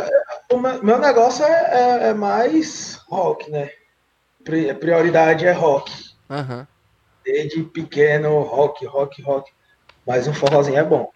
o 0.52 0.58
meu, 0.84 0.98
negócio 0.98 1.46
é, 1.46 1.50
é, 1.50 2.08
é 2.10 2.14
mais 2.14 2.96
rock, 3.08 3.50
né? 3.52 3.70
Pri- 4.44 4.74
Prioridade 4.74 5.46
é 5.46 5.52
rock. 5.52 5.92
Aham. 6.30 6.68
Desde 7.24 7.62
pequeno, 7.64 8.40
rock, 8.42 8.86
rock, 8.86 9.22
rock. 9.22 9.52
Mas 10.06 10.28
um 10.28 10.34
forrozinho 10.34 10.78
é 10.78 10.84
bom. 10.84 11.12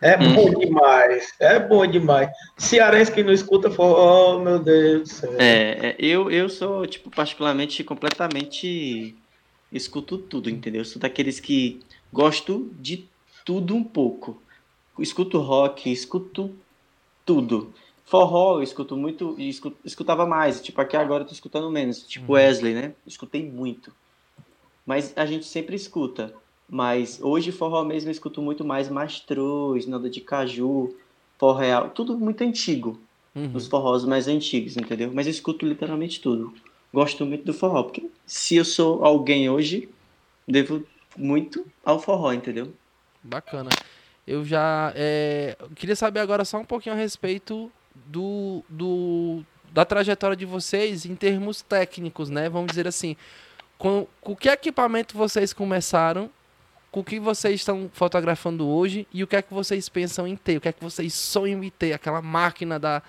É 0.00 0.16
bom 0.34 0.50
demais. 0.50 1.34
É 1.40 1.58
bom 1.58 1.86
demais. 1.86 2.30
Cearense 2.56 3.12
que 3.12 3.24
não 3.24 3.32
escuta 3.32 3.70
forró, 3.70 4.36
oh, 4.36 4.38
meu 4.40 4.58
Deus 4.60 5.02
do 5.02 5.08
céu. 5.08 5.34
É, 5.36 5.88
é, 5.88 5.96
eu, 5.98 6.30
eu 6.30 6.48
sou, 6.48 6.86
tipo, 6.86 7.10
particularmente, 7.10 7.82
completamente. 7.82 9.16
Escuto 9.72 10.16
tudo, 10.18 10.48
entendeu? 10.48 10.84
Sou 10.84 11.00
daqueles 11.00 11.40
que 11.40 11.80
gosto 12.12 12.70
de 12.80 13.04
tudo 13.44 13.74
um 13.74 13.82
pouco. 13.84 14.40
Escuto 14.98 15.38
rock, 15.38 15.90
escuto 15.90 16.50
tudo. 17.24 17.72
Forró, 18.04 18.58
eu 18.58 18.62
escuto 18.62 18.96
muito. 18.96 19.34
e 19.38 19.48
escu- 19.48 19.72
escutava 19.84 20.24
mais. 20.26 20.60
Tipo, 20.60 20.80
aqui 20.80 20.96
agora 20.96 21.24
eu 21.24 21.26
tô 21.26 21.32
escutando 21.32 21.70
menos. 21.70 22.02
Tipo 22.02 22.32
Wesley, 22.34 22.72
né? 22.74 22.94
Escutei 23.06 23.44
muito. 23.50 23.92
Mas 24.86 25.12
a 25.16 25.26
gente 25.26 25.44
sempre 25.44 25.74
escuta. 25.74 26.32
Mas 26.68 27.20
hoje 27.22 27.52
forró 27.52 27.84
mesmo 27.84 28.08
eu 28.08 28.12
escuto 28.12 28.40
muito 28.42 28.64
mais 28.64 28.88
Mastruz, 28.88 29.86
Nada 29.86 30.08
de 30.08 30.20
Caju, 30.20 30.94
Forró 31.38 31.58
Real. 31.58 31.90
Tudo 31.90 32.16
muito 32.18 32.42
antigo 32.42 32.98
Uhum. 33.34 33.50
os 33.52 33.66
forrós 33.66 34.04
mais 34.04 34.26
antigos, 34.28 34.76
entendeu? 34.78 35.10
Mas 35.12 35.26
eu 35.26 35.30
escuto 35.30 35.66
literalmente 35.66 36.20
tudo. 36.22 36.54
Gosto 36.96 37.26
muito 37.26 37.44
do 37.44 37.52
forró, 37.52 37.82
porque 37.82 38.08
se 38.24 38.56
eu 38.56 38.64
sou 38.64 39.04
alguém 39.04 39.50
hoje, 39.50 39.86
devo 40.48 40.82
muito 41.14 41.66
ao 41.84 42.00
forró, 42.00 42.32
entendeu? 42.32 42.72
Bacana. 43.22 43.68
Eu 44.26 44.42
já 44.46 44.94
é, 44.96 45.58
queria 45.74 45.94
saber 45.94 46.20
agora 46.20 46.42
só 46.42 46.56
um 46.56 46.64
pouquinho 46.64 46.94
a 46.94 46.98
respeito 46.98 47.70
do, 47.94 48.64
do 48.66 49.44
da 49.70 49.84
trajetória 49.84 50.34
de 50.34 50.46
vocês 50.46 51.04
em 51.04 51.14
termos 51.14 51.60
técnicos, 51.60 52.30
né? 52.30 52.48
Vamos 52.48 52.68
dizer 52.68 52.88
assim, 52.88 53.14
com, 53.76 54.06
com 54.22 54.34
que 54.34 54.48
equipamento 54.48 55.18
vocês 55.18 55.52
começaram, 55.52 56.30
com 56.90 57.00
o 57.00 57.04
que 57.04 57.20
vocês 57.20 57.56
estão 57.56 57.90
fotografando 57.92 58.66
hoje 58.66 59.06
e 59.12 59.22
o 59.22 59.26
que 59.26 59.36
é 59.36 59.42
que 59.42 59.52
vocês 59.52 59.86
pensam 59.90 60.26
em 60.26 60.34
ter, 60.34 60.56
o 60.56 60.60
que 60.62 60.68
é 60.68 60.72
que 60.72 60.82
vocês 60.82 61.12
sonham 61.12 61.62
em 61.62 61.68
ter, 61.68 61.92
aquela 61.92 62.22
máquina 62.22 62.78
da 62.78 63.02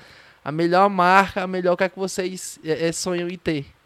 a 0.44 0.52
melhor 0.52 0.90
marca, 0.90 1.44
a 1.44 1.48
melhor 1.48 1.72
o 1.72 1.78
que 1.78 1.86
é 1.86 1.90
que 1.90 1.98
vocês 1.98 2.60
é, 2.66 2.90
é, 2.90 2.92
sonham 2.92 3.30
em 3.30 3.38
ter. 3.38 3.77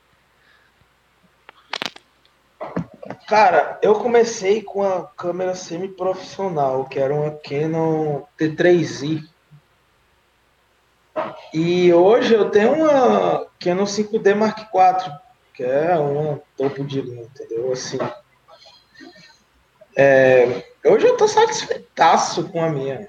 Cara, 3.32 3.80
eu 3.82 3.96
comecei 3.96 4.62
com 4.62 4.84
a 4.84 5.08
câmera 5.08 5.56
semi-profissional, 5.56 6.84
que 6.84 7.00
era 7.00 7.16
uma 7.16 7.32
Canon 7.32 8.24
T3i. 8.38 9.24
E 11.54 11.94
hoje 11.94 12.34
eu 12.34 12.50
tenho 12.50 12.74
uma 12.74 13.48
Canon 13.58 13.86
5D 13.86 14.36
Mark 14.36 14.60
IV, 14.60 15.18
que 15.54 15.64
é 15.64 15.98
uma 15.98 16.42
topo 16.58 16.84
de 16.84 17.00
linha, 17.00 17.24
entendeu? 17.24 17.72
Assim. 17.72 18.00
é, 19.96 20.66
hoje 20.84 21.08
eu 21.08 21.16
tô 21.16 21.26
satisfeitaço 21.26 22.50
com 22.50 22.62
a 22.62 22.68
minha. 22.68 23.08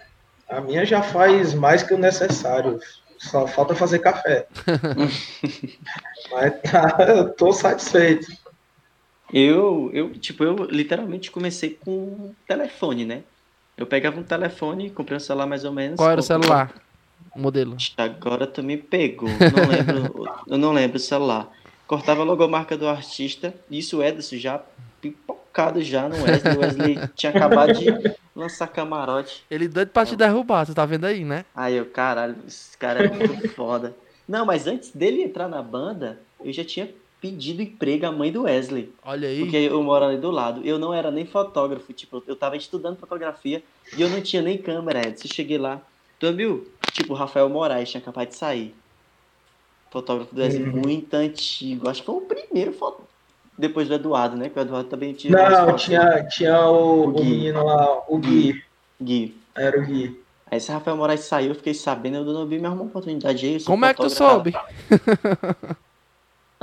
A 0.48 0.60
minha 0.60 0.86
já 0.86 1.02
faz 1.02 1.52
mais 1.52 1.82
que 1.82 1.94
o 1.94 1.98
necessário. 1.98 2.78
Só 3.18 3.44
falta 3.48 3.74
fazer 3.74 3.98
café. 3.98 4.46
Mas 6.30 6.60
tá, 6.62 6.96
eu 7.08 7.34
tô 7.34 7.52
satisfeito. 7.52 8.41
Eu, 9.32 9.90
eu, 9.94 10.12
tipo, 10.12 10.44
eu 10.44 10.54
literalmente 10.70 11.30
comecei 11.30 11.78
com 11.82 11.90
um 11.90 12.34
telefone, 12.46 13.04
né? 13.04 13.22
Eu 13.76 13.86
pegava 13.86 14.20
um 14.20 14.22
telefone, 14.22 14.90
comprei 14.90 15.16
um 15.16 15.20
celular 15.20 15.46
mais 15.46 15.64
ou 15.64 15.72
menos. 15.72 15.96
Qual 15.96 16.10
era 16.10 16.20
o 16.20 16.22
celular? 16.22 16.72
O 17.34 17.40
modelo. 17.40 17.76
Agora 17.96 18.46
tu 18.46 18.62
me 18.62 18.76
pegou. 18.76 19.28
Não 19.28 19.68
lembro, 19.68 20.28
eu 20.46 20.58
não 20.58 20.72
lembro 20.72 20.98
o 20.98 21.00
celular. 21.00 21.50
Cortava 21.86 22.20
a 22.20 22.24
logomarca 22.24 22.76
do 22.76 22.86
artista. 22.86 23.54
Isso 23.70 23.98
o 23.98 24.02
Ederson 24.02 24.36
já 24.36 24.62
pipocado 25.00 25.82
já 25.82 26.08
no 26.08 26.22
Wesley. 26.22 26.56
O 26.56 26.60
Wesley 26.60 26.98
tinha 27.14 27.30
acabado 27.30 27.72
de 27.72 27.86
lançar 28.36 28.68
camarote. 28.68 29.44
Ele 29.50 29.66
doido 29.66 29.88
pra 29.88 30.04
te 30.04 30.14
derrubar, 30.14 30.66
tu 30.66 30.74
tá 30.74 30.84
vendo 30.84 31.06
aí, 31.06 31.24
né? 31.24 31.44
Aí 31.54 31.76
eu, 31.76 31.86
caralho, 31.86 32.36
esse 32.46 32.76
cara 32.76 33.04
é 33.04 33.08
muito 33.08 33.48
foda. 33.50 33.94
Não, 34.28 34.46
mas 34.46 34.66
antes 34.66 34.90
dele 34.90 35.22
entrar 35.22 35.48
na 35.48 35.62
banda, 35.62 36.20
eu 36.44 36.52
já 36.52 36.64
tinha 36.64 36.88
pedido 37.22 37.62
emprego 37.62 38.04
à 38.04 38.10
mãe 38.12 38.32
do 38.32 38.42
Wesley. 38.42 38.92
Olha 39.04 39.28
aí. 39.28 39.38
Porque 39.38 39.56
eu 39.56 39.80
moro 39.82 40.04
ali 40.04 40.16
do 40.18 40.30
lado. 40.30 40.60
Eu 40.64 40.76
não 40.78 40.92
era 40.92 41.08
nem 41.10 41.24
fotógrafo, 41.24 41.92
tipo, 41.92 42.20
eu 42.26 42.34
tava 42.34 42.56
estudando 42.56 42.98
fotografia 42.98 43.62
e 43.96 44.02
eu 44.02 44.10
não 44.10 44.20
tinha 44.20 44.42
nem 44.42 44.58
câmera, 44.58 45.06
Edson. 45.06 45.28
Eu 45.28 45.32
cheguei 45.34 45.56
lá, 45.56 45.80
tu 46.18 46.32
viu? 46.34 46.66
Tipo, 46.92 47.12
o 47.12 47.16
Rafael 47.16 47.48
Moraes 47.48 47.88
tinha 47.88 48.00
acabado 48.00 48.28
de 48.28 48.34
sair. 48.36 48.74
Fotógrafo 49.90 50.34
do 50.34 50.40
Wesley 50.40 50.64
Uhum. 50.68 50.82
muito 50.84 51.14
antigo. 51.14 51.88
Acho 51.88 52.00
que 52.00 52.06
foi 52.06 52.16
o 52.16 52.20
primeiro 52.22 52.72
foto. 52.72 53.02
Depois 53.56 53.86
do 53.86 53.94
Eduardo, 53.94 54.36
né? 54.36 54.48
Que 54.48 54.58
o 54.58 54.62
Eduardo 54.62 54.88
também 54.88 55.12
tinha. 55.12 55.32
Não, 55.32 55.76
tinha, 55.76 56.26
tinha 56.28 56.66
o, 56.68 57.04
O 57.04 57.08
o 57.08 57.12
Gui. 57.12 57.24
menino 57.24 57.64
lá, 57.64 58.02
o 58.08 58.18
Gui. 58.18 58.62
Gui. 59.00 59.36
Era 59.54 59.78
o 59.78 59.84
Gui. 59.86 60.20
Aí 60.50 60.58
esse 60.58 60.72
Rafael 60.72 60.96
Moraes 60.96 61.20
saiu, 61.20 61.50
eu 61.50 61.54
fiquei 61.54 61.72
sabendo, 61.72 62.16
eu 62.16 62.24
não 62.24 62.46
vi 62.46 62.58
me 62.58 62.66
arrumou 62.66 62.84
uma 62.84 62.90
oportunidade 62.90 63.46
aí. 63.46 63.62
Como 63.62 63.84
é 63.84 63.94
que 63.94 64.02
tu 64.02 64.10
fotógrafo. 64.10 64.50
soube? 64.50 65.76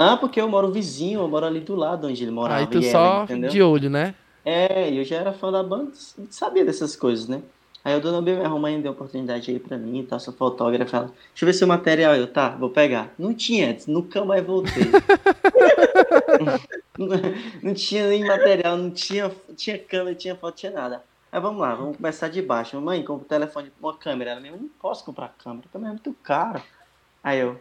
Ah, 0.02 0.16
porque 0.16 0.40
eu 0.40 0.48
moro 0.48 0.72
vizinho, 0.72 1.20
eu 1.20 1.28
moro 1.28 1.46
ali 1.46 1.60
do 1.60 1.76
lado 1.76 2.08
onde 2.08 2.24
ele 2.24 2.32
morava. 2.32 2.62
Aí 2.62 2.68
tu 2.68 2.82
só 2.82 3.24
entendeu? 3.24 3.50
de 3.50 3.62
olho, 3.62 3.90
né? 3.90 4.16
É, 4.46 4.90
eu 4.98 5.04
já 5.04 5.18
era 5.18 5.34
fã 5.34 5.52
da 5.52 5.62
banda, 5.62 5.92
sabia 6.30 6.64
dessas 6.64 6.96
coisas, 6.96 7.28
né? 7.28 7.42
Aí 7.84 7.98
o 7.98 8.00
Dona 8.00 8.22
B 8.22 8.34
me 8.34 8.46
arrumou 8.46 8.68
ainda 8.68 8.88
uma 8.88 8.94
oportunidade 8.94 9.52
aí 9.52 9.60
pra 9.60 9.78
mim, 9.78 10.06
tá? 10.06 10.18
Sou 10.18 10.34
fotógrafo, 10.34 10.96
ela, 10.96 11.08
deixa 11.08 11.44
eu 11.44 11.46
ver 11.48 11.52
seu 11.52 11.68
material, 11.68 12.16
eu, 12.16 12.32
tá, 12.32 12.48
vou 12.48 12.70
pegar. 12.70 13.14
Não 13.20 13.34
tinha 13.34 13.72
antes, 13.72 13.88
nunca 13.88 14.24
mais 14.24 14.42
voltei. 14.42 14.86
não, 17.62 17.74
tinha 17.74 18.08
nem 18.08 18.26
material, 18.26 18.78
não 18.78 18.92
tinha, 18.92 19.30
tinha 19.58 19.78
câmera, 19.78 20.16
tinha 20.16 20.34
foto, 20.34 20.56
tinha 20.56 20.72
nada. 20.72 21.04
Aí 21.30 21.42
vamos 21.42 21.60
lá, 21.60 21.76
vamos 21.76 21.98
começar 21.98 22.30
de 22.30 22.42
baixo. 22.42 22.80
Mãe, 22.80 23.04
compra 23.04 23.26
um 23.26 23.28
telefone, 23.28 23.70
uma 23.82 23.98
câmera. 23.98 24.32
Ela, 24.32 24.48
eu 24.48 24.56
não 24.56 24.70
posso 24.82 25.04
comprar 25.04 25.36
câmera, 25.44 25.68
a 25.68 25.74
câmera 25.74 25.92
é 25.92 25.94
muito 25.94 26.14
cara. 26.24 26.64
Aí 27.22 27.40
eu, 27.40 27.60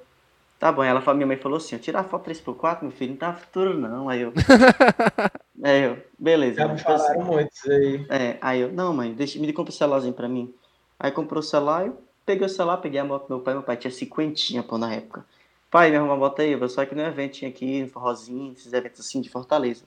tá 0.58 0.72
bom. 0.72 0.82
Ela, 0.82 1.02
minha 1.14 1.26
mãe 1.26 1.36
falou 1.36 1.58
assim, 1.58 1.78
tirar 1.78 2.04
foto 2.04 2.30
3x4, 2.30 2.82
meu 2.82 2.90
filho, 2.90 3.12
não 3.12 3.18
tá 3.18 3.32
futuro 3.34 3.78
não. 3.78 4.08
Aí 4.08 4.22
eu, 4.22 4.32
aí 5.62 5.84
eu, 5.84 5.98
beleza. 6.18 6.56
Já 6.56 6.68
me 6.68 6.76
tipo 6.76 6.90
assim, 6.90 7.06
falaram 7.06 7.24
muito 7.24 7.50
isso 7.52 7.70
aí. 7.70 8.06
é, 8.10 8.38
aí 8.40 8.60
eu, 8.60 8.72
não, 8.72 8.92
mãe, 8.92 9.12
deixa, 9.12 9.38
me 9.38 9.52
compra 9.52 9.70
o 9.70 9.74
celularzinho 9.74 10.14
pra 10.14 10.28
mim. 10.28 10.52
Aí 10.98 11.10
comprou 11.12 11.40
o 11.40 11.42
celular, 11.42 11.86
eu 11.86 12.02
peguei 12.26 12.46
o 12.46 12.50
celular, 12.50 12.78
peguei 12.78 13.00
a 13.00 13.04
moto 13.04 13.28
do 13.28 13.34
meu 13.36 13.40
pai, 13.40 13.54
meu 13.54 13.62
pai 13.62 13.76
tinha 13.76 13.90
cinquentinha, 13.90 14.62
pô, 14.62 14.76
na 14.76 14.92
época. 14.92 15.24
Pai, 15.70 15.90
me 15.90 15.96
arruma 15.96 16.14
uma 16.14 16.18
moto 16.18 16.40
aí, 16.40 16.52
eu 16.52 16.58
vou 16.58 16.68
só 16.68 16.80
aqui 16.80 16.94
no 16.94 17.02
evento, 17.02 17.34
tinha 17.34 17.50
aqui, 17.50 17.82
no 17.82 17.88
forrozinho, 17.88 18.52
esses 18.52 18.72
eventos 18.72 19.00
assim 19.00 19.20
de 19.20 19.28
Fortaleza. 19.28 19.84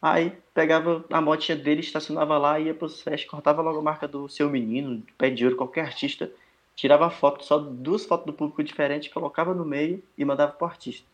Aí 0.00 0.32
pegava 0.54 1.04
a 1.10 1.20
motinha 1.20 1.56
dele, 1.56 1.80
estacionava 1.80 2.38
lá, 2.38 2.60
ia 2.60 2.72
pros 2.74 3.00
festas, 3.00 3.28
cortava 3.28 3.62
logo 3.62 3.78
a 3.78 3.82
marca 3.82 4.06
do 4.06 4.28
seu 4.28 4.48
menino, 4.48 5.02
pé 5.18 5.30
de 5.30 5.44
ouro, 5.44 5.56
qualquer 5.56 5.86
artista, 5.86 6.30
tirava 6.76 7.10
foto, 7.10 7.44
só 7.44 7.58
duas 7.58 8.04
fotos 8.04 8.26
do 8.26 8.32
público 8.32 8.62
diferentes, 8.62 9.12
colocava 9.12 9.54
no 9.54 9.64
meio 9.64 10.02
e 10.16 10.24
mandava 10.24 10.52
pro 10.52 10.66
artista. 10.66 11.08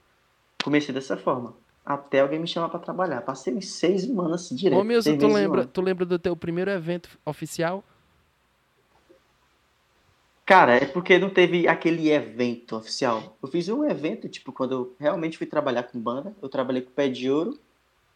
Comecei 0.63 0.93
dessa 0.93 1.17
forma. 1.17 1.55
Até 1.87 2.21
alguém 2.21 2.39
me 2.39 2.47
chamar 2.47 2.69
pra 2.69 2.79
trabalhar. 2.79 3.23
Passei 3.23 3.55
uns 3.55 3.69
seis 3.73 4.03
semanas 4.03 4.49
direto. 4.51 4.79
Ô, 4.79 4.85
Milson, 4.85 5.17
tu 5.17 5.27
lembra, 5.27 5.65
tu 5.67 5.81
lembra 5.81 6.05
do 6.05 6.19
teu 6.19 6.37
primeiro 6.37 6.71
evento 6.71 7.09
oficial? 7.25 7.83
Cara, 10.45 10.75
é 10.77 10.85
porque 10.85 11.19
não 11.19 11.31
teve 11.31 11.67
aquele 11.69 12.11
evento 12.11 12.77
oficial. 12.77 13.37
Eu 13.41 13.49
fiz 13.49 13.69
um 13.69 13.85
evento, 13.85 14.29
tipo, 14.29 14.53
quando 14.53 14.73
eu 14.73 14.97
realmente 14.99 15.39
fui 15.39 15.47
trabalhar 15.47 15.85
com 15.85 15.99
banda, 15.99 16.35
eu 16.43 16.49
trabalhei 16.49 16.83
com 16.83 16.91
Pé 16.91 17.09
de 17.09 17.31
Ouro 17.31 17.59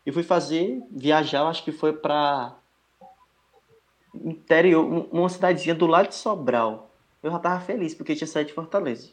e 0.04 0.12
fui 0.12 0.22
fazer, 0.22 0.82
viajar, 0.90 1.46
acho 1.46 1.64
que 1.64 1.72
foi 1.72 1.92
pra 1.92 2.56
interior, 4.14 4.84
um- 4.84 5.08
uma 5.20 5.28
cidadezinha 5.28 5.74
do 5.74 5.86
lado 5.86 6.08
de 6.08 6.14
Sobral. 6.16 6.85
Eu 7.26 7.32
já 7.32 7.38
tava 7.38 7.60
feliz 7.60 7.94
porque 7.94 8.12
eu 8.12 8.16
tinha 8.16 8.26
saído 8.26 8.48
de 8.48 8.54
Fortaleza. 8.54 9.10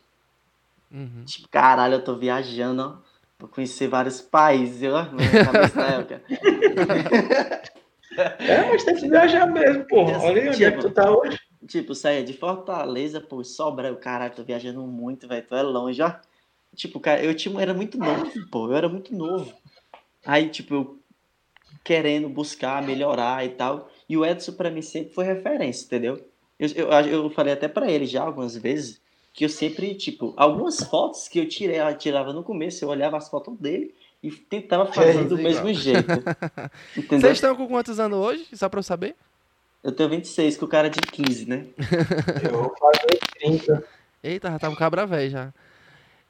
Uhum. 0.91 1.23
Tipo, 1.25 1.47
caralho, 1.49 1.95
eu 1.95 2.03
tô 2.03 2.15
viajando, 2.15 2.81
ó, 2.83 2.97
pra 3.37 3.47
conhecer 3.47 3.87
vários 3.87 4.21
países. 4.21 4.83
Ó, 4.91 5.03
na 5.03 5.45
cabeça 5.51 5.75
da 5.75 5.87
época. 5.87 6.21
É, 8.15 8.69
mas 8.69 8.83
tem 8.83 8.93
que 8.95 9.09
viajar 9.09 9.47
mesmo, 9.47 9.85
pô. 9.87 10.03
Esse 10.07 10.23
Olha 10.25 10.41
aí 10.43 10.49
onde 10.49 10.63
é 10.63 10.69
que 10.71 10.77
tipo- 10.77 10.87
tu 10.89 10.93
tá 10.93 11.09
hoje. 11.09 11.39
Tipo, 11.67 11.95
saía 11.95 12.23
de 12.23 12.33
Fortaleza, 12.33 13.19
pô, 13.19 13.43
Sobral, 13.43 13.95
caralho, 13.95 14.35
tô 14.35 14.43
viajando 14.43 14.81
muito, 14.83 15.27
velho, 15.27 15.43
tu 15.47 15.55
é 15.55 15.63
longe, 15.63 15.99
ó. 15.99 16.13
Tipo, 16.75 16.99
cara, 16.99 17.23
eu 17.23 17.33
tinha, 17.33 17.59
era 17.59 17.73
muito 17.73 17.97
novo, 17.97 18.29
pô, 18.51 18.67
eu 18.67 18.75
era 18.75 18.87
muito 18.87 19.15
novo. 19.15 19.51
Aí, 20.23 20.47
tipo, 20.49 20.75
eu 20.75 20.99
querendo 21.83 22.29
buscar, 22.29 22.83
melhorar 22.83 23.43
e 23.43 23.49
tal. 23.49 23.89
E 24.07 24.15
o 24.15 24.23
Edson, 24.23 24.51
pra 24.53 24.69
mim, 24.69 24.83
sempre 24.83 25.11
foi 25.11 25.23
referência, 25.25 25.85
entendeu? 25.85 26.23
Eu, 26.59 26.69
eu, 26.69 26.89
eu 27.07 27.29
falei 27.29 27.53
até 27.53 27.67
pra 27.67 27.89
ele 27.89 28.05
já 28.05 28.23
algumas 28.23 28.55
vezes 28.55 29.01
que 29.33 29.43
eu 29.43 29.49
sempre, 29.49 29.95
tipo, 29.95 30.33
algumas 30.37 30.79
fotos 30.83 31.27
que 31.27 31.39
eu 31.39 31.47
tirei, 31.47 31.79
eu 31.79 31.97
tirava 31.97 32.31
no 32.31 32.43
começo, 32.43 32.85
eu 32.85 32.89
olhava 32.89 33.17
as 33.17 33.27
fotos 33.29 33.57
dele 33.57 33.93
e 34.21 34.31
tentava 34.31 34.85
fazer 34.93 35.25
do 35.25 35.37
mesmo 35.37 35.73
jeito. 35.73 36.11
Entendeu? 36.95 37.19
Vocês 37.19 37.37
estão 37.37 37.55
com 37.55 37.67
quantos 37.67 37.99
anos 37.99 38.17
hoje? 38.17 38.47
Só 38.53 38.69
pra 38.69 38.79
eu 38.79 38.83
saber? 38.83 39.15
Eu 39.83 39.91
tenho 39.91 40.09
26, 40.09 40.57
com 40.57 40.65
o 40.65 40.69
cara 40.69 40.89
de 40.89 40.99
15, 41.01 41.49
né? 41.49 41.65
Eu 42.41 42.51
vou 42.51 42.75
fazer 42.77 43.19
30. 43.37 43.83
Eita, 44.23 44.49
já 44.51 44.59
tá 44.59 44.69
um 44.69 44.75
cabra 44.75 45.05
velho 45.05 45.29
já. 45.29 45.53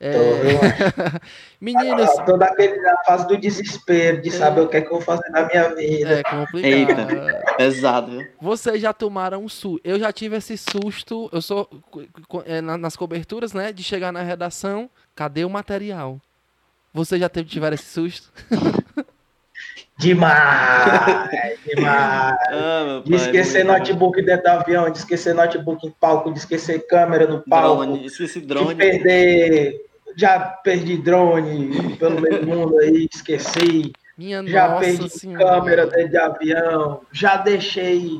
É, 0.06 0.12
Tô, 0.12 0.20
eu 0.20 0.60
acho. 0.62 1.22
Meninos, 1.62 2.10
Eu 2.20 2.26
tô 2.26 2.38
daquele, 2.38 2.76
na 2.82 2.96
fase 3.06 3.26
do 3.28 3.38
desespero, 3.38 4.22
de 4.22 4.30
saber 4.32 4.62
o 4.62 4.68
que 4.68 4.76
é 4.78 4.82
que 4.82 4.88
eu 4.88 4.92
vou 4.94 5.02
fazer 5.02 5.30
na 5.30 5.46
minha 5.48 5.74
vida. 5.74 6.20
é 6.20 6.24
complicado. 6.24 7.10
Eita. 7.10 7.44
Pesado, 7.58 8.12
viu? 8.12 8.28
Vocês 8.42 8.82
já 8.82 8.92
tomaram 8.92 9.44
um 9.44 9.48
susto. 9.48 9.80
Eu 9.84 9.98
já 9.98 10.12
tive 10.12 10.36
esse 10.36 10.58
susto. 10.58 11.30
Eu 11.32 11.42
sou 11.42 11.70
é, 12.46 12.60
na- 12.60 12.78
nas 12.78 12.96
coberturas, 12.98 13.54
né? 13.54 13.72
De 13.72 13.82
chegar 13.84 14.12
na 14.12 14.22
redação. 14.22 14.90
Cadê 15.16 15.46
o 15.46 15.50
material? 15.50 16.20
Vocês 16.94 17.22
já 17.22 17.30
teve, 17.30 17.48
tiveram 17.50 17.76
esse 17.76 17.86
susto? 17.86 18.30
Demais! 19.98 21.60
Demais! 21.66 22.36
Ah, 22.50 23.02
De 23.06 23.16
esquecer 23.16 23.64
notebook 23.64 24.22
dentro 24.24 24.44
do 24.44 24.50
avião, 24.50 24.90
de 24.92 24.98
esquecer 24.98 25.34
notebook 25.34 25.86
em 25.88 25.92
palco, 25.92 26.32
de 26.34 26.40
esquecer 26.40 26.86
câmera 26.88 27.28
no 27.28 27.42
palco, 27.42 27.86
Drone, 27.86 28.06
esqueci 28.06 28.42
de 28.42 28.48
drone. 28.48 28.76
perder. 28.76 29.80
Já 30.16 30.40
perdi 30.40 30.98
drone 30.98 31.96
pelo 31.98 32.20
meio 32.22 32.40
do 32.42 32.48
mundo 32.48 32.78
aí, 32.80 33.08
esqueci. 33.14 33.92
Minha 34.18 34.46
Já 34.46 34.68
nossa 34.70 34.80
perdi 34.86 35.10
senhora. 35.10 35.44
câmera 35.46 35.88
dentro 35.88 36.10
de 36.10 36.18
avião. 36.18 37.02
Já 37.12 37.36
deixei 37.38 38.20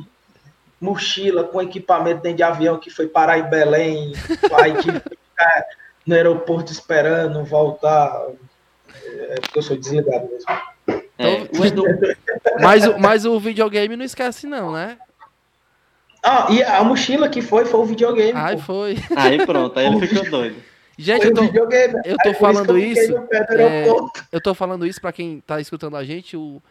mochila 0.80 1.44
com 1.44 1.62
equipamento 1.62 2.20
dentro 2.22 2.36
de 2.38 2.42
avião 2.42 2.78
que 2.78 2.90
foi 2.90 3.06
parar 3.06 3.38
em 3.38 3.48
Belém. 3.48 4.12
Aí 4.60 4.74
tive 4.82 5.00
que 5.00 5.10
ficar 5.10 5.64
no 6.06 6.14
aeroporto 6.14 6.72
esperando 6.72 7.44
voltar. 7.44 8.12
É 9.28 9.36
porque 9.40 9.58
eu 9.58 9.62
sou 9.62 9.76
desligado 9.76 10.28
mesmo. 10.30 10.50
É, 11.16 11.30
Então, 11.44 11.60
o 11.60 11.64
Edu, 11.64 11.84
Mas, 12.60 12.86
o- 12.86 12.98
mas 12.98 13.24
o 13.24 13.38
videogame 13.38 13.96
não 13.96 14.04
esquece, 14.04 14.46
não, 14.48 14.72
né? 14.72 14.98
Ah, 16.22 16.48
e 16.50 16.62
a 16.62 16.82
mochila 16.82 17.28
que 17.28 17.40
foi, 17.40 17.64
foi 17.66 17.80
o 17.80 17.84
videogame. 17.84 18.32
Pô. 18.54 18.58
foi. 18.58 18.96
aí 19.14 19.44
pronto, 19.46 19.78
aí 19.78 19.86
ele 19.86 20.06
ficou 20.06 20.28
doido. 20.28 20.56
Gente, 20.96 21.26
eu 21.26 21.34
tô, 21.34 21.42
eu 22.04 22.16
tô 22.22 22.34
falando 22.34 22.78
isso, 22.78 23.16
é, 23.58 23.84
eu 24.30 24.40
tô 24.40 24.54
falando 24.54 24.86
isso 24.86 25.00
pra 25.00 25.12
quem 25.12 25.40
tá 25.46 25.60
escutando 25.60 25.96
a 25.96 26.04
gente. 26.04 26.36
O, 26.36 26.62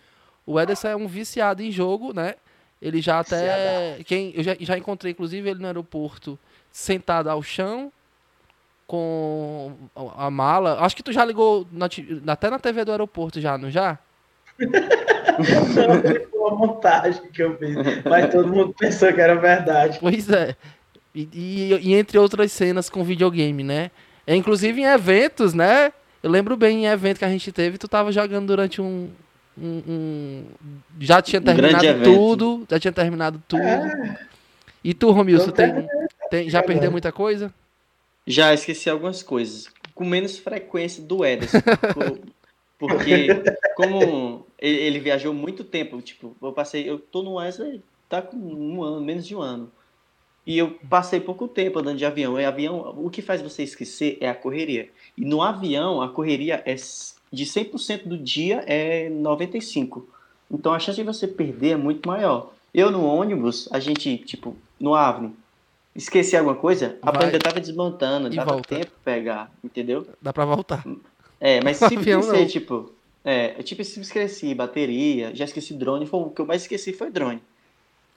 o 0.46 0.60
Ederson 0.60 0.88
é 0.88 0.96
um 0.96 1.08
viciado 1.08 1.62
em 1.62 1.72
jogo, 1.72 2.14
né? 2.14 2.36
Ele 2.82 3.02
já 3.02 3.20
até. 3.20 3.98
Quem, 4.06 4.34
eu 4.36 4.44
já, 4.44 4.56
já 4.60 4.78
encontrei, 4.78 5.12
inclusive, 5.12 5.50
ele 5.50 5.60
no 5.60 5.68
aeroporto, 5.68 6.38
sentado 6.72 7.30
ao 7.30 7.42
chão, 7.44 7.92
com 8.88 9.74
a 10.18 10.30
mala. 10.30 10.78
Acho 10.82 10.96
que 10.96 11.04
tu 11.04 11.12
já 11.12 11.24
ligou 11.26 11.66
na 11.72 11.88
até 12.28 12.50
na 12.50 12.60
TV 12.60 12.86
do 12.86 12.92
aeroporto 12.92 13.40
já, 13.42 13.58
não 13.58 13.70
já? 13.70 13.98
Não, 15.34 16.02
foi 16.02 16.28
uma 16.36 16.56
montagem 16.56 17.24
que 17.32 17.42
eu 17.42 17.58
fiz. 17.58 17.76
Mas 18.08 18.32
todo 18.32 18.48
mundo 18.54 18.76
pensou 18.78 19.12
que 19.12 19.20
era 19.20 19.34
verdade. 19.36 19.98
Pois 20.00 20.30
é. 20.30 20.56
E, 21.16 21.28
e- 21.34 21.90
e 21.90 21.94
entre 21.96 22.20
outras 22.20 22.52
cenas 22.52 22.88
com 22.88 23.04
videogame, 23.04 23.64
né? 23.64 23.90
É, 24.26 24.36
inclusive 24.36 24.82
em 24.82 24.86
eventos, 24.86 25.54
né? 25.54 25.92
Eu 26.22 26.30
lembro 26.32 26.56
bem 26.56 26.84
em 26.86 26.88
evento 26.88 27.20
que 27.20 27.26
a 27.26 27.30
gente 27.30 27.52
teve, 27.52 27.78
tu 27.78 27.88
tava 27.88 28.12
jogando 28.12 28.48
durante 28.48 28.82
um. 28.82 29.10
um- 29.58 29.84
um- 29.88 30.46
já 31.00 31.22
tinha 31.22 31.40
Um 31.40 31.44
terminado 31.44 31.86
evento. 31.86 32.04
tudo. 32.06 32.66
Já 32.70 32.80
tinha 32.80 32.92
terminado 32.92 33.44
tudo. 33.48 33.62
E 34.84 34.94
tu, 34.94 35.12
Romilson, 35.12 35.52
tem, 35.52 35.88
tem, 36.30 36.50
já 36.50 36.60
É, 36.60 36.62
perdeu 36.62 36.92
muita 36.92 37.12
coisa? 37.12 37.54
Já 38.26 38.54
esqueci 38.54 38.90
algumas 38.90 39.22
coisas, 39.22 39.68
com 39.94 40.06
menos 40.06 40.38
frequência 40.40 41.04
do 41.04 41.24
Ederson. 41.26 41.60
por- 41.94 42.20
porque, 42.80 43.28
como 43.76 44.46
ele, 44.60 44.78
ele 44.78 45.00
viajou 45.00 45.34
muito 45.34 45.64
tempo, 45.64 46.02
tipo, 46.02 46.36
eu 46.42 46.52
passei, 46.52 46.90
eu 46.90 46.98
tô 47.00 47.22
no 47.22 47.36
Wesley, 47.36 47.82
tá 48.10 48.22
com 48.22 48.36
um 48.38 48.82
ano, 48.84 49.02
menos 49.02 49.26
de 49.28 49.36
um 49.36 49.42
ano. 49.42 49.72
E 50.46 50.58
eu 50.58 50.78
passei 50.90 51.20
pouco 51.20 51.48
tempo 51.48 51.80
andando 51.80 51.98
de 51.98 52.06
avião. 52.06 52.40
E 52.40 52.44
avião, 52.46 52.94
o 52.98 53.10
que 53.10 53.22
faz 53.22 53.42
você 53.42 53.64
esquecer 53.64 54.18
é 54.20 54.30
a 54.30 54.36
correria. 54.36 54.90
E 55.18 55.24
no 55.24 55.42
avião, 55.42 56.02
a 56.02 56.10
correria 56.10 56.62
é 56.66 56.76
de 56.76 57.46
100% 57.46 58.04
do 58.06 58.18
dia 58.18 58.64
é 58.68 59.10
95. 59.10 60.08
Então 60.52 60.74
a 60.74 60.80
chance 60.80 60.98
de 60.98 61.04
você 61.04 61.28
perder 61.28 61.72
é 61.72 61.78
muito 61.78 62.08
maior. 62.08 62.52
Eu 62.74 62.92
no 62.92 63.06
ônibus, 63.06 63.70
a 63.72 63.80
gente, 63.80 64.18
tipo, 64.18 64.56
no 64.80 64.96
Avni, 64.96 65.34
esqueci 65.96 66.36
alguma 66.36 66.56
coisa, 66.56 66.98
a 67.02 67.12
banda 67.12 67.40
tava 67.40 67.60
desmontando, 67.60 68.28
E 68.32 68.36
dava 68.36 68.52
volta. 68.54 68.76
tempo 68.76 68.92
pegar, 69.04 69.52
entendeu? 69.64 70.06
Dá 70.22 70.34
pra 70.34 70.44
voltar. 70.46 70.84
É, 71.40 71.64
mas 71.64 71.78
se 71.78 71.86
esquecer, 71.96 72.48
tipo, 72.48 72.92
é, 73.24 73.56
eu, 73.58 73.64
tipo, 73.64 73.84
se 73.84 74.00
esqueci 74.00 74.54
bateria, 74.54 75.34
já 75.36 75.46
esqueci 75.46 75.74
drone, 75.74 76.06
foi, 76.06 76.20
o 76.20 76.30
que 76.30 76.42
eu 76.42 76.46
mais 76.46 76.64
esqueci 76.64 76.94
foi 76.94 77.10
drone. 77.10 77.42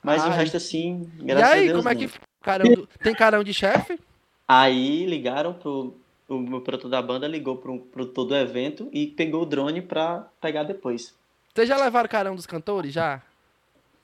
Mas 0.06 0.22
o 0.24 0.28
Ai. 0.28 0.36
resto, 0.38 0.56
assim, 0.56 1.10
E 1.18 1.24
graças 1.24 1.50
aí, 1.52 1.58
a 1.68 1.72
Deus, 1.72 1.76
como 1.78 1.88
é 1.88 1.94
não. 1.94 2.00
que. 2.00 2.10
Carão 2.42 2.72
do- 2.74 2.86
tem 3.02 3.12
carão 3.14 3.42
de 3.42 3.52
chefe? 3.52 3.98
Aí 4.46 5.04
ligaram 5.06 5.52
pro. 5.52 5.96
O 6.28 6.38
meu 6.38 6.60
produtor 6.60 6.90
da 6.90 7.00
banda 7.02 7.26
ligou 7.28 7.56
pro 7.56 7.78
produtor 7.78 8.24
do 8.26 8.34
evento 8.36 8.88
e 8.92 9.06
pegou 9.08 9.42
o 9.42 9.46
drone 9.46 9.80
pra 9.82 10.26
pegar 10.40 10.62
depois. 10.64 11.14
Vocês 11.54 11.68
já 11.68 11.76
levaram 11.76 12.08
carão 12.08 12.34
dos 12.36 12.46
cantores? 12.46 12.92
Já? 12.92 13.20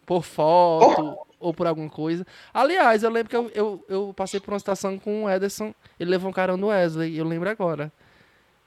Por 0.07 0.23
foto 0.23 1.17
ou 1.41 1.53
por 1.55 1.67
alguma 1.67 1.89
coisa? 1.91 2.25
Aliás, 2.55 3.03
eu 3.03 3.11
lembro 3.11 3.29
que 3.31 3.37
eu, 3.37 3.51
eu, 3.55 3.85
eu 3.89 4.13
passei 4.17 4.39
por 4.41 4.53
uma 4.53 4.59
situação 4.59 4.99
com 4.99 5.25
o 5.25 5.31
Ederson. 5.31 5.75
Ele 5.99 6.11
levou 6.11 6.31
um 6.31 6.33
carão 6.33 6.57
do 6.59 6.67
Wesley. 6.69 7.17
Eu 7.17 7.25
lembro 7.25 7.49
agora. 7.51 7.91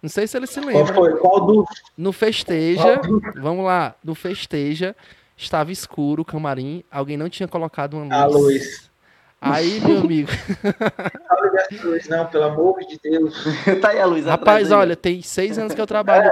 Não 0.02 0.10
sei 0.10 0.28
se 0.28 0.38
ele 0.38 0.48
se 0.48 0.60
Qual 0.62 0.68
lembra. 0.74 0.94
foi? 0.94 1.18
Qual 1.18 1.46
do. 1.46 1.66
No 1.98 2.12
Festeja, 2.12 3.02
vamos 3.38 3.66
lá, 3.66 3.96
no 4.04 4.14
Festeja, 4.16 4.96
estava 5.38 5.72
escuro 5.72 6.22
o 6.22 6.26
camarim, 6.26 6.84
alguém 6.90 7.18
não 7.18 7.30
tinha 7.30 7.48
colocado 7.48 7.96
uma 7.98 8.26
luz. 8.26 8.36
A 8.36 8.38
luz. 8.38 8.92
Aí, 9.42 9.80
meu 9.80 10.00
amigo, 10.00 10.32
Fala 11.28 11.50
dessa 11.52 11.88
luz, 11.88 12.08
não, 12.08 12.26
pelo 12.26 12.46
amor 12.46 12.80
de 12.80 13.00
Deus. 13.04 13.44
tá 13.82 13.90
aí 13.90 14.00
a 14.00 14.06
luz 14.06 14.26
rapaz, 14.26 14.72
aí, 14.72 14.78
olha, 14.78 14.96
tem 14.96 15.22
seis 15.22 15.58
anos 15.60 15.74
que 15.74 15.82
eu 15.82 15.86
trabalho. 15.86 16.32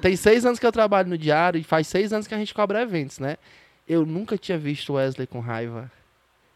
Tem 0.00 0.14
seis 0.14 0.44
anos 0.44 0.58
que 0.58 0.66
eu 0.66 0.72
trabalho 0.72 1.08
no 1.08 1.16
diário 1.16 1.58
e 1.58 1.64
faz 1.64 1.86
seis 1.86 2.12
anos 2.12 2.26
que 2.26 2.34
a 2.34 2.38
gente 2.38 2.52
cobra 2.52 2.82
eventos, 2.82 3.18
né? 3.18 3.36
Eu 3.88 4.04
nunca 4.04 4.36
tinha 4.36 4.58
visto 4.58 4.90
o 4.90 4.96
Wesley 4.96 5.26
com 5.26 5.40
raiva. 5.40 5.90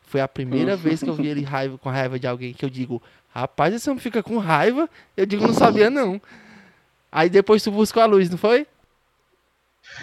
Foi 0.03 0.21
a 0.21 0.29
primeira 0.29 0.77
vez 0.77 1.03
que 1.03 1.09
eu 1.09 1.15
vi 1.15 1.29
ele 1.29 1.43
raiva, 1.43 1.79
com 1.79 1.89
raiva 1.89 2.19
de 2.19 2.27
alguém 2.27 2.53
que 2.53 2.65
eu 2.65 2.69
digo, 2.69 3.03
rapaz, 3.35 3.75
esse 3.75 3.89
homem 3.89 4.01
fica 4.01 4.23
com 4.23 4.37
raiva? 4.37 4.89
Eu 5.17 5.25
digo, 5.25 5.47
não 5.47 5.55
sabia 5.55 5.89
não. 5.89 6.21
Aí 7.11 7.31
depois 7.31 7.63
tu 7.63 7.71
buscou 7.71 8.03
a 8.03 8.07
luz, 8.07 8.29
não 8.29 8.37
foi? 8.37 8.67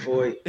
Foi. 0.03 0.41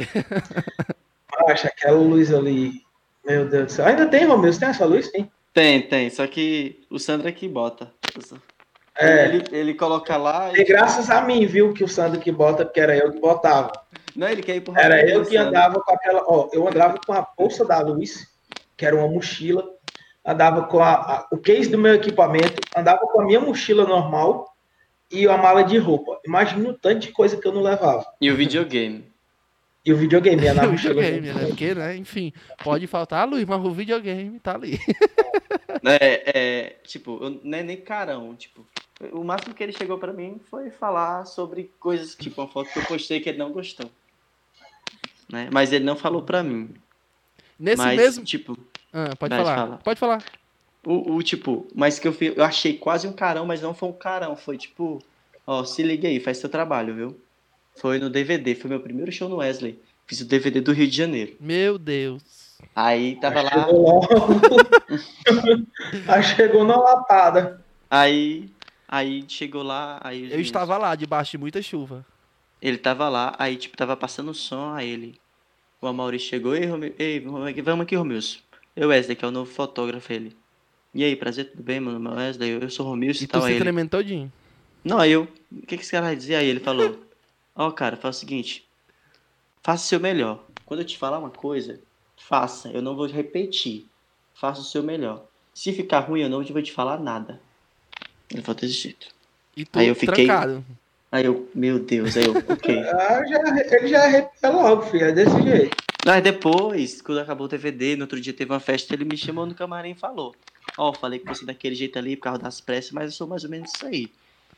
Acha 1.47 1.67
aquela 1.67 1.97
luz 1.97 2.33
ali. 2.33 2.81
Meu 3.25 3.47
Deus 3.47 3.65
do 3.65 3.71
céu. 3.71 3.85
Ainda 3.85 4.07
tem, 4.07 4.25
Romeu? 4.25 4.51
Você 4.51 4.59
tem 4.59 4.69
essa 4.69 4.85
luz? 4.85 5.09
Tem. 5.09 5.31
Tem, 5.53 5.81
tem, 5.81 6.09
só 6.09 6.25
que 6.27 6.81
o 6.89 6.97
Sandro 6.97 7.27
é 7.27 7.31
que 7.31 7.47
bota. 7.47 7.91
É. 8.97 9.25
Ele, 9.25 9.43
ele 9.51 9.73
coloca 9.73 10.15
lá 10.15 10.51
E 10.53 10.61
e. 10.61 10.63
graças 10.63 11.09
a 11.09 11.21
mim, 11.21 11.45
viu, 11.45 11.73
que 11.73 11.83
o 11.83 11.87
Sandro 11.89 12.19
que 12.21 12.31
bota, 12.31 12.63
porque 12.65 12.79
era 12.79 12.95
eu 12.95 13.11
que 13.11 13.19
botava. 13.19 13.71
Não, 14.15 14.27
ele 14.29 14.41
quer 14.41 14.55
ir 14.55 14.61
pro 14.61 14.77
Era 14.77 15.05
eu 15.09 15.25
que 15.25 15.35
andava 15.37 15.79
com 15.81 15.91
aquela. 15.93 16.23
Ó, 16.25 16.49
eu 16.53 16.67
andava 16.67 16.97
com 17.05 17.13
a 17.13 17.25
bolsa 17.37 17.65
da 17.65 17.79
luz, 17.79 18.27
que 18.77 18.85
era 18.85 18.95
uma 18.95 19.07
mochila. 19.07 19.65
Andava 20.25 20.63
com 20.67 20.79
a, 20.79 20.91
a- 20.93 21.27
o 21.31 21.37
case 21.37 21.69
do 21.69 21.77
meu 21.77 21.95
equipamento. 21.95 22.61
Andava 22.75 22.99
com 22.99 23.21
a 23.21 23.25
minha 23.25 23.39
mochila 23.39 23.85
normal 23.85 24.53
e 25.11 25.27
a 25.27 25.35
mala 25.37 25.63
de 25.63 25.77
roupa. 25.77 26.19
Imagina 26.25 26.69
o 26.69 26.73
tanto 26.73 26.99
de 26.99 27.11
coisa 27.11 27.35
que 27.37 27.45
eu 27.47 27.53
não 27.53 27.61
levava. 27.61 28.05
E 28.21 28.29
o 28.31 28.35
videogame. 28.35 29.10
E 29.83 29.91
o 29.91 29.97
videogame 29.97 30.43
ia 30.43 30.53
na 30.53 30.65
o 30.67 30.71
videogame, 30.71 31.31
né? 31.31 31.45
Porque, 31.47 31.73
né? 31.73 31.95
Enfim, 31.97 32.31
pode 32.63 32.85
faltar 32.87 33.21
a 33.21 33.25
luz, 33.25 33.43
mas 33.45 33.63
o 33.63 33.71
videogame 33.71 34.39
tá 34.39 34.55
ali. 34.55 34.79
É, 35.83 36.39
é, 36.39 36.69
tipo, 36.83 37.17
eu, 37.23 37.41
não 37.43 37.57
é 37.57 37.63
nem 37.63 37.77
carão, 37.77 38.35
tipo, 38.35 38.67
o 39.13 39.23
máximo 39.23 39.55
que 39.55 39.63
ele 39.63 39.71
chegou 39.71 39.97
pra 39.97 40.13
mim 40.13 40.39
foi 40.49 40.69
falar 40.69 41.25
sobre 41.25 41.71
coisas, 41.79 42.13
tipo, 42.13 42.39
uma 42.39 42.47
foto 42.47 42.71
que 42.71 42.77
eu 42.77 42.85
postei 42.85 43.19
que 43.19 43.29
ele 43.29 43.39
não 43.39 43.51
gostou. 43.51 43.89
Né? 45.31 45.49
Mas 45.51 45.71
ele 45.71 45.85
não 45.85 45.95
falou 45.95 46.21
pra 46.21 46.43
mim. 46.43 46.69
Nesse 47.57 47.77
mas, 47.77 47.97
mesmo. 47.97 48.23
tipo, 48.23 48.55
Ah, 48.93 49.15
pode 49.17 49.35
falar. 49.35 49.55
fala. 49.55 49.77
Pode 49.77 49.99
falar. 49.99 50.23
o, 50.85 51.15
o, 51.15 51.23
tipo, 51.23 51.65
mas 51.73 51.97
que 51.97 52.07
eu, 52.07 52.15
eu 52.19 52.43
achei 52.43 52.77
quase 52.77 53.07
um 53.07 53.13
carão, 53.13 53.45
mas 53.45 53.61
não 53.61 53.73
foi 53.73 53.89
um 53.89 53.93
carão, 53.93 54.35
foi 54.35 54.57
tipo, 54.57 55.01
ó, 55.47 55.63
se 55.63 55.81
liga 55.81 56.07
aí, 56.07 56.19
faz 56.19 56.37
seu 56.37 56.49
trabalho, 56.49 56.93
viu? 56.93 57.19
Foi 57.75 57.99
no 57.99 58.09
DVD, 58.09 58.53
foi 58.55 58.69
meu 58.69 58.79
primeiro 58.79 59.11
show 59.11 59.29
no 59.29 59.37
Wesley. 59.37 59.79
Fiz 60.05 60.21
o 60.21 60.25
DVD 60.25 60.61
do 60.61 60.73
Rio 60.73 60.87
de 60.87 60.95
Janeiro. 60.97 61.35
Meu 61.39 61.77
Deus. 61.77 62.57
Aí 62.75 63.15
tava 63.19 63.41
lá, 63.41 63.49
Chegou 63.65 63.81
logo. 63.81 64.07
Aí 66.07 66.23
chegou 66.23 66.63
na 66.63 66.75
lapada. 66.77 67.61
aí, 67.89 68.49
aí 68.87 69.23
chegou 69.27 69.63
lá, 69.63 69.99
aí 70.03 70.23
Eu 70.23 70.29
meus- 70.29 70.41
estava 70.41 70.77
lá, 70.77 70.95
debaixo 70.95 71.31
de 71.31 71.37
muita 71.37 71.61
chuva. 71.61 72.05
Ele 72.61 72.77
tava 72.77 73.09
lá, 73.09 73.35
aí 73.39 73.55
tipo, 73.55 73.75
tava 73.75 73.97
passando 73.97 74.29
o 74.29 74.33
som, 74.35 74.73
aí 74.73 74.89
ele. 74.89 75.19
O 75.81 75.87
Amaury 75.87 76.19
chegou, 76.19 76.55
ei, 76.55 76.65
Romeu, 76.67 76.93
ei, 76.99 77.19
vamos 77.19 77.81
aqui, 77.81 77.95
Romilson. 77.95 78.39
Eu, 78.75 78.89
Wesley, 78.89 79.15
que 79.15 79.25
é 79.25 79.27
o 79.27 79.31
novo 79.31 79.51
fotógrafo, 79.51 80.13
ele. 80.13 80.35
E 80.93 81.03
aí, 81.03 81.15
prazer, 81.15 81.49
tudo 81.51 81.63
bem, 81.63 81.79
mano? 81.79 81.99
Meu 81.99 82.11
Wesley, 82.13 82.51
eu 82.61 82.69
sou 82.69 82.85
o 82.85 82.89
Romilson 82.89 83.21
E 83.21 83.23
e 83.23 83.27
tu 83.27 83.31
tal. 83.31 83.41
se 83.41 83.47
Aí 83.47 83.53
ele, 83.53 83.61
tremendo 83.61 83.89
todinho. 83.89 84.31
não, 84.83 84.99
aí 84.99 85.11
eu, 85.11 85.27
o 85.51 85.61
que 85.65 85.77
que 85.77 85.81
esse 85.83 85.91
cara 85.91 86.05
vai 86.07 86.15
dizer? 86.15 86.35
Aí 86.35 86.47
ele 86.47 86.59
falou, 86.59 86.99
ó, 87.67 87.71
cara, 87.71 87.95
faz 87.95 88.17
o 88.17 88.19
seguinte, 88.19 88.65
faça 89.63 89.85
o 89.85 89.87
seu 89.87 89.99
melhor. 89.99 90.43
Quando 90.65 90.81
eu 90.81 90.85
te 90.85 90.97
falar 90.97 91.19
uma 91.19 91.29
coisa, 91.29 91.79
faça, 92.17 92.69
eu 92.69 92.81
não 92.81 92.95
vou 92.95 93.07
repetir. 93.07 93.85
Faça 94.33 94.61
o 94.61 94.63
seu 94.63 94.81
melhor. 94.81 95.25
Se 95.53 95.71
ficar 95.73 95.99
ruim, 95.99 96.21
eu 96.21 96.29
não 96.29 96.43
vou 96.43 96.61
te 96.61 96.71
falar 96.71 96.99
nada. 96.99 97.39
Ele 98.31 98.41
falou 98.41 98.59
desse 98.59 98.73
jeito. 98.73 99.07
E 99.55 99.65
tu 99.65 99.77
Aí 99.77 99.87
eu 99.87 99.95
fiquei- 99.95 100.25
trancado. 100.25 100.63
Aí 101.11 101.25
eu, 101.25 101.49
meu 101.53 101.77
Deus, 101.77 102.15
aí 102.15 102.23
eu, 102.23 102.31
ok. 102.31 102.79
Ah, 102.87 103.21
já, 103.27 103.75
ele 103.77 103.87
já 103.89 104.03
arrepia 104.05 104.49
logo, 104.49 104.83
filho. 104.83 105.05
É 105.05 105.11
desse 105.11 105.41
jeito. 105.41 105.75
Mas 106.05 106.23
depois, 106.23 107.01
quando 107.01 107.19
acabou 107.19 107.45
o 107.45 107.49
DVD, 107.49 107.95
no 107.97 108.03
outro 108.03 108.19
dia 108.19 108.33
teve 108.33 108.51
uma 108.51 108.59
festa, 108.61 108.93
ele 108.93 109.03
me 109.05 109.17
chamou 109.17 109.45
no 109.45 109.53
camarim 109.53 109.91
e 109.91 109.95
falou: 109.95 110.33
Ó, 110.77 110.93
falei 110.93 111.19
que 111.19 111.27
você 111.27 111.43
é 111.43 111.47
daquele 111.47 111.75
jeito 111.75 111.99
ali 111.99 112.15
por 112.15 112.23
causa 112.23 112.39
das 112.41 112.61
pressas, 112.61 112.91
mas 112.91 113.05
eu 113.05 113.11
sou 113.11 113.27
mais 113.27 113.43
ou 113.43 113.49
menos 113.49 113.71
isso 113.75 113.85
aí. 113.85 114.09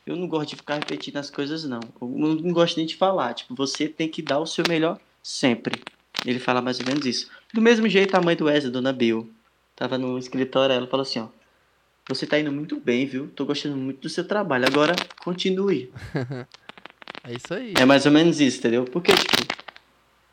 Eu 0.06 0.16
não 0.16 0.28
gosto 0.28 0.50
de 0.50 0.56
ficar 0.56 0.74
repetindo 0.74 1.16
as 1.16 1.30
coisas, 1.30 1.64
não. 1.64 1.80
Eu 2.00 2.08
não, 2.08 2.52
gosto 2.52 2.76
nem 2.76 2.86
de 2.86 2.96
falar. 2.96 3.32
Tipo, 3.32 3.54
você 3.54 3.88
tem 3.88 4.08
que 4.08 4.20
dar 4.20 4.38
o 4.38 4.46
seu 4.46 4.64
melhor 4.68 5.00
sempre. 5.22 5.82
Ele 6.26 6.38
fala 6.38 6.60
mais 6.60 6.78
ou 6.78 6.86
menos 6.86 7.06
isso. 7.06 7.30
Do 7.52 7.62
mesmo 7.62 7.88
jeito, 7.88 8.14
a 8.14 8.20
mãe 8.20 8.36
do 8.36 8.44
Wesley, 8.44 8.70
Dona 8.70 8.92
Bill, 8.92 9.30
tava 9.74 9.96
no 9.96 10.18
escritório, 10.18 10.74
ela 10.74 10.86
falou 10.86 11.02
assim: 11.02 11.20
Ó, 11.20 11.28
você 12.06 12.26
tá 12.26 12.38
indo 12.38 12.52
muito 12.52 12.78
bem, 12.78 13.06
viu? 13.06 13.28
Tô 13.28 13.46
gostando 13.46 13.76
muito 13.76 14.00
do 14.00 14.08
seu 14.10 14.26
trabalho. 14.26 14.66
Agora, 14.66 14.94
continue. 15.22 15.92
É 17.26 17.32
isso 17.32 17.54
aí. 17.54 17.72
É 17.74 17.86
mais 17.86 18.04
ou 18.04 18.12
menos 18.12 18.38
isso, 18.38 18.58
entendeu? 18.58 18.84
Porque, 18.84 19.10
tipo, 19.10 19.56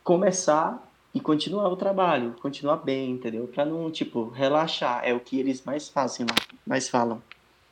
começar 0.04 0.92
e 1.14 1.22
continuar 1.22 1.70
o 1.70 1.78
trabalho, 1.78 2.36
continuar 2.42 2.78
bem, 2.78 3.12
entendeu? 3.12 3.48
Pra 3.48 3.64
não, 3.64 3.90
tipo, 3.90 4.28
relaxar. 4.28 5.02
É 5.06 5.14
o 5.14 5.20
que 5.22 5.40
eles 5.40 5.64
mais 5.64 5.88
fazem 5.88 6.26
lá, 6.26 6.36
mais 6.68 6.90
falam. 6.90 7.24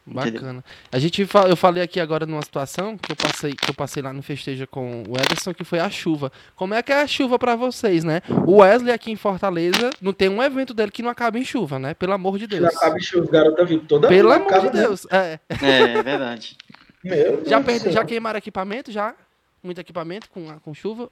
Entendeu? 0.10 0.34
Bacana. 0.34 0.64
A 0.92 1.00
gente 1.00 1.28
eu 1.48 1.56
falei 1.56 1.84
aqui 1.84 2.00
agora 2.00 2.26
numa 2.26 2.42
situação 2.42 2.98
que 2.98 3.12
eu 3.12 3.16
passei, 3.16 3.54
que 3.54 3.70
eu 3.70 3.74
passei 3.74 4.02
lá 4.02 4.12
no 4.14 4.22
festeja 4.22 4.68
com 4.68 5.04
o 5.08 5.14
Ederson, 5.18 5.54
que 5.54 5.64
foi 5.64 5.80
a 5.80 5.90
chuva. 5.90 6.32
Como 6.56 6.74
é 6.74 6.82
que 6.82 6.92
é 6.92 7.02
a 7.02 7.08
chuva 7.08 7.38
pra 7.38 7.56
vocês, 7.56 8.04
né? 8.04 8.22
O 8.46 8.58
Wesley 8.58 8.94
aqui 8.94 9.12
em 9.12 9.16
Fortaleza 9.16 9.90
não 10.02 10.14
tem 10.14 10.30
um 10.30 10.42
evento 10.42 10.74
dele 10.74 10.92
que 10.92 11.04
não 11.04 11.10
acaba 11.10 11.38
em 11.38 11.46
chuva, 11.46 11.80
né? 11.80 11.94
Pelo 11.94 12.14
amor 12.14 12.38
de 12.38 12.48
Deus. 12.48 12.64
Já 12.64 12.70
acaba 12.70 13.00
chuva, 13.00 13.32
garota 13.32 13.66
viu 13.66 13.80
toda 13.82 14.08
Pelo 14.08 14.32
amor 14.32 14.48
acaba, 14.48 14.70
de 14.70 14.76
né? 14.76 14.82
Deus. 14.84 15.08
É. 15.12 15.40
É, 15.62 15.82
é 15.98 16.04
verdade. 16.04 16.58
Já, 17.46 17.64
céu. 17.64 17.92
já 17.94 18.04
queimaram 18.04 18.38
equipamento? 18.38 18.92
Já? 18.92 19.16
Muito 19.64 19.80
equipamento 19.80 20.30
com, 20.30 20.60
com 20.60 20.74
chuva? 20.74 21.10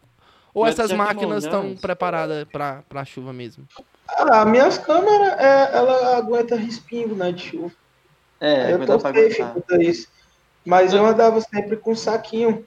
Ou 0.54 0.64
Mas 0.64 0.78
essas 0.78 0.92
máquinas 0.92 1.44
estão 1.44 1.76
preparadas 1.76 2.44
pra, 2.52 2.84
pra 2.90 3.06
chuva 3.06 3.32
mesmo? 3.32 3.66
Ah, 4.08 4.44
minhas 4.44 4.78
câmeras, 4.78 5.40
é, 5.40 5.70
ela 5.78 6.18
aguenta 6.18 6.56
respingo, 6.56 7.16
né, 7.16 7.32
de 7.32 7.44
chuva. 7.44 7.72
É, 8.40 8.74
eu 8.74 8.86
tô 8.86 9.00
safe 9.00 9.36
quanto 9.38 9.82
isso. 9.82 10.08
Mas 10.66 10.94
eu 10.94 11.06
andava 11.06 11.40
sempre 11.42 11.78
com 11.78 11.92
um 11.92 11.96
saquinho, 11.96 12.66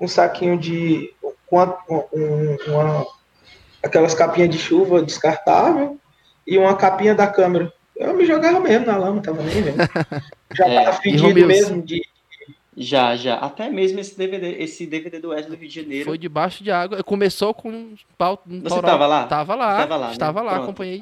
um 0.00 0.08
saquinho 0.08 0.58
de, 0.58 1.12
com 1.46 1.58
um- 1.88 2.56
uma, 2.66 3.06
aquelas 3.82 4.14
capinhas 4.14 4.50
de 4.50 4.58
chuva 4.58 5.02
descartável 5.02 5.98
e 6.46 6.58
uma 6.58 6.74
capinha 6.76 7.14
da 7.14 7.26
câmera. 7.26 7.72
Eu 7.96 8.14
me 8.14 8.24
jogava 8.24 8.58
mesmo 8.60 8.86
na 8.86 8.96
lama, 8.96 9.20
tava 9.22 9.42
nem 9.42 9.62
vendo. 9.62 9.76
Já 10.56 10.66
É, 10.66 10.84
tava 10.84 10.96
fedido 11.00 11.46
mesmo 11.46 11.80
de 11.82 12.02
Já, 12.76 13.14
já. 13.14 13.34
Até 13.36 13.68
mesmo 13.68 14.00
esse 14.00 14.16
DVD, 14.16 14.52
esse 14.62 14.86
DVD 14.86 15.18
do 15.20 15.28
Wesley 15.28 15.50
do 15.56 15.60
Rio 15.60 15.68
de 15.68 15.74
Janeiro. 15.82 16.04
Foi 16.06 16.18
debaixo 16.18 16.64
de 16.64 16.70
água. 16.70 17.02
Começou 17.04 17.52
com 17.54 17.68
um 17.70 17.94
pau. 18.18 18.42
Um 18.48 18.60
Você 18.62 18.80
tava 18.82 19.06
lá? 19.06 19.26
Tava 19.26 19.54
lá. 19.54 19.72
Estava 19.72 19.96
lá, 19.96 20.06
né? 20.06 20.12
Estava 20.12 20.42
lá, 20.42 20.50
Pronto. 20.52 20.64
acompanhei. 20.64 21.00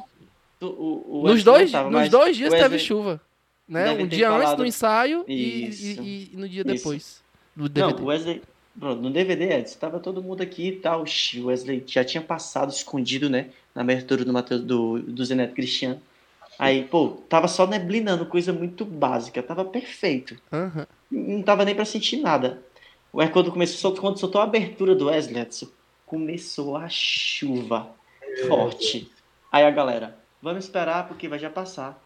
O, 0.61 0.67
o- 0.67 1.05
o 1.09 1.23
Nos 1.23 1.37
Wesley 1.37 1.45
dois, 1.45 1.71
tava, 1.73 1.91
nos 1.91 2.09
dois 2.11 2.37
dias 2.37 2.49
o 2.49 2.57
teve 2.57 2.63
Wesley- 2.65 2.79
chuva. 2.81 3.21
Né? 3.69 3.85
deve 3.85 4.03
Um 4.05 4.07
dia 4.07 4.29
antes 4.31 4.43
falado- 4.45 4.59
no 4.61 4.67
ensaio 4.67 5.25
e, 5.29 5.35
e- 5.67 6.31
e 6.33 6.37
no 6.37 6.49
dia 6.49 6.63
Isso. 6.63 6.75
depois. 6.75 7.23
Do 7.55 7.65
Não, 7.65 7.69
DVD. 7.89 8.03
o 8.03 8.07
Wesley. 8.07 8.43
Pronto, 8.79 9.03
no 9.03 9.11
DVD 9.11 9.55
antes, 9.55 9.75
tava 9.75 9.99
todo 9.99 10.23
mundo 10.23 10.41
aqui 10.41 10.69
e 10.69 10.73
tal. 10.77 11.03
O 11.03 11.47
Wesley 11.47 11.83
já 11.87 12.05
tinha 12.05 12.23
passado 12.23 12.71
escondido, 12.71 13.29
né? 13.29 13.49
Na 13.75 13.83
abertura 13.83 14.25
do, 14.25 14.33
Mateus, 14.33 14.63
do, 14.63 15.01
do 15.01 15.25
Zeneto 15.25 15.53
Cristiano. 15.55 16.01
Aí, 16.59 16.85
pô, 16.85 17.19
tava 17.29 17.47
só 17.49 17.67
neblinando, 17.67 18.25
coisa 18.27 18.53
muito 18.53 18.85
básica. 18.85 19.43
Tava 19.43 19.65
perfeito. 19.65 20.37
Aham. 20.53 20.87
Não 21.11 21.43
tava 21.43 21.65
nem 21.65 21.75
pra 21.75 21.85
sentir 21.85 22.17
nada. 22.19 22.63
Aí 23.19 23.29
quando 23.29 23.51
começou, 23.51 23.95
quando 23.97 24.19
soltou 24.19 24.41
a 24.41 24.45
abertura 24.45 24.95
do 24.95 25.07
Wesley, 25.07 25.41
Edson, 25.43 25.67
começou 26.07 26.77
a 26.77 26.89
chuva 26.89 27.91
forte. 28.47 29.11
Aí 29.51 29.65
a 29.65 29.71
galera, 29.71 30.17
vamos 30.43 30.65
esperar 30.65 31.09
porque 31.09 31.27
vai 31.29 31.39
já 31.39 31.51
passar. 31.51 32.01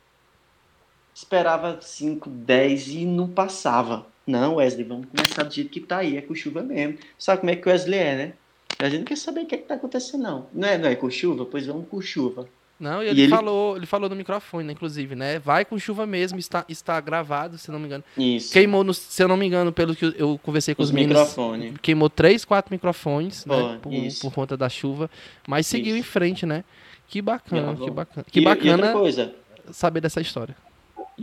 Esperava 1.14 1.78
5, 1.80 2.28
10 2.30 2.88
e 2.88 3.04
não 3.04 3.28
passava. 3.28 4.06
Não, 4.26 4.54
Wesley, 4.56 4.84
vamos 4.84 5.06
começar 5.14 5.42
do 5.42 5.52
jeito 5.52 5.70
que 5.70 5.80
tá 5.80 5.98
aí, 5.98 6.16
é 6.16 6.22
com 6.22 6.34
chuva 6.34 6.62
mesmo. 6.62 6.96
Sabe 7.18 7.40
como 7.40 7.50
é 7.50 7.56
que 7.56 7.68
o 7.68 7.70
Wesley 7.70 7.98
é, 7.98 8.16
né? 8.16 8.32
A 8.78 8.88
gente 8.88 8.98
não 9.00 9.04
quer 9.04 9.16
saber 9.16 9.42
o 9.42 9.46
que, 9.46 9.54
é 9.54 9.58
que 9.58 9.64
tá 9.64 9.74
acontecendo, 9.74 10.22
não. 10.22 10.46
Não 10.52 10.66
é, 10.68 10.78
não 10.78 10.88
é 10.88 10.94
com 10.94 11.10
chuva? 11.10 11.44
Pois 11.44 11.66
vamos 11.66 11.86
com 11.88 12.00
chuva. 12.00 12.48
Não, 12.80 13.00
e 13.02 13.06
E 13.06 13.10
ele, 13.10 13.20
ele- 13.22 13.28
falou, 13.30 13.76
ele 13.76 13.86
falou 13.86 14.08
no 14.08 14.16
microfone, 14.16 14.64
né, 14.66 14.72
inclusive, 14.72 15.14
né? 15.14 15.38
Vai 15.38 15.64
com 15.64 15.78
chuva 15.78 16.04
mesmo, 16.04 16.38
está, 16.38 16.64
está 16.68 17.00
gravado, 17.00 17.56
se 17.58 17.70
não 17.70 17.78
me 17.78 17.86
engano. 17.86 18.02
Isso. 18.16 18.52
Queimou, 18.52 18.82
no- 18.82 18.94
se 18.94 19.22
eu 19.22 19.28
não 19.28 19.36
me 19.36 19.46
engano, 19.46 19.70
pelo 19.72 19.94
que 19.94 20.12
eu 20.18 20.38
conversei 20.42 20.74
com 20.74 20.82
os, 20.82 20.88
os 20.88 20.92
meninos, 20.94 21.36
queimou 21.80 22.10
três, 22.10 22.44
quatro 22.44 22.72
microfones, 22.74 23.44
né? 23.46 23.78
Por, 23.80 23.92
por 24.20 24.32
conta 24.34 24.56
da 24.56 24.68
chuva. 24.68 25.08
Mas 25.46 25.66
seguiu 25.66 25.94
Isso. 25.96 26.00
em 26.00 26.10
frente, 26.10 26.44
né? 26.46 26.64
Que 27.06 27.20
bacana, 27.22 27.76
que 27.76 27.90
bacana. 27.90 28.26
Que 28.28 28.40
E- 28.40 28.42
E 28.42 28.46
outra 28.48 28.64
bacana 28.72 28.92
coisa, 28.94 29.32
saber 29.70 30.00
dessa 30.00 30.20
história. 30.20 30.56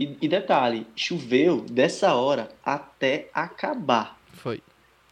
E, 0.00 0.16
e 0.22 0.28
detalhe, 0.28 0.86
choveu 0.96 1.60
dessa 1.60 2.14
hora 2.14 2.48
até 2.64 3.28
acabar. 3.34 4.18
Foi. 4.32 4.62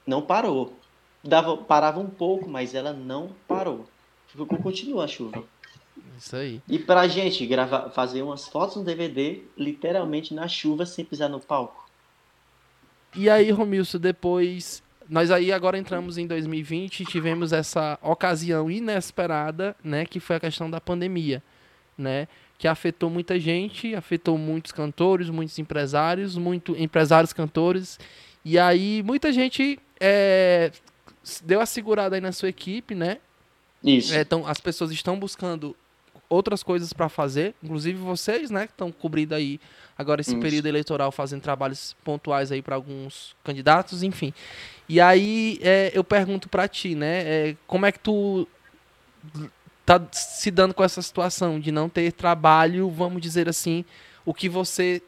não 0.07 0.23
parou. 0.23 0.75
Dava, 1.23 1.59
parava 1.59 2.01
um 2.01 2.09
pouco, 2.09 2.49
mas 2.49 2.75
ela 2.75 2.95
não 2.95 3.33
parou. 3.47 3.87
Ficou, 4.29 4.47
continua 4.47 5.05
a 5.05 5.09
chuva. 5.09 5.45
Isso 6.17 6.35
aí. 6.35 6.63
E 6.67 6.79
pra 6.79 7.07
gente 7.07 7.45
gravar, 7.47 7.91
fazer 7.91 8.23
umas 8.23 8.49
fotos 8.49 8.77
no 8.77 8.85
DVD, 8.85 9.43
literalmente 9.59 10.33
na 10.33 10.49
chuva, 10.49 10.87
sem 10.87 11.05
pisar 11.05 11.29
no 11.29 11.39
palco. 11.39 11.87
E 13.15 13.29
aí, 13.29 13.51
Romilson, 13.51 13.99
depois. 13.99 14.83
Nós 15.09 15.31
aí 15.31 15.53
agora 15.53 15.79
entramos 15.79 16.19
em 16.19 16.27
2020 16.27 17.01
e 17.01 17.07
tivemos 17.07 17.53
essa 17.53 17.99
ocasião 18.03 18.71
inesperada, 18.71 19.75
né? 19.83 20.05
Que 20.07 20.21
foi 20.21 20.37
a 20.37 20.41
questão 20.41 20.71
da 20.71 20.81
pandemia, 20.81 21.43
né? 21.97 22.29
Que 22.59 22.67
afetou 22.67 23.09
muita 23.09 23.39
gente, 23.39 23.95
afetou 23.95 24.37
muitos 24.37 24.73
cantores, 24.73 25.31
muitos 25.31 25.59
empresários, 25.59 26.37
muito 26.37 26.77
empresários 26.77 27.33
cantores. 27.33 27.99
E 28.45 28.59
aí, 28.59 29.03
muita 29.05 29.33
gente 29.33 29.79
é, 30.01 30.73
deu 31.45 31.61
a 31.61 31.67
segurada 31.67 32.17
aí 32.17 32.21
na 32.21 32.33
sua 32.33 32.49
equipe, 32.49 32.95
né? 32.95 33.19
Isso. 33.83 34.13
É, 34.13 34.21
então, 34.21 34.47
as 34.47 34.61
pessoas 34.61 34.91
estão 34.91 35.19
buscando 35.19 35.77
outras 36.29 36.63
coisas 36.63 36.93
para 36.93 37.09
fazer, 37.09 37.55
inclusive 37.63 37.99
vocês, 37.99 38.51
né, 38.51 38.67
que 38.67 38.73
estão 38.73 38.93
cobrindo 38.93 39.35
aí 39.35 39.59
agora 39.97 40.21
esse 40.21 40.33
Isso. 40.33 40.41
período 40.41 40.67
eleitoral, 40.67 41.11
fazendo 41.11 41.41
trabalhos 41.41 41.97
pontuais 42.05 42.53
aí 42.53 42.61
para 42.61 42.75
alguns 42.75 43.35
candidatos, 43.43 44.03
enfim. 44.03 44.33
E 44.89 45.01
aí 45.01 45.59
é, 45.63 45.91
eu 45.95 46.05
pergunto 46.05 46.49
para 46.49 46.69
ti, 46.69 46.95
né, 46.95 47.23
é, 47.25 47.57
como 47.67 47.87
é 47.87 47.93
que 47.93 47.99
tu 47.99 48.47
tá 49.89 50.07
se 50.13 50.51
dando 50.51 50.75
com 50.75 50.85
essa 50.85 51.01
situação 51.01 51.59
de 51.59 51.73
não 51.73 51.89
ter 51.89 52.13
trabalho, 52.13 52.91
vamos 52.91 53.23
dizer 53.23 53.49
assim, 53.49 53.87
o 54.23 54.35
que 54.35 54.47
você 54.47 55.03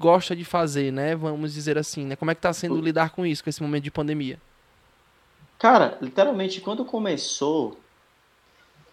gosta 0.00 0.34
de 0.34 0.42
fazer, 0.42 0.90
né? 0.90 1.14
Vamos 1.14 1.52
dizer 1.52 1.76
assim, 1.76 2.06
né? 2.06 2.16
Como 2.16 2.30
é 2.30 2.34
que 2.34 2.40
tá 2.40 2.50
sendo 2.50 2.80
lidar 2.80 3.10
com 3.10 3.26
isso, 3.26 3.44
com 3.44 3.50
esse 3.50 3.62
momento 3.62 3.84
de 3.84 3.90
pandemia? 3.90 4.40
Cara, 5.58 5.98
literalmente, 6.00 6.62
quando 6.62 6.82
começou, 6.82 7.78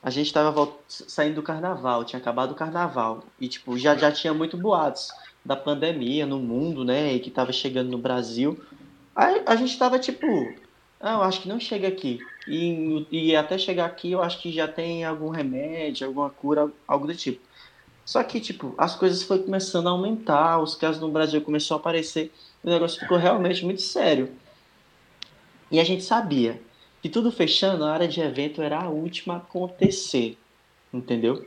a 0.03 0.09
gente 0.09 0.33
tava 0.33 0.73
saindo 0.89 1.35
do 1.35 1.41
carnaval, 1.41 2.03
tinha 2.03 2.19
acabado 2.19 2.51
o 2.51 2.55
carnaval. 2.55 3.23
E, 3.39 3.47
tipo, 3.47 3.77
já, 3.77 3.95
já 3.95 4.11
tinha 4.11 4.33
muito 4.33 4.57
boatos 4.57 5.09
da 5.43 5.55
pandemia 5.55 6.25
no 6.25 6.37
mundo, 6.37 6.83
né? 6.83 7.13
E 7.13 7.19
que 7.21 7.31
tava 7.31 7.53
chegando 7.53 7.89
no 7.89 7.97
Brasil. 7.97 8.61
Aí 9.15 9.41
a 9.45 9.55
gente 9.55 9.79
tava, 9.79 9.97
tipo, 9.97 10.53
ah, 10.99 11.13
eu 11.13 11.23
acho 11.23 11.41
que 11.41 11.47
não 11.47 11.61
chega 11.61 11.87
aqui. 11.87 12.19
E, 12.49 13.05
e 13.11 13.35
até 13.35 13.59
chegar 13.59 13.85
aqui, 13.85 14.11
eu 14.11 14.23
acho 14.23 14.41
que 14.41 14.51
já 14.51 14.67
tem 14.67 15.05
algum 15.05 15.29
remédio, 15.29 16.07
alguma 16.07 16.31
cura, 16.31 16.71
algo 16.87 17.05
do 17.05 17.13
tipo. 17.13 17.39
Só 18.03 18.23
que, 18.23 18.39
tipo, 18.39 18.73
as 18.75 18.95
coisas 18.95 19.21
foram 19.21 19.43
começando 19.43 19.85
a 19.85 19.91
aumentar, 19.91 20.59
os 20.59 20.73
casos 20.73 20.99
no 20.99 21.11
Brasil 21.11 21.41
começou 21.41 21.77
a 21.77 21.79
aparecer, 21.79 22.31
o 22.63 22.69
negócio 22.69 22.99
ficou 22.99 23.19
realmente 23.19 23.63
muito 23.63 23.83
sério. 23.83 24.31
E 25.69 25.79
a 25.79 25.83
gente 25.83 26.03
sabia 26.03 26.59
que 27.03 27.07
tudo 27.07 27.31
fechando, 27.31 27.83
a 27.83 27.93
área 27.93 28.07
de 28.07 28.19
evento 28.19 28.63
era 28.63 28.79
a 28.79 28.89
última 28.89 29.35
a 29.35 29.37
acontecer. 29.37 30.35
Entendeu? 30.91 31.45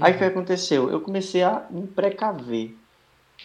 Aí 0.00 0.14
o 0.14 0.18
que 0.18 0.24
aconteceu? 0.24 0.90
Eu 0.90 1.00
comecei 1.00 1.44
a 1.44 1.64
me 1.70 1.86
precaver. 1.86 2.74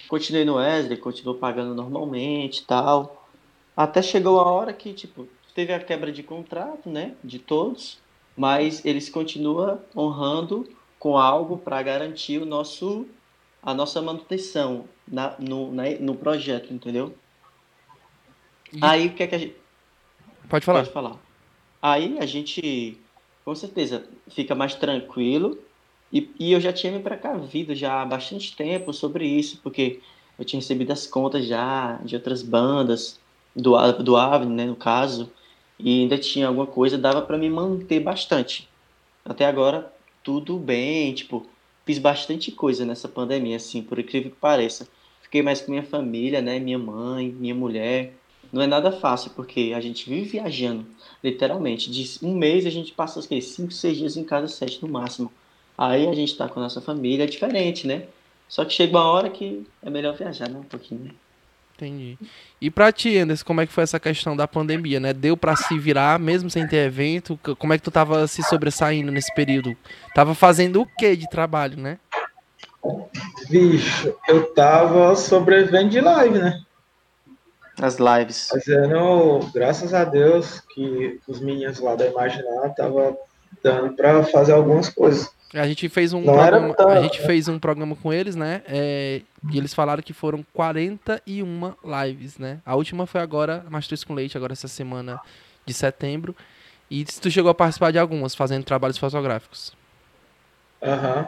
Continuei 0.07 0.43
no 0.43 0.55
Wesley, 0.55 0.97
continuou 0.97 1.37
pagando 1.37 1.75
normalmente 1.75 2.63
e 2.63 2.65
tal. 2.65 3.29
Até 3.77 4.01
chegou 4.01 4.39
a 4.39 4.51
hora 4.51 4.73
que, 4.73 4.91
tipo, 4.91 5.27
teve 5.55 5.73
a 5.73 5.79
quebra 5.79 6.11
de 6.11 6.21
contrato, 6.21 6.89
né? 6.89 7.15
De 7.23 7.39
todos. 7.39 7.97
Mas 8.37 8.85
eles 8.85 9.09
continuam 9.09 9.79
honrando 9.95 10.69
com 10.99 11.17
algo 11.17 11.57
para 11.57 11.81
garantir 11.81 12.41
o 12.41 12.45
nosso 12.45 13.07
a 13.63 13.73
nossa 13.73 13.99
manutenção 13.99 14.85
na, 15.07 15.33
no, 15.39 15.71
na, 15.71 15.83
no 15.99 16.15
projeto, 16.15 16.71
entendeu? 16.71 17.15
E- 18.71 18.79
Aí 18.79 19.07
o 19.07 19.13
que 19.13 19.23
é 19.23 19.27
que 19.27 19.35
a 19.35 19.37
gente. 19.39 19.55
Pode 20.47 20.63
falar. 20.63 20.79
Pode 20.81 20.91
falar. 20.91 21.17
Aí 21.81 22.19
a 22.19 22.25
gente, 22.27 22.99
com 23.43 23.55
certeza, 23.55 24.07
fica 24.29 24.53
mais 24.53 24.75
tranquilo. 24.75 25.57
E, 26.13 26.29
e 26.39 26.51
eu 26.51 26.59
já 26.59 26.71
tinha 26.71 26.93
me 26.93 26.99
precavido 26.99 27.73
já 27.73 28.01
há 28.01 28.05
bastante 28.05 28.55
tempo 28.55 28.93
sobre 28.93 29.25
isso, 29.25 29.59
porque 29.63 30.01
eu 30.37 30.45
tinha 30.45 30.59
recebido 30.59 30.91
as 30.91 31.07
contas 31.07 31.45
já 31.47 31.95
de 32.03 32.15
outras 32.15 32.43
bandas, 32.43 33.19
do, 33.55 33.71
do 34.03 34.15
Avni, 34.15 34.53
né, 34.53 34.65
no 34.65 34.75
caso, 34.75 35.31
e 35.79 36.01
ainda 36.01 36.17
tinha 36.17 36.47
alguma 36.47 36.67
coisa, 36.67 36.97
dava 36.97 37.21
para 37.21 37.37
me 37.37 37.49
manter 37.49 37.99
bastante. 37.99 38.67
Até 39.23 39.45
agora, 39.45 39.91
tudo 40.23 40.57
bem, 40.57 41.13
tipo, 41.13 41.45
fiz 41.85 41.99
bastante 41.99 42.51
coisa 42.51 42.85
nessa 42.85 43.07
pandemia, 43.07 43.57
assim, 43.57 43.81
por 43.81 43.99
incrível 43.99 44.31
que 44.31 44.37
pareça. 44.37 44.87
Fiquei 45.21 45.41
mais 45.41 45.61
com 45.61 45.71
minha 45.71 45.83
família, 45.83 46.41
né, 46.41 46.59
minha 46.59 46.79
mãe, 46.79 47.29
minha 47.31 47.55
mulher. 47.55 48.13
Não 48.53 48.61
é 48.61 48.67
nada 48.67 48.91
fácil, 48.91 49.31
porque 49.35 49.73
a 49.75 49.81
gente 49.81 50.09
vive 50.09 50.29
viajando, 50.29 50.85
literalmente. 51.23 51.91
De 51.91 52.25
um 52.25 52.35
mês 52.35 52.65
a 52.65 52.69
gente 52.69 52.93
passa, 52.93 53.19
o 53.19 53.27
quê? 53.27 53.41
Cinco, 53.41 53.71
seis 53.71 53.97
dias 53.97 54.15
em 54.15 54.23
casa, 54.23 54.47
sete 54.47 54.81
no 54.81 54.87
máximo. 54.87 55.31
Aí 55.77 56.07
a 56.07 56.13
gente 56.13 56.37
tá 56.37 56.47
com 56.47 56.59
a 56.59 56.63
nossa 56.63 56.79
família, 56.79 57.23
é 57.23 57.27
diferente, 57.27 57.85
né? 57.85 58.07
Só 58.47 58.63
que 58.63 58.73
chega 58.73 58.95
uma 58.95 59.11
hora 59.11 59.29
que 59.29 59.65
é 59.81 59.89
melhor 59.89 60.15
viajar, 60.15 60.49
né? 60.49 60.59
Um 60.59 60.63
pouquinho. 60.63 61.05
né? 61.05 61.11
Entendi. 61.75 62.17
E 62.61 62.71
pra 62.71 62.89
ti, 62.89 63.17
Anderson, 63.17 63.45
como 63.45 63.59
é 63.59 63.67
que 63.67 63.73
foi 63.73 63.83
essa 63.83 63.99
questão 63.99 64.33
da 64.35 64.47
pandemia, 64.47 64.97
né? 64.97 65.11
Deu 65.11 65.35
pra 65.35 65.57
se 65.57 65.77
virar, 65.77 66.17
mesmo 66.17 66.49
sem 66.49 66.65
ter 66.65 66.77
evento? 66.77 67.37
Como 67.59 67.73
é 67.73 67.77
que 67.77 67.83
tu 67.83 67.91
tava 67.91 68.25
se 68.27 68.41
sobressaindo 68.43 69.11
nesse 69.11 69.33
período? 69.35 69.75
Tava 70.13 70.33
fazendo 70.33 70.81
o 70.81 70.85
que 70.85 71.17
de 71.17 71.29
trabalho, 71.29 71.77
né? 71.77 71.99
Bicho, 73.49 74.15
eu 74.27 74.53
tava 74.53 75.15
sobrevivendo 75.15 75.89
de 75.89 75.99
live, 75.99 76.37
né? 76.37 76.61
As 77.81 77.97
lives. 77.97 78.47
Fazendo, 78.47 79.39
graças 79.53 79.93
a 79.93 80.05
Deus, 80.05 80.61
que 80.73 81.19
os 81.27 81.41
meninos 81.41 81.79
lá 81.79 81.95
da 81.95 82.07
Imaginar 82.07 82.69
tava 82.69 83.17
dando 83.61 83.93
pra 83.95 84.23
fazer 84.23 84.53
algumas 84.53 84.87
coisas. 84.87 85.29
A 85.53 85.67
gente 85.67 85.87
fez 85.87 86.11
um 86.11 86.21
Não 86.21 86.33
programa, 86.33 86.73
tão- 86.73 86.89
a 86.89 87.01
gente 87.01 87.21
fez 87.21 87.47
um 87.47 87.57
programa 87.59 87.95
com 87.95 88.11
eles, 88.11 88.35
né? 88.35 88.61
É, 88.67 89.21
e 89.51 89.57
eles 89.57 89.73
falaram 89.73 90.01
que 90.03 90.11
foram 90.11 90.45
41 90.53 91.73
lives, 91.83 92.37
né? 92.37 92.59
A 92.65 92.75
última 92.75 93.05
foi 93.05 93.21
agora, 93.21 93.65
Mastruz 93.69 94.03
com 94.03 94.13
Leite, 94.13 94.35
agora 94.35 94.53
essa 94.53 94.67
semana 94.67 95.19
de 95.65 95.73
setembro. 95.73 96.35
E 96.89 97.05
se 97.09 97.21
tu 97.21 97.31
chegou 97.31 97.49
a 97.49 97.55
participar 97.55 97.91
de 97.91 97.99
algumas, 97.99 98.35
fazendo 98.35 98.63
trabalhos 98.63 98.97
fotográficos. 98.97 99.73
Aham. 100.83 101.27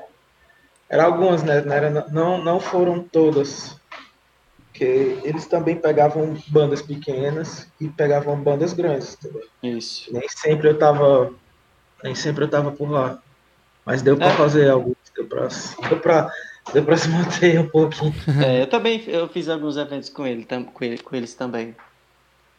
Era 0.89 1.03
algumas, 1.05 1.43
né? 1.43 1.61
Não, 1.61 1.73
era, 1.73 1.89
não, 2.11 2.43
não 2.43 2.59
foram 2.59 3.01
todas. 3.03 3.77
Porque 4.67 5.17
eles 5.23 5.45
também 5.47 5.75
pegavam 5.75 6.37
bandas 6.47 6.81
pequenas 6.81 7.67
e 7.79 7.87
pegavam 7.89 8.39
bandas 8.39 8.73
grandes, 8.73 9.15
entendeu? 9.15 9.43
Isso. 9.63 10.13
Nem 10.13 10.27
sempre 10.29 10.69
eu 10.69 10.77
tava. 10.77 11.31
Nem 12.03 12.13
sempre 12.13 12.43
eu 12.43 12.49
tava 12.49 12.71
por 12.71 12.89
lá. 12.89 13.21
Mas 13.87 14.01
deu 14.03 14.15
pra 14.17 14.27
É. 14.27 14.35
fazer 14.37 14.69
algo. 14.69 14.95
Deu 15.15 15.25
pra, 15.25 15.47
deu, 15.89 15.99
pra, 15.99 16.31
deu 16.73 16.83
pra 16.85 16.95
se 16.97 17.07
manter 17.09 17.59
um 17.59 17.67
pouquinho. 17.69 18.13
É, 18.45 18.61
eu 18.61 18.67
também 18.67 19.01
eu 19.07 19.27
fiz 19.29 19.47
alguns 19.49 19.77
eventos 19.77 20.09
com, 20.09 20.27
ele, 20.27 20.45
tam- 20.45 20.63
com, 20.65 20.83
ele, 20.83 20.97
com 20.99 21.15
eles 21.15 21.33
também. 21.33 21.75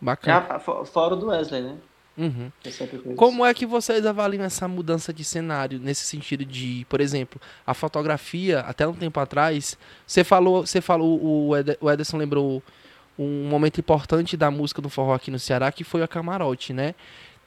Bacana. 0.01 0.59
Fo- 0.59 0.85
fora 0.85 1.15
o 1.15 1.17
do 1.17 1.27
Wesley, 1.27 1.63
né? 1.63 1.75
Uhum. 2.17 2.51
Como 3.15 3.47
é 3.47 3.55
que 3.55 3.65
vocês 3.65 4.05
avaliam 4.05 4.43
essa 4.45 4.67
mudança 4.67 5.13
de 5.13 5.23
cenário 5.23 5.79
nesse 5.79 6.05
sentido 6.05 6.45
de, 6.45 6.85
por 6.89 7.01
exemplo, 7.01 7.41
a 7.65 7.73
fotografia, 7.75 8.59
até 8.61 8.89
um 8.89 8.93
tempo 8.93 9.21
atrás, 9.21 9.79
você 10.05 10.25
falou, 10.25 10.67
você 10.67 10.81
falou, 10.81 11.23
o 11.23 11.57
Ed- 11.57 11.79
o 11.81 11.89
Ederson 11.89 12.17
lembrou 12.17 12.61
um 13.17 13.45
momento 13.49 13.79
importante 13.79 14.37
da 14.37 14.51
música 14.51 14.83
do 14.83 14.89
forró 14.89 15.15
aqui 15.15 15.31
no 15.31 15.39
Ceará, 15.39 15.71
que 15.71 15.85
foi 15.85 16.03
a 16.03 16.09
Camarote, 16.09 16.73
né? 16.73 16.95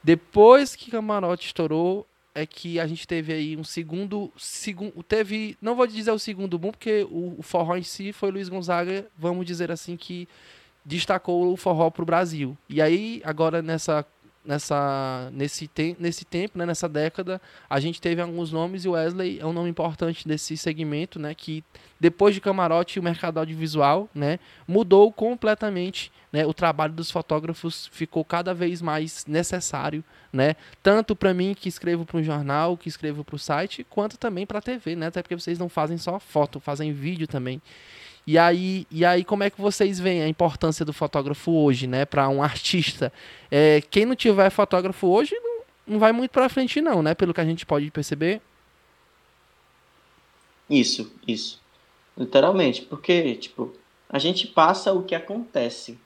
Depois 0.02 0.74
que 0.74 0.90
Camarote 0.90 1.46
estourou, 1.46 2.06
é 2.34 2.46
que 2.46 2.80
a 2.80 2.86
gente 2.86 3.06
teve 3.06 3.32
aí 3.32 3.56
um 3.56 3.64
segundo, 3.64 4.32
segundo 4.36 5.02
teve, 5.02 5.56
não 5.60 5.74
vou 5.74 5.86
dizer 5.86 6.10
o 6.10 6.18
segundo 6.18 6.58
boom, 6.58 6.70
porque 6.70 7.06
o, 7.10 7.36
o 7.38 7.42
forró 7.42 7.76
em 7.76 7.82
si 7.82 8.12
foi 8.12 8.30
Luiz 8.30 8.48
Gonzaga, 8.48 9.06
vamos 9.16 9.44
dizer 9.46 9.70
assim, 9.70 9.96
que 9.96 10.28
destacou 10.84 11.52
o 11.52 11.56
forró 11.56 11.90
pro 11.90 12.06
Brasil. 12.06 12.56
E 12.68 12.80
aí, 12.80 13.20
agora 13.24 13.62
nessa 13.62 14.04
nessa 14.44 15.30
nesse, 15.32 15.68
tem, 15.68 15.96
nesse 15.98 16.24
tempo, 16.24 16.58
né, 16.58 16.66
nessa 16.66 16.88
década, 16.88 17.40
a 17.68 17.78
gente 17.78 18.00
teve 18.00 18.20
alguns 18.20 18.50
nomes 18.52 18.84
e 18.84 18.88
o 18.88 18.92
Wesley 18.92 19.38
é 19.38 19.46
um 19.46 19.52
nome 19.52 19.70
importante 19.70 20.26
desse 20.26 20.56
segmento, 20.56 21.18
né, 21.18 21.34
que 21.34 21.64
depois 22.00 22.34
de 22.34 22.40
Camarote 22.40 22.98
o 22.98 23.02
mercado 23.02 23.38
audiovisual, 23.38 24.08
né, 24.14 24.38
mudou 24.66 25.12
completamente, 25.12 26.10
né, 26.32 26.44
o 26.44 26.52
trabalho 26.52 26.92
dos 26.92 27.10
fotógrafos 27.10 27.88
ficou 27.92 28.24
cada 28.24 28.52
vez 28.52 28.82
mais 28.82 29.24
necessário, 29.26 30.02
né, 30.32 30.56
tanto 30.82 31.14
para 31.14 31.32
mim 31.32 31.54
que 31.54 31.68
escrevo 31.68 32.04
para 32.04 32.18
um 32.18 32.22
jornal, 32.22 32.76
que 32.76 32.88
escrevo 32.88 33.22
para 33.22 33.36
o 33.36 33.38
site, 33.38 33.84
quanto 33.88 34.18
também 34.18 34.44
para 34.44 34.58
a 34.58 34.62
TV, 34.62 34.96
né, 34.96 35.06
até 35.06 35.22
porque 35.22 35.38
vocês 35.38 35.58
não 35.58 35.68
fazem 35.68 35.98
só 35.98 36.18
foto, 36.18 36.58
fazem 36.58 36.92
vídeo 36.92 37.28
também. 37.28 37.62
E 38.26 38.38
aí, 38.38 38.86
e 38.90 39.04
aí, 39.04 39.24
como 39.24 39.42
é 39.42 39.50
que 39.50 39.60
vocês 39.60 39.98
veem 39.98 40.22
a 40.22 40.28
importância 40.28 40.84
do 40.84 40.92
fotógrafo 40.92 41.50
hoje, 41.50 41.86
né, 41.86 42.04
para 42.04 42.28
um 42.28 42.42
artista? 42.42 43.12
É, 43.50 43.80
quem 43.90 44.06
não 44.06 44.14
tiver 44.14 44.48
fotógrafo 44.50 45.08
hoje 45.08 45.34
não, 45.40 45.62
não 45.86 45.98
vai 45.98 46.12
muito 46.12 46.30
para 46.30 46.48
frente, 46.48 46.80
não, 46.80 47.02
né? 47.02 47.14
Pelo 47.14 47.34
que 47.34 47.40
a 47.40 47.44
gente 47.44 47.66
pode 47.66 47.90
perceber. 47.90 48.40
Isso, 50.70 51.12
isso. 51.26 51.60
Literalmente, 52.16 52.82
porque, 52.82 53.34
tipo, 53.34 53.74
a 54.08 54.18
gente 54.18 54.46
passa 54.46 54.92
o 54.92 55.02
que 55.02 55.14
acontece. 55.14 55.98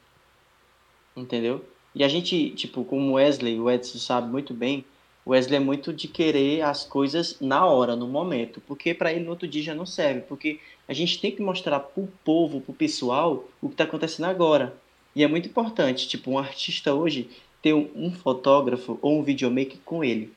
Entendeu? 1.14 1.64
E 1.94 2.04
a 2.04 2.08
gente, 2.08 2.50
tipo, 2.50 2.84
como 2.84 3.14
Wesley, 3.14 3.58
o 3.60 3.70
Edson 3.70 3.98
sabe 3.98 4.30
muito 4.30 4.52
bem, 4.52 4.84
o 5.26 5.32
Wesley 5.32 5.56
é 5.56 5.60
muito 5.60 5.92
de 5.92 6.06
querer 6.06 6.62
as 6.62 6.84
coisas 6.84 7.40
na 7.40 7.66
hora, 7.66 7.96
no 7.96 8.06
momento, 8.06 8.62
porque 8.64 8.94
para 8.94 9.12
ele 9.12 9.24
no 9.24 9.30
outro 9.30 9.48
dia 9.48 9.60
já 9.60 9.74
não 9.74 9.84
serve, 9.84 10.20
porque 10.20 10.60
a 10.86 10.92
gente 10.94 11.20
tem 11.20 11.32
que 11.32 11.42
mostrar 11.42 11.80
pro 11.80 12.08
povo, 12.24 12.60
pro 12.60 12.72
pessoal, 12.72 13.44
o 13.60 13.68
que 13.68 13.74
tá 13.74 13.82
acontecendo 13.82 14.26
agora. 14.26 14.76
E 15.16 15.24
é 15.24 15.26
muito 15.26 15.48
importante, 15.48 16.06
tipo, 16.06 16.30
um 16.30 16.38
artista 16.38 16.94
hoje 16.94 17.28
ter 17.60 17.74
um, 17.74 17.90
um 17.96 18.12
fotógrafo 18.12 19.00
ou 19.02 19.18
um 19.18 19.24
videomaker 19.24 19.78
com 19.84 20.04
ele. 20.04 20.32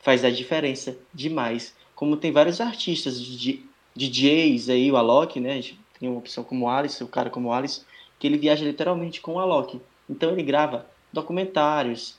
Faz 0.00 0.24
a 0.24 0.30
diferença 0.30 0.96
demais. 1.12 1.74
Como 1.96 2.16
tem 2.16 2.30
vários 2.30 2.60
artistas, 2.60 3.20
DJ, 3.20 3.64
DJs 3.96 4.68
aí, 4.68 4.92
o 4.92 4.96
Alok, 4.96 5.40
né? 5.40 5.60
Tem 5.98 6.08
uma 6.08 6.18
opção 6.18 6.44
como 6.44 6.66
o 6.66 6.68
Alice, 6.68 7.02
o 7.02 7.08
cara 7.08 7.30
como 7.30 7.48
o 7.48 7.52
Alice, 7.52 7.82
que 8.20 8.28
ele 8.28 8.38
viaja 8.38 8.64
literalmente 8.64 9.20
com 9.20 9.34
o 9.34 9.38
Alok. 9.40 9.80
Então 10.08 10.30
ele 10.30 10.42
grava 10.44 10.86
documentários, 11.12 12.16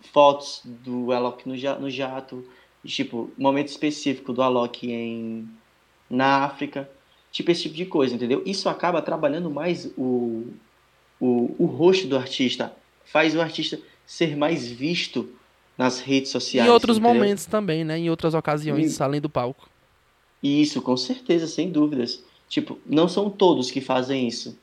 fotos 0.00 0.62
do 0.64 1.12
Alok 1.12 1.48
no, 1.48 1.56
ja- 1.56 1.78
no 1.78 1.90
jato, 1.90 2.48
tipo, 2.86 3.32
momento 3.38 3.68
específico 3.68 4.32
do 4.32 4.42
Alok 4.42 4.90
em, 4.90 5.48
na 6.10 6.44
África, 6.44 6.90
tipo 7.30 7.50
esse 7.50 7.64
tipo 7.64 7.74
de 7.76 7.86
coisa, 7.86 8.14
entendeu? 8.14 8.42
Isso 8.46 8.68
acaba 8.68 9.02
trabalhando 9.02 9.50
mais 9.50 9.86
o, 9.96 10.54
o, 11.20 11.64
o 11.64 11.66
rosto 11.66 12.06
do 12.08 12.16
artista, 12.16 12.76
faz 13.04 13.34
o 13.36 13.40
artista 13.40 13.80
ser 14.06 14.36
mais 14.36 14.68
visto 14.70 15.38
nas 15.78 16.00
redes 16.00 16.30
sociais. 16.30 16.66
em 16.66 16.68
outros 16.68 16.98
entendeu? 16.98 17.22
momentos 17.22 17.46
também, 17.46 17.84
né? 17.84 17.98
Em 17.98 18.10
outras 18.10 18.34
ocasiões, 18.34 19.00
E- 19.00 19.02
além 19.02 19.20
do 19.20 19.30
palco. 19.30 19.70
Isso, 20.42 20.82
com 20.82 20.96
certeza, 20.96 21.46
sem 21.46 21.70
dúvidas. 21.70 22.24
Tipo, 22.48 22.80
não 22.84 23.08
são 23.08 23.30
todos 23.30 23.70
que 23.70 23.80
fazem 23.80 24.26
isso, 24.26 24.58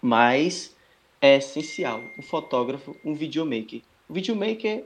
mas 0.00 0.74
é 1.20 1.36
essencial. 1.36 2.02
Um 2.18 2.22
fotógrafo, 2.22 2.96
um 3.04 3.14
videomaker. 3.14 3.82
O 4.08 4.14
videomaker 4.14 4.84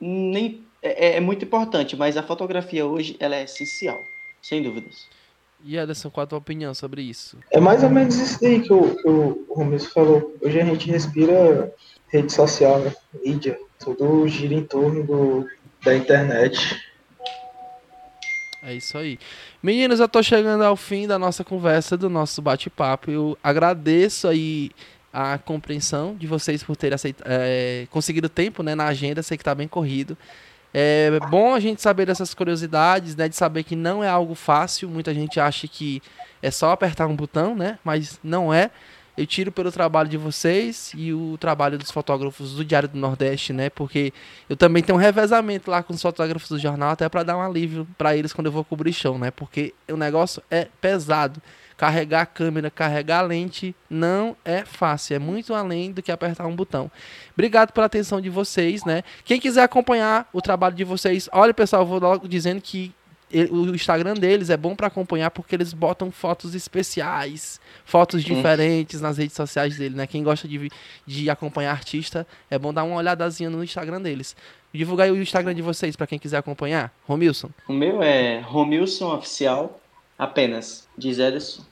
nem 0.00 0.64
é, 0.82 1.16
é 1.16 1.20
muito 1.20 1.44
importante, 1.44 1.96
mas 1.96 2.16
a 2.16 2.22
fotografia 2.22 2.84
hoje 2.84 3.16
ela 3.18 3.34
é 3.34 3.44
essencial, 3.44 3.98
sem 4.42 4.62
dúvidas. 4.62 5.08
E 5.64 5.78
Ederson, 5.78 6.10
qual 6.10 6.24
a 6.24 6.26
tua 6.26 6.38
opinião 6.38 6.74
sobre 6.74 7.00
isso? 7.00 7.38
É 7.50 7.58
mais 7.58 7.82
ou 7.82 7.88
menos 7.88 8.16
isso 8.16 8.38
daí 8.38 8.60
que 8.60 8.72
o, 8.72 8.94
que 8.94 9.08
o 9.08 9.46
Romeus 9.48 9.86
falou. 9.86 10.36
Hoje 10.42 10.60
a 10.60 10.64
gente 10.64 10.90
respira 10.90 11.72
rede 12.08 12.30
social, 12.30 12.80
né? 12.80 12.94
mídia. 13.24 13.58
Tudo 13.78 14.28
gira 14.28 14.52
em 14.52 14.62
torno 14.62 15.02
do, 15.04 15.48
da 15.82 15.96
internet. 15.96 16.78
É 18.62 18.74
isso 18.74 18.96
aí. 18.98 19.18
Meninos, 19.62 20.00
eu 20.00 20.08
tô 20.08 20.22
chegando 20.22 20.64
ao 20.64 20.76
fim 20.76 21.06
da 21.06 21.18
nossa 21.18 21.42
conversa, 21.42 21.96
do 21.96 22.10
nosso 22.10 22.42
bate-papo. 22.42 23.10
Eu 23.10 23.38
agradeço 23.42 24.28
aí 24.28 24.70
a 25.14 25.38
compreensão 25.38 26.16
de 26.16 26.26
vocês 26.26 26.62
por 26.62 26.76
terem 26.76 26.94
aceit- 26.96 27.22
é, 27.24 27.86
conseguido 27.90 28.28
tempo 28.28 28.62
né, 28.62 28.74
na 28.74 28.86
agenda, 28.86 29.22
sei 29.22 29.38
que 29.38 29.44
tá 29.44 29.54
bem 29.54 29.68
corrido. 29.68 30.18
É 30.76 31.20
bom 31.30 31.54
a 31.54 31.60
gente 31.60 31.80
saber 31.80 32.04
dessas 32.04 32.34
curiosidades, 32.34 33.14
né? 33.14 33.28
De 33.28 33.36
saber 33.36 33.62
que 33.62 33.76
não 33.76 34.02
é 34.02 34.08
algo 34.08 34.34
fácil. 34.34 34.88
Muita 34.88 35.14
gente 35.14 35.38
acha 35.38 35.68
que 35.68 36.02
é 36.42 36.50
só 36.50 36.72
apertar 36.72 37.06
um 37.06 37.14
botão, 37.14 37.54
né? 37.54 37.78
Mas 37.84 38.18
não 38.24 38.52
é. 38.52 38.72
eu 39.16 39.26
tiro 39.26 39.52
pelo 39.52 39.70
trabalho 39.70 40.08
de 40.08 40.16
vocês 40.16 40.92
e 40.96 41.12
o 41.12 41.36
trabalho 41.38 41.78
dos 41.78 41.90
fotógrafos 41.90 42.54
do 42.56 42.64
Diário 42.64 42.88
do 42.88 42.98
Nordeste, 42.98 43.52
né? 43.52 43.70
Porque 43.70 44.12
eu 44.48 44.56
também 44.56 44.82
tenho 44.82 44.98
um 44.98 45.00
revezamento 45.00 45.70
lá 45.70 45.82
com 45.82 45.92
os 45.94 46.02
fotógrafos 46.02 46.48
do 46.48 46.58
jornal, 46.58 46.90
até 46.90 47.08
para 47.08 47.22
dar 47.22 47.36
um 47.36 47.40
alívio 47.42 47.86
para 47.96 48.16
eles 48.16 48.32
quando 48.32 48.46
eu 48.46 48.52
vou 48.52 48.64
cobrir 48.64 48.92
show, 48.92 49.16
né? 49.16 49.30
Porque 49.30 49.72
o 49.88 49.96
negócio 49.96 50.42
é 50.50 50.66
pesado. 50.80 51.40
Carregar 51.76 52.22
a 52.22 52.26
câmera, 52.26 52.70
carregar 52.70 53.18
a 53.18 53.22
lente 53.22 53.74
não 53.90 54.36
é 54.44 54.64
fácil, 54.64 55.16
é 55.16 55.18
muito 55.18 55.54
além 55.54 55.90
do 55.90 56.02
que 56.02 56.12
apertar 56.12 56.46
um 56.46 56.54
botão. 56.54 56.90
Obrigado 57.32 57.72
pela 57.72 57.86
atenção 57.86 58.20
de 58.20 58.30
vocês, 58.30 58.84
né? 58.84 59.02
Quem 59.24 59.40
quiser 59.40 59.62
acompanhar 59.62 60.28
o 60.32 60.40
trabalho 60.40 60.74
de 60.74 60.84
vocês, 60.84 61.28
olha 61.32 61.52
pessoal, 61.52 61.82
eu 61.82 61.86
vou 61.86 61.98
logo 61.98 62.28
dizendo 62.28 62.60
que 62.60 62.94
o 63.50 63.74
Instagram 63.74 64.14
deles 64.14 64.50
é 64.50 64.56
bom 64.56 64.76
para 64.76 64.86
acompanhar 64.86 65.30
porque 65.30 65.54
eles 65.54 65.72
botam 65.72 66.10
fotos 66.10 66.54
especiais, 66.54 67.60
fotos 67.84 68.22
diferentes 68.22 69.00
nas 69.00 69.18
redes 69.18 69.34
sociais 69.34 69.76
dele, 69.76 69.96
né? 69.96 70.06
Quem 70.06 70.22
gosta 70.22 70.46
de, 70.46 70.70
de 71.04 71.30
acompanhar 71.30 71.72
artista, 71.72 72.26
é 72.48 72.58
bom 72.58 72.72
dar 72.72 72.84
uma 72.84 72.96
olhadazinha 72.96 73.50
no 73.50 73.64
Instagram 73.64 74.00
deles. 74.00 74.36
Divulgar 74.72 75.06
aí 75.06 75.10
o 75.10 75.20
Instagram 75.20 75.54
de 75.54 75.62
vocês 75.62 75.96
para 75.96 76.06
quem 76.06 76.18
quiser 76.18 76.38
acompanhar. 76.38 76.92
Romilson. 77.06 77.50
O 77.68 77.72
meu 77.72 78.02
é 78.02 78.40
Romilson 78.40 79.14
Oficial, 79.14 79.80
apenas, 80.18 80.88
diz 80.96 81.18
Ederson. 81.18 81.62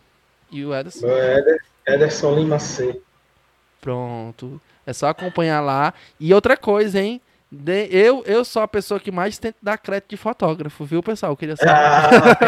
E 0.51 0.65
o 0.65 0.75
Ederson? 0.75 1.07
É 1.07 1.57
Ederson 1.87 2.35
Lima 2.35 2.59
C. 2.59 3.01
Pronto. 3.81 4.61
É 4.87 4.93
só 4.93 5.09
acompanhar 5.09 5.61
lá. 5.61 5.95
E 6.19 6.33
outra 6.33 6.57
coisa, 6.57 7.01
hein? 7.01 7.21
De, 7.55 7.87
eu, 7.91 8.25
eu 8.25 8.47
sou 8.47 8.63
a 8.63 8.69
pessoa 8.69 8.99
que 8.99 9.11
mais 9.11 9.37
tenta 9.37 9.59
dar 9.61 9.77
crédito 9.77 10.09
de 10.09 10.17
fotógrafo, 10.17 10.87
viu, 10.87 11.03
pessoal? 11.03 11.33
Eu 11.33 11.37
queria 11.37 11.55
saber. 11.55 11.71
Ah, 11.71 12.39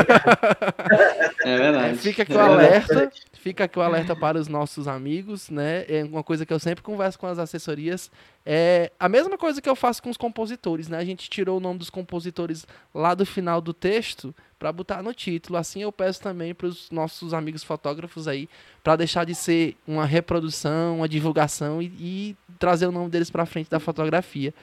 é 1.44 1.58
verdade. 1.58 1.98
Fica 1.98 2.22
aqui 2.22 2.32
o 2.32 2.40
alerta. 2.40 3.12
Fica 3.34 3.64
aqui 3.64 3.78
o 3.78 3.82
alerta 3.82 4.16
para 4.16 4.38
os 4.38 4.48
nossos 4.48 4.88
amigos, 4.88 5.50
né? 5.50 5.84
É 5.88 6.02
uma 6.04 6.22
coisa 6.22 6.46
que 6.46 6.52
eu 6.54 6.58
sempre 6.58 6.82
converso 6.82 7.18
com 7.18 7.26
as 7.26 7.38
assessorias. 7.38 8.10
É 8.46 8.90
a 8.98 9.06
mesma 9.06 9.36
coisa 9.36 9.60
que 9.60 9.68
eu 9.68 9.76
faço 9.76 10.02
com 10.02 10.08
os 10.08 10.16
compositores, 10.16 10.88
né? 10.88 10.96
A 10.96 11.04
gente 11.04 11.28
tirou 11.28 11.58
o 11.58 11.60
nome 11.60 11.78
dos 11.78 11.90
compositores 11.90 12.66
lá 12.94 13.14
do 13.14 13.26
final 13.26 13.60
do 13.60 13.74
texto 13.74 14.34
para 14.64 14.72
botar 14.72 15.02
no 15.02 15.12
título. 15.12 15.58
Assim 15.58 15.82
eu 15.82 15.92
peço 15.92 16.22
também 16.22 16.54
para 16.54 16.66
os 16.66 16.90
nossos 16.90 17.34
amigos 17.34 17.62
fotógrafos 17.62 18.26
aí, 18.26 18.48
para 18.82 18.96
deixar 18.96 19.26
de 19.26 19.34
ser 19.34 19.76
uma 19.86 20.06
reprodução, 20.06 20.96
uma 20.96 21.08
divulgação 21.08 21.82
e, 21.82 21.86
e 22.00 22.36
trazer 22.58 22.86
o 22.86 22.92
nome 22.92 23.10
deles 23.10 23.30
para 23.30 23.44
frente 23.44 23.68
da 23.68 23.78
fotografia 23.78 24.54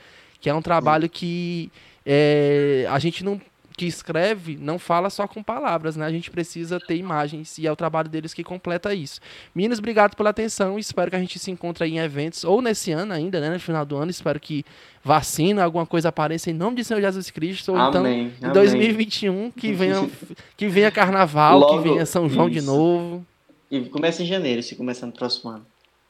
que 0.41 0.49
é 0.49 0.53
um 0.53 0.61
trabalho 0.61 1.07
que 1.07 1.71
é, 2.03 2.87
a 2.89 2.97
gente 2.97 3.23
não 3.23 3.39
que 3.77 3.85
escreve 3.85 4.57
não 4.59 4.77
fala 4.77 5.09
só 5.09 5.27
com 5.27 5.41
palavras, 5.41 5.95
né? 5.95 6.05
A 6.05 6.11
gente 6.11 6.29
precisa 6.29 6.79
ter 6.79 6.95
imagens 6.95 7.57
e 7.57 7.65
é 7.65 7.71
o 7.71 7.75
trabalho 7.75 8.09
deles 8.09 8.33
que 8.33 8.43
completa 8.43 8.93
isso. 8.93 9.19
Meninas, 9.55 9.79
obrigado 9.79 10.15
pela 10.15 10.29
atenção. 10.29 10.77
Espero 10.77 11.09
que 11.09 11.15
a 11.15 11.19
gente 11.19 11.39
se 11.39 11.51
encontre 11.51 11.87
em 11.87 11.99
eventos 11.99 12.43
ou 12.43 12.61
nesse 12.61 12.91
ano 12.91 13.13
ainda, 13.13 13.39
né? 13.39 13.49
No 13.49 13.59
final 13.59 13.85
do 13.85 13.97
ano. 13.97 14.11
Espero 14.11 14.39
que 14.39 14.65
vacina, 15.03 15.63
alguma 15.63 15.85
coisa 15.85 16.09
apareça 16.09 16.49
em 16.49 16.53
nome 16.53 16.77
de 16.77 16.83
Senhor 16.83 17.01
Jesus 17.01 17.31
Cristo. 17.31 17.71
Ou 17.71 17.77
amém, 17.77 18.33
então 18.37 18.49
em 18.49 18.53
2021 18.53 19.51
que 19.51 19.73
venha, 19.73 20.09
que 20.55 20.67
venha 20.67 20.91
Carnaval, 20.91 21.59
Logo, 21.59 21.77
que 21.77 21.89
venha 21.89 22.05
São 22.05 22.29
João 22.29 22.49
isso. 22.49 22.59
de 22.59 22.65
novo. 22.65 23.25
E 23.69 23.81
começa 23.85 24.21
em 24.21 24.25
janeiro, 24.25 24.61
se 24.61 24.75
começar 24.75 25.05
no 25.05 25.13
próximo 25.13 25.51
ano. 25.51 25.65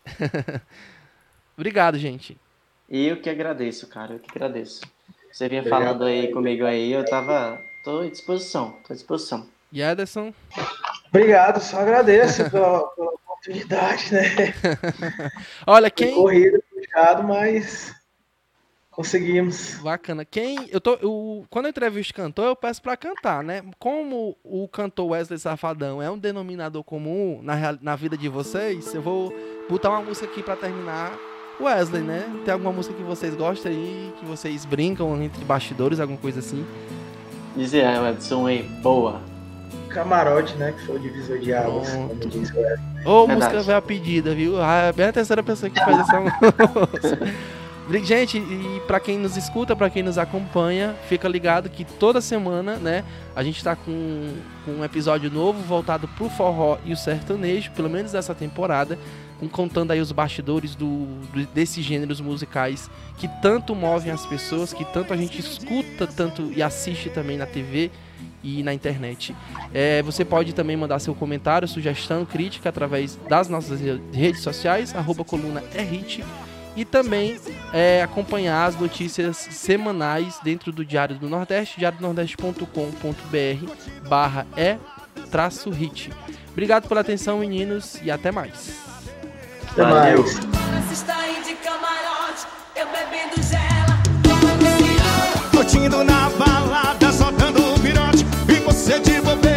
obrigado, 1.56 1.98
gente. 1.98 2.38
Eu 2.90 3.22
que 3.22 3.30
agradeço, 3.30 3.88
cara, 3.88 4.16
eu 4.16 4.20
que 4.20 4.30
agradeço. 4.30 4.82
Você 5.32 5.48
vinha 5.48 5.62
Obrigado. 5.62 5.84
falando 5.84 6.04
aí 6.04 6.32
comigo 6.32 6.66
aí, 6.66 6.92
eu 6.92 7.06
tava. 7.06 7.62
tô 7.84 8.00
à 8.00 8.08
disposição, 8.08 8.76
tô 8.86 8.94
à 8.94 8.96
disposição. 8.96 9.48
E 9.72 9.82
Ederson? 9.82 10.34
Obrigado, 11.08 11.62
só 11.62 11.80
agradeço 11.80 12.50
pela, 12.50 12.88
pela 12.90 13.12
oportunidade, 13.12 14.14
né? 14.14 14.54
Olha, 15.66 15.90
quem. 15.90 16.14
Foi 16.14 16.22
corrido, 16.22 16.64
puxado, 16.70 17.24
mas 17.24 17.94
conseguimos. 18.92 19.76
Bacana. 19.76 20.26
Quem. 20.26 20.70
Eu 20.70 20.82
tô. 20.82 20.96
Eu, 20.96 21.46
quando 21.50 21.66
eu 21.66 21.70
entrevisto 21.70 22.14
cantor, 22.14 22.48
eu 22.48 22.56
peço 22.56 22.82
para 22.82 22.98
cantar, 22.98 23.44
né? 23.44 23.64
Como 23.80 24.38
o 24.44 24.68
cantor 24.68 25.12
Wesley 25.12 25.40
Safadão 25.40 26.02
é 26.02 26.12
um 26.12 26.18
denominador 26.18 26.84
comum 26.84 27.40
na, 27.42 27.78
na 27.82 27.96
vida 27.96 28.18
de 28.18 28.28
vocês, 28.28 28.94
eu 28.94 29.02
vou 29.02 29.34
botar 29.70 29.90
uma 29.90 30.02
música 30.02 30.28
aqui 30.28 30.44
para 30.44 30.56
terminar 30.56 31.18
Wesley, 31.64 32.02
né? 32.02 32.24
Tem 32.44 32.54
alguma 32.54 32.72
música 32.72 32.96
que 32.96 33.04
vocês 33.04 33.36
gostam 33.36 33.72
aí, 33.72 34.14
que 34.20 34.26
vocês 34.26 34.66
brincam 34.66 35.22
entre 35.22 35.44
bastidores, 35.46 36.00
alguma 36.00 36.20
coisa 36.20 36.40
assim? 36.40 36.66
Dizer, 37.56 37.86
é, 37.86 38.10
Edson 38.10 38.48
aí, 38.48 38.64
boa. 38.82 39.22
Camarote, 39.90 40.56
né? 40.56 40.74
Que 40.78 40.86
foi 40.86 40.96
o 40.96 41.00
divisor 41.00 41.40
de 41.40 41.54
águas, 41.54 41.90
como 41.90 42.16
diz 42.16 42.50
o 42.52 42.58
Wesley. 42.58 43.06
Ô, 43.06 43.28
música 43.28 43.62
veio 43.62 43.78
a 43.78 43.82
pedida, 43.82 44.34
viu? 44.34 44.62
Ah, 44.62 44.90
é 44.90 44.94
bem 44.94 45.08
a 45.08 45.14
terceira 45.14 45.44
pessoa 45.44 45.70
que 45.70 45.80
faz 45.80 46.00
essa 46.00 46.20
música. 46.20 47.20
Gente, 48.04 48.38
e 48.38 48.82
para 48.88 49.00
quem 49.00 49.18
nos 49.18 49.36
escuta, 49.36 49.76
para 49.76 49.90
quem 49.90 50.02
nos 50.02 50.18
acompanha, 50.18 50.96
fica 51.10 51.28
ligado 51.28 51.70
que 51.70 51.84
toda 51.84 52.22
semana, 52.22 52.78
né, 52.78 53.04
a 53.36 53.44
gente 53.44 53.58
está 53.58 53.76
com, 53.76 54.34
com 54.64 54.72
um 54.72 54.86
episódio 54.86 55.30
novo 55.30 55.62
voltado 55.62 56.08
pro 56.08 56.30
forró 56.30 56.78
e 56.86 56.94
o 56.94 56.98
sertanejo, 56.98 57.72
pelo 57.72 57.90
menos 57.90 58.14
dessa 58.14 58.34
temporada 58.34 58.98
contando 59.48 59.92
aí 59.92 60.00
os 60.00 60.12
bastidores 60.12 60.76
do, 60.76 61.08
desses 61.54 61.84
gêneros 61.84 62.22
musicais 62.22 62.90
que 63.18 63.28
tanto 63.42 63.76
movem 63.76 64.12
as 64.12 64.26
pessoas, 64.26 64.74
que 64.74 64.86
tanto 64.86 65.14
a 65.14 65.18
gente 65.18 65.40
escuta 65.40 66.08
tanto 66.08 66.52
e 66.56 66.62
assiste 66.62 67.10
também 67.10 67.38
na 67.38 67.46
TV 67.46 67.92
e 68.44 68.64
na 68.64 68.74
internet. 68.74 69.36
É, 69.74 70.02
você 70.02 70.26
pode 70.26 70.54
também 70.54 70.76
mandar 70.76 71.00
seu 71.00 71.14
comentário, 71.14 71.68
sugestão, 71.68 72.26
crítica 72.26 72.70
através 72.70 73.18
das 73.30 73.48
nossas 73.48 73.80
redes 74.12 74.42
sociais, 74.42 74.96
arroba 74.96 75.24
coluna 75.24 75.64
RHIT, 75.74 76.24
e 76.76 76.86
também 76.86 77.38
é, 77.74 78.02
acompanhar 78.02 78.66
as 78.66 78.80
notícias 78.80 79.38
semanais 79.38 80.40
dentro 80.44 80.72
do 80.72 80.86
Diário 80.86 81.18
do 81.18 81.30
Nordeste, 81.30 81.80
diariodonordeste.com.br 81.80 84.08
barra 84.08 84.48
é 84.56 84.78
traço 85.30 85.70
hit. 85.70 86.12
Obrigado 86.52 86.88
pela 86.88 87.02
atenção, 87.02 87.40
meninos, 87.40 88.00
e 88.04 88.12
até 88.12 88.32
mais. 88.32 88.91
Até 89.72 89.84
Valeu. 89.84 90.24
mais. 90.24 90.40
Curtindo 95.52 96.04
na 96.04 96.30
balada, 96.32 97.12
só 97.12 97.32
dando 97.32 97.64
o 97.64 97.76
virote. 97.78 98.26
E 98.50 98.54
você 98.66 99.00
de 99.00 99.22
bobeira. 99.22 99.51